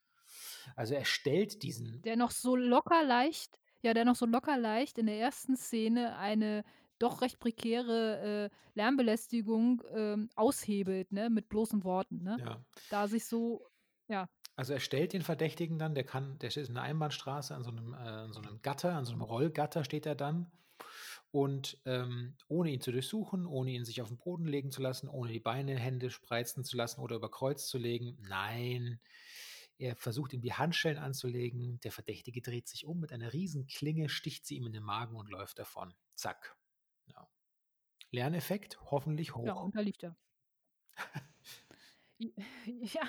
Also 0.75 0.93
er 0.93 1.05
stellt 1.05 1.63
diesen, 1.63 2.01
Der 2.03 2.15
noch 2.15 2.31
so 2.31 2.55
locker 2.55 3.03
leicht, 3.03 3.59
ja, 3.81 3.93
der 3.93 4.05
noch 4.05 4.15
so 4.15 4.25
locker 4.25 4.57
leicht 4.57 4.97
in 4.97 5.07
der 5.07 5.19
ersten 5.19 5.57
Szene 5.57 6.17
eine 6.17 6.63
doch 6.99 7.21
recht 7.21 7.39
prekäre 7.39 8.49
äh, 8.51 8.57
Lärmbelästigung 8.75 9.81
ähm, 9.95 10.29
aushebelt, 10.35 11.11
ne, 11.11 11.29
mit 11.29 11.49
bloßen 11.49 11.83
Worten, 11.83 12.21
ne? 12.23 12.37
ja, 12.37 12.65
Da 12.89 13.07
sich 13.07 13.25
so, 13.25 13.67
ja, 14.07 14.27
Also 14.55 14.73
er 14.73 14.79
stellt 14.79 15.13
den 15.13 15.21
Verdächtigen 15.23 15.79
dann, 15.79 15.95
der 15.95 16.03
kann, 16.03 16.37
der 16.39 16.49
steht 16.51 16.69
in 16.69 16.77
einer 16.77 16.85
Einbahnstraße, 16.87 17.55
an 17.55 17.63
so 17.63 17.71
einem, 17.71 17.93
äh, 17.93 17.97
an 17.97 18.33
so 18.33 18.41
einem 18.41 18.61
Gatter, 18.61 18.95
an 18.95 19.05
so 19.05 19.13
einem 19.13 19.21
Rollgatter 19.21 19.83
steht 19.83 20.05
er 20.05 20.15
dann. 20.15 20.51
Und 21.31 21.79
ähm, 21.85 22.35
ohne 22.47 22.71
ihn 22.71 22.81
zu 22.81 22.91
durchsuchen, 22.91 23.45
ohne 23.45 23.71
ihn 23.71 23.85
sich 23.85 24.01
auf 24.01 24.09
den 24.09 24.17
Boden 24.17 24.45
legen 24.45 24.69
zu 24.69 24.81
lassen, 24.81 25.07
ohne 25.07 25.31
die 25.31 25.39
Beine, 25.39 25.79
Hände 25.79 26.09
spreizen 26.09 26.65
zu 26.65 26.75
lassen 26.75 26.99
oder 26.99 27.15
über 27.15 27.31
Kreuz 27.31 27.67
zu 27.67 27.77
legen, 27.77 28.17
nein, 28.21 28.99
er 29.77 29.95
versucht 29.95 30.33
ihm 30.33 30.41
die 30.41 30.53
Handschellen 30.53 30.99
anzulegen. 30.99 31.79
Der 31.79 31.91
Verdächtige 31.91 32.41
dreht 32.41 32.67
sich 32.67 32.85
um 32.85 32.99
mit 32.99 33.11
einer 33.11 33.33
riesen 33.33 33.65
Klinge, 33.65 34.09
sticht 34.09 34.45
sie 34.45 34.57
ihm 34.57 34.67
in 34.67 34.73
den 34.73 34.83
Magen 34.83 35.15
und 35.15 35.29
läuft 35.29 35.57
davon. 35.57 35.93
Zack. 36.13 36.55
Ja. 37.07 37.27
Lerneffekt 38.11 38.79
hoffentlich 38.91 39.33
hoch. 39.33 39.45
ja, 39.45 39.53
und 39.53 39.75
da 39.75 39.79
liegt 39.79 40.03
er. 40.03 40.15
Ja, 42.65 43.01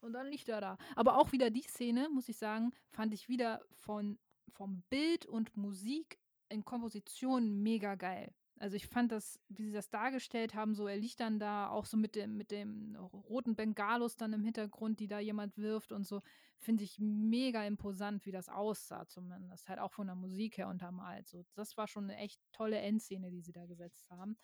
und 0.00 0.12
dann 0.12 0.28
liegt 0.28 0.48
er 0.48 0.60
da. 0.60 0.78
Aber 0.94 1.18
auch 1.18 1.32
wieder 1.32 1.50
die 1.50 1.62
Szene, 1.62 2.08
muss 2.08 2.28
ich 2.28 2.36
sagen, 2.36 2.72
fand 2.90 3.12
ich 3.12 3.28
wieder 3.28 3.60
von, 3.72 4.20
vom 4.52 4.82
Bild 4.88 5.26
und 5.26 5.56
Musik 5.56 6.20
in 6.48 6.64
Komposition 6.64 7.62
mega 7.62 7.94
geil. 7.94 8.34
Also 8.58 8.76
ich 8.76 8.86
fand 8.86 9.12
das, 9.12 9.38
wie 9.48 9.64
sie 9.64 9.72
das 9.72 9.90
dargestellt 9.90 10.54
haben, 10.54 10.74
so 10.74 10.86
er 10.86 10.96
liegt 10.96 11.20
dann 11.20 11.38
da 11.38 11.68
auch 11.68 11.84
so 11.84 11.98
mit 11.98 12.14
dem, 12.14 12.38
mit 12.38 12.50
dem 12.50 12.96
roten 12.96 13.54
Bengalus 13.54 14.16
dann 14.16 14.32
im 14.32 14.44
Hintergrund, 14.44 14.98
die 14.98 15.08
da 15.08 15.18
jemand 15.18 15.58
wirft 15.58 15.92
und 15.92 16.06
so, 16.06 16.22
finde 16.58 16.84
ich 16.84 16.98
mega 16.98 17.66
imposant, 17.66 18.24
wie 18.24 18.32
das 18.32 18.48
aussah 18.48 19.06
zumindest. 19.06 19.68
Halt 19.68 19.78
auch 19.78 19.92
von 19.92 20.06
der 20.06 20.16
Musik 20.16 20.56
her 20.56 20.68
untermalt. 20.68 21.28
So, 21.28 21.44
das 21.54 21.76
war 21.76 21.86
schon 21.86 22.04
eine 22.04 22.16
echt 22.16 22.40
tolle 22.52 22.78
Endszene, 22.78 23.30
die 23.30 23.42
sie 23.42 23.52
da 23.52 23.66
gesetzt 23.66 24.10
haben. 24.10 24.38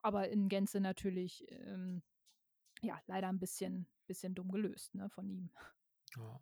Aber 0.00 0.30
in 0.30 0.48
Gänze 0.48 0.80
natürlich 0.80 1.46
ähm, 1.50 2.02
ja, 2.82 2.98
leider 3.06 3.28
ein 3.28 3.38
bisschen, 3.38 3.86
bisschen 4.06 4.34
dumm 4.34 4.50
gelöst, 4.50 4.94
ne, 4.94 5.08
von 5.10 5.28
ihm. 5.28 5.50
Ja. 6.16 6.40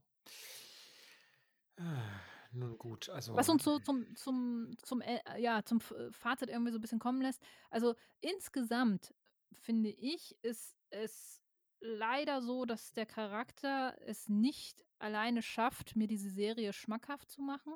Ah, 1.77 2.21
Nun 2.51 2.79
gut, 2.79 3.09
also. 3.11 3.35
Was 3.37 3.49
uns 3.49 3.63
so 3.63 3.79
zum, 3.79 4.15
zum, 4.17 4.77
zum, 4.83 5.01
äh, 5.03 5.21
ja, 5.39 5.65
zum 5.65 5.81
Fazit 5.81 6.49
irgendwie 6.49 6.73
so 6.73 6.79
ein 6.79 6.81
bisschen 6.81 6.99
kommen 6.99 7.21
lässt. 7.21 7.43
Also 7.71 7.95
insgesamt 8.21 9.15
finde 9.53 9.91
ich, 9.91 10.37
ist 10.43 10.77
es 10.91 11.43
leider 11.81 12.43
so, 12.43 12.65
dass 12.65 12.93
der 12.93 13.07
Charakter 13.07 13.97
es 14.07 14.29
nicht 14.29 14.85
alleine 14.99 15.43
schafft, 15.43 15.97
mir 15.97 16.09
diese 16.09 16.31
Serie 16.31 16.73
schmackhaft 16.73 17.31
zu 17.31 17.43
machen. 17.43 17.75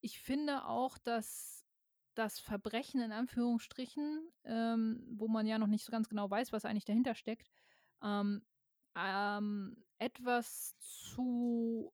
Ich 0.00 0.20
finde 0.20 0.66
auch, 0.66 0.98
dass 0.98 1.66
das 2.14 2.38
Verbrechen 2.38 3.00
in 3.00 3.12
Anführungsstrichen, 3.12 4.28
ähm, 4.44 5.02
wo 5.16 5.28
man 5.28 5.46
ja 5.46 5.58
noch 5.58 5.66
nicht 5.66 5.84
so 5.84 5.90
ganz 5.90 6.08
genau 6.08 6.30
weiß, 6.30 6.52
was 6.52 6.64
eigentlich 6.64 6.84
dahinter 6.84 7.14
steckt, 7.14 7.50
ähm, 8.02 8.44
ähm, 8.94 9.82
etwas 9.98 10.76
zu 10.78 11.92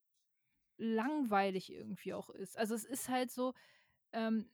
langweilig 0.78 1.72
irgendwie 1.72 2.14
auch 2.14 2.30
ist. 2.30 2.56
Also 2.56 2.74
es 2.74 2.84
ist 2.84 3.08
halt 3.08 3.30
so, 3.30 3.54
ähm, 4.12 4.50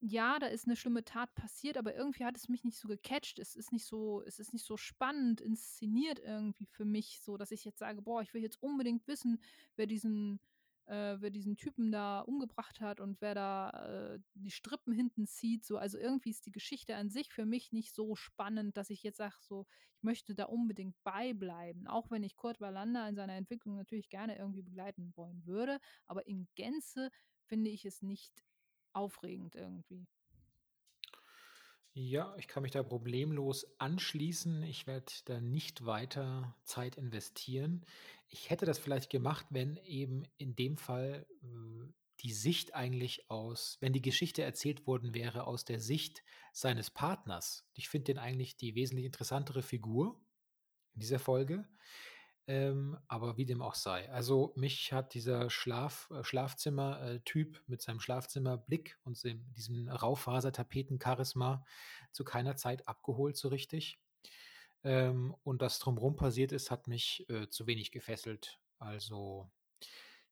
ja, 0.00 0.38
da 0.38 0.46
ist 0.46 0.66
eine 0.66 0.76
schlimme 0.76 1.04
Tat 1.04 1.34
passiert, 1.34 1.76
aber 1.76 1.94
irgendwie 1.94 2.24
hat 2.24 2.36
es 2.36 2.48
mich 2.48 2.64
nicht 2.64 2.78
so 2.78 2.88
gecatcht. 2.88 3.38
Es 3.38 3.54
ist 3.54 3.70
nicht 3.70 3.84
so, 3.84 4.22
es 4.22 4.38
ist 4.38 4.52
nicht 4.54 4.64
so 4.64 4.78
spannend 4.78 5.40
inszeniert 5.42 6.18
irgendwie 6.20 6.66
für 6.66 6.86
mich, 6.86 7.20
so 7.22 7.36
dass 7.36 7.50
ich 7.50 7.64
jetzt 7.64 7.78
sage, 7.78 8.00
boah, 8.00 8.22
ich 8.22 8.32
will 8.32 8.42
jetzt 8.42 8.62
unbedingt 8.62 9.06
wissen, 9.06 9.42
wer 9.76 9.86
diesen 9.86 10.40
äh, 10.90 11.20
wer 11.20 11.30
diesen 11.30 11.56
Typen 11.56 11.92
da 11.92 12.20
umgebracht 12.20 12.80
hat 12.80 13.00
und 13.00 13.20
wer 13.20 13.34
da 13.34 13.70
äh, 13.70 14.18
die 14.34 14.50
Strippen 14.50 14.92
hinten 14.92 15.26
zieht. 15.26 15.64
So, 15.64 15.78
also 15.78 15.98
irgendwie 15.98 16.30
ist 16.30 16.46
die 16.46 16.52
Geschichte 16.52 16.96
an 16.96 17.10
sich 17.10 17.32
für 17.32 17.46
mich 17.46 17.72
nicht 17.72 17.94
so 17.94 18.16
spannend, 18.16 18.76
dass 18.76 18.90
ich 18.90 19.02
jetzt 19.04 19.18
sage, 19.18 19.36
so, 19.40 19.66
ich 19.96 20.02
möchte 20.02 20.34
da 20.34 20.46
unbedingt 20.46 20.96
beibleiben. 21.04 21.86
Auch 21.86 22.10
wenn 22.10 22.24
ich 22.24 22.36
Kurt 22.36 22.60
Wallander 22.60 23.08
in 23.08 23.14
seiner 23.14 23.34
Entwicklung 23.34 23.76
natürlich 23.76 24.08
gerne 24.08 24.36
irgendwie 24.36 24.62
begleiten 24.62 25.12
wollen 25.14 25.46
würde. 25.46 25.78
Aber 26.06 26.26
in 26.26 26.48
Gänze 26.56 27.10
finde 27.46 27.70
ich 27.70 27.84
es 27.84 28.02
nicht 28.02 28.44
aufregend 28.92 29.54
irgendwie. 29.54 30.08
Ja, 31.92 32.34
ich 32.38 32.46
kann 32.46 32.62
mich 32.62 32.72
da 32.72 32.82
problemlos 32.82 33.66
anschließen. 33.78 34.62
Ich 34.62 34.86
werde 34.86 35.12
da 35.24 35.40
nicht 35.40 35.86
weiter 35.86 36.56
Zeit 36.64 36.96
investieren. 36.96 37.84
Ich 38.28 38.48
hätte 38.48 38.64
das 38.64 38.78
vielleicht 38.78 39.10
gemacht, 39.10 39.46
wenn 39.50 39.76
eben 39.84 40.22
in 40.38 40.54
dem 40.54 40.76
Fall 40.76 41.26
äh, 41.42 41.92
die 42.20 42.32
Sicht 42.32 42.74
eigentlich 42.74 43.28
aus, 43.28 43.76
wenn 43.80 43.92
die 43.92 44.02
Geschichte 44.02 44.42
erzählt 44.42 44.86
worden 44.86 45.14
wäre 45.14 45.46
aus 45.46 45.64
der 45.64 45.80
Sicht 45.80 46.22
seines 46.52 46.90
Partners. 46.90 47.66
Ich 47.74 47.88
finde 47.88 48.12
den 48.12 48.18
eigentlich 48.18 48.56
die 48.56 48.74
wesentlich 48.76 49.06
interessantere 49.06 49.62
Figur 49.62 50.20
in 50.94 51.00
dieser 51.00 51.18
Folge. 51.18 51.66
Ähm, 52.46 52.98
aber 53.06 53.36
wie 53.36 53.46
dem 53.46 53.62
auch 53.62 53.74
sei. 53.74 54.10
Also 54.10 54.52
mich 54.56 54.92
hat 54.92 55.14
dieser 55.14 55.50
Schlaf, 55.50 56.10
äh, 56.10 56.24
Schlafzimmer-Typ 56.24 57.62
mit 57.66 57.82
seinem 57.82 58.00
Schlafzimmerblick 58.00 58.98
und 59.04 59.22
diesem 59.56 59.88
Raufasertapeten-Charisma 59.88 61.64
zu 62.12 62.24
keiner 62.24 62.56
Zeit 62.56 62.88
abgeholt 62.88 63.36
so 63.36 63.48
richtig. 63.48 64.00
Ähm, 64.82 65.34
und 65.44 65.62
das 65.62 65.78
drumherum 65.78 66.16
passiert 66.16 66.52
ist, 66.52 66.70
hat 66.70 66.88
mich 66.88 67.28
äh, 67.28 67.48
zu 67.48 67.66
wenig 67.66 67.92
gefesselt. 67.92 68.58
Also 68.78 69.50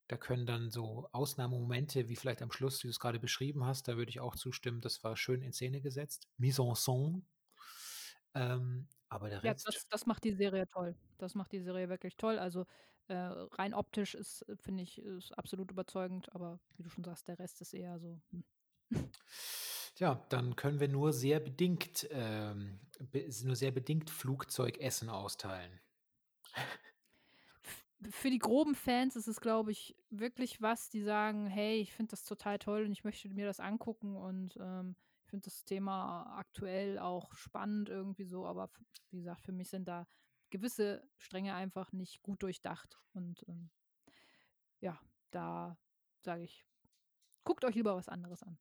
da 0.09 0.17
können 0.17 0.47
dann 0.47 0.71
so 0.71 1.09
Ausnahmemomente, 1.13 2.09
wie 2.09 2.17
vielleicht 2.17 2.41
am 2.41 2.51
Schluss, 2.51 2.83
wie 2.83 2.89
du 2.89 2.91
es 2.91 3.01
gerade 3.01 3.21
beschrieben 3.21 3.65
hast, 3.65 3.89
da 3.89 3.97
würde 3.99 4.09
ich 4.09 4.21
auch 4.21 4.37
zustimmen, 4.37 4.81
das 4.81 5.05
war 5.05 5.17
schön 5.17 5.43
in 5.43 5.53
Szene 5.53 5.83
gesetzt. 5.83 6.29
Mise 6.39 6.63
en 6.63 6.75
scène. 6.75 7.23
Ähm, 8.35 8.89
aber 9.11 9.29
der 9.31 9.43
Ja, 9.43 9.55
Rest. 9.55 9.65
das, 9.65 9.87
das 9.89 10.07
macht 10.07 10.25
die 10.25 10.33
Serie 10.33 10.67
toll. 10.69 10.97
Das 11.19 11.35
macht 11.35 11.53
die 11.53 11.61
Serie 11.61 11.89
wirklich 11.89 12.17
toll. 12.17 12.39
Also 12.39 12.67
äh, 13.07 13.15
rein 13.15 13.73
optisch 13.75 14.15
ist, 14.15 14.43
äh, 14.49 14.57
finde 14.57 14.83
ich, 14.83 14.99
ist 14.99 15.33
absolut 15.39 15.71
überzeugend, 15.71 16.35
aber 16.35 16.61
wie 16.77 16.83
du 16.83 16.91
schon 16.91 17.05
sagst, 17.05 17.29
der 17.29 17.39
Rest 17.39 17.61
ist 17.61 17.73
eher 17.73 17.99
so. 18.01 18.21
Hm. 18.31 18.45
Ja, 19.99 20.25
dann 20.31 20.57
können 20.57 20.81
wir 20.81 20.89
nur 20.89 21.13
sehr 21.13 21.41
bedingt, 21.41 22.07
ähm, 22.11 22.81
be 23.01 23.29
nur 23.45 23.57
sehr 23.57 23.71
bedingt 23.73 24.11
Flugzeugessen 24.11 25.09
austeilen. 25.11 25.81
Für 28.11 28.31
die 28.31 28.39
groben 28.39 28.77
Fans 28.77 29.17
ist 29.17 29.27
es, 29.27 29.41
glaube 29.41 29.73
ich, 29.73 29.97
wirklich 30.09 30.63
was, 30.63 30.89
die 30.89 31.03
sagen, 31.03 31.47
hey, 31.49 31.81
ich 31.81 31.93
finde 31.93 32.11
das 32.11 32.25
total 32.25 32.59
toll 32.61 32.85
und 32.85 32.93
ich 32.93 33.03
möchte 33.03 33.29
mir 33.29 33.47
das 33.47 33.59
angucken 33.59 34.17
und 34.17 34.57
ähm, 34.61 34.95
finde 35.29 35.45
das 35.45 35.65
Thema 35.65 36.37
aktuell 36.37 36.99
auch 36.99 37.33
spannend 37.35 37.89
irgendwie 37.89 38.25
so, 38.25 38.47
aber 38.47 38.71
wie 39.11 39.19
gesagt, 39.19 39.43
für 39.43 39.53
mich 39.53 39.69
sind 39.69 39.87
da 39.87 40.07
gewisse 40.51 41.03
Stränge 41.17 41.55
einfach 41.55 41.93
nicht 41.93 42.23
gut 42.23 42.43
durchdacht. 42.43 42.99
Und 43.13 43.45
ähm, 43.49 43.71
ja, 44.81 44.99
da 45.31 45.77
sage 46.21 46.43
ich, 46.43 46.65
guckt 47.45 47.65
euch 47.65 47.75
lieber 47.75 47.97
was 47.97 48.09
anderes 48.09 48.43
an. 48.43 48.59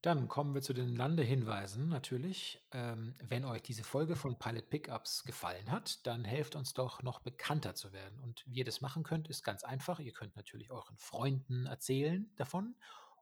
Dann 0.00 0.28
kommen 0.28 0.54
wir 0.54 0.62
zu 0.62 0.72
den 0.72 0.94
Landehinweisen 0.94 1.88
natürlich. 1.88 2.64
Ähm, 2.70 3.16
wenn 3.20 3.44
euch 3.44 3.62
diese 3.62 3.82
Folge 3.82 4.14
von 4.14 4.38
Pilot 4.38 4.70
Pickups 4.70 5.24
gefallen 5.24 5.72
hat, 5.72 6.06
dann 6.06 6.24
helft 6.24 6.54
uns 6.54 6.72
doch 6.72 7.02
noch 7.02 7.18
bekannter 7.18 7.74
zu 7.74 7.92
werden. 7.92 8.20
Und 8.20 8.44
wie 8.46 8.58
ihr 8.58 8.64
das 8.64 8.80
machen 8.80 9.02
könnt, 9.02 9.28
ist 9.28 9.42
ganz 9.42 9.64
einfach. 9.64 9.98
Ihr 9.98 10.12
könnt 10.12 10.36
natürlich 10.36 10.70
euren 10.70 10.96
Freunden 10.96 11.66
erzählen 11.66 12.30
davon 12.36 12.76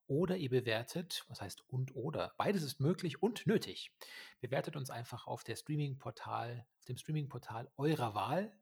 oder 0.09 0.37
ihr 0.37 0.51
bewertet, 0.51 1.25
was 1.29 1.41
heißt 1.41 1.69
und 1.69 1.95
oder, 1.95 2.35
beides 2.39 2.63
ist 2.63 2.81
möglich 2.81 3.23
und 3.23 3.47
nötig. 3.47 3.93
Bewertet 4.41 4.77
uns 4.77 4.91
einfach 4.91 5.27
auf 5.27 5.45
der 5.45 5.57
Streaming-Portal, 5.57 6.67
auf 6.79 6.85
dem 6.85 6.97
Streaming-Portal 6.97 7.71
eurer 7.77 8.15
Wahl, 8.15 8.53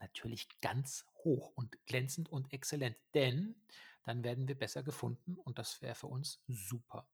natürlich 0.00 0.48
ganz 0.60 1.06
hoch 1.24 1.52
und 1.54 1.84
glänzend 1.86 2.28
und 2.28 2.52
exzellent, 2.52 2.96
denn 3.14 3.56
dann 4.04 4.24
werden 4.24 4.48
wir 4.48 4.58
besser 4.58 4.82
gefunden 4.82 5.36
und 5.36 5.58
das 5.58 5.82
wäre 5.82 5.94
für 5.94 6.06
uns 6.06 6.42
super. 6.48 7.06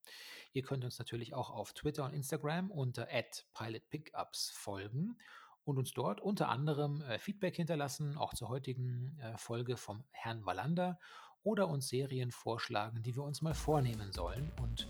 Ihr 0.52 0.62
könnt 0.62 0.84
uns 0.84 0.98
natürlich 0.98 1.34
auch 1.34 1.50
auf 1.50 1.72
Twitter 1.72 2.04
und 2.04 2.12
Instagram 2.12 2.70
unter 2.70 3.08
@pilotpickups 3.54 4.50
folgen 4.50 5.18
und 5.64 5.78
uns 5.78 5.92
dort 5.92 6.20
unter 6.20 6.48
anderem 6.48 7.00
äh, 7.02 7.18
Feedback 7.18 7.56
hinterlassen, 7.56 8.16
auch 8.16 8.34
zur 8.34 8.48
heutigen 8.48 9.18
äh, 9.18 9.36
Folge 9.38 9.76
vom 9.76 10.04
Herrn 10.10 10.44
Wallander 10.46 11.00
oder 11.44 11.68
uns 11.68 11.88
Serien 11.88 12.32
vorschlagen, 12.32 13.02
die 13.02 13.14
wir 13.14 13.22
uns 13.22 13.42
mal 13.42 13.54
vornehmen 13.54 14.12
sollen 14.12 14.50
und 14.62 14.88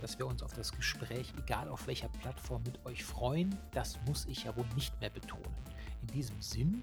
dass 0.00 0.18
wir 0.18 0.26
uns 0.26 0.42
auf 0.42 0.52
das 0.52 0.70
Gespräch, 0.70 1.32
egal 1.38 1.68
auf 1.68 1.86
welcher 1.86 2.08
Plattform, 2.08 2.62
mit 2.62 2.84
euch 2.86 3.04
freuen, 3.04 3.58
das 3.72 3.98
muss 4.06 4.26
ich 4.26 4.44
ja 4.44 4.56
wohl 4.56 4.66
nicht 4.76 4.98
mehr 5.00 5.10
betonen. 5.10 5.56
In 6.02 6.08
diesem 6.08 6.40
Sinn, 6.40 6.82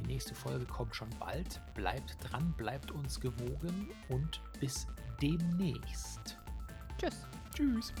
die 0.00 0.06
nächste 0.06 0.34
Folge 0.34 0.66
kommt 0.66 0.94
schon 0.94 1.10
bald. 1.18 1.60
Bleibt 1.74 2.16
dran, 2.20 2.52
bleibt 2.56 2.90
uns 2.90 3.18
gewogen 3.18 3.88
und 4.08 4.42
bis 4.60 4.86
demnächst. 5.22 6.38
Tschüss. 6.98 7.26
Tschüss. 7.54 7.92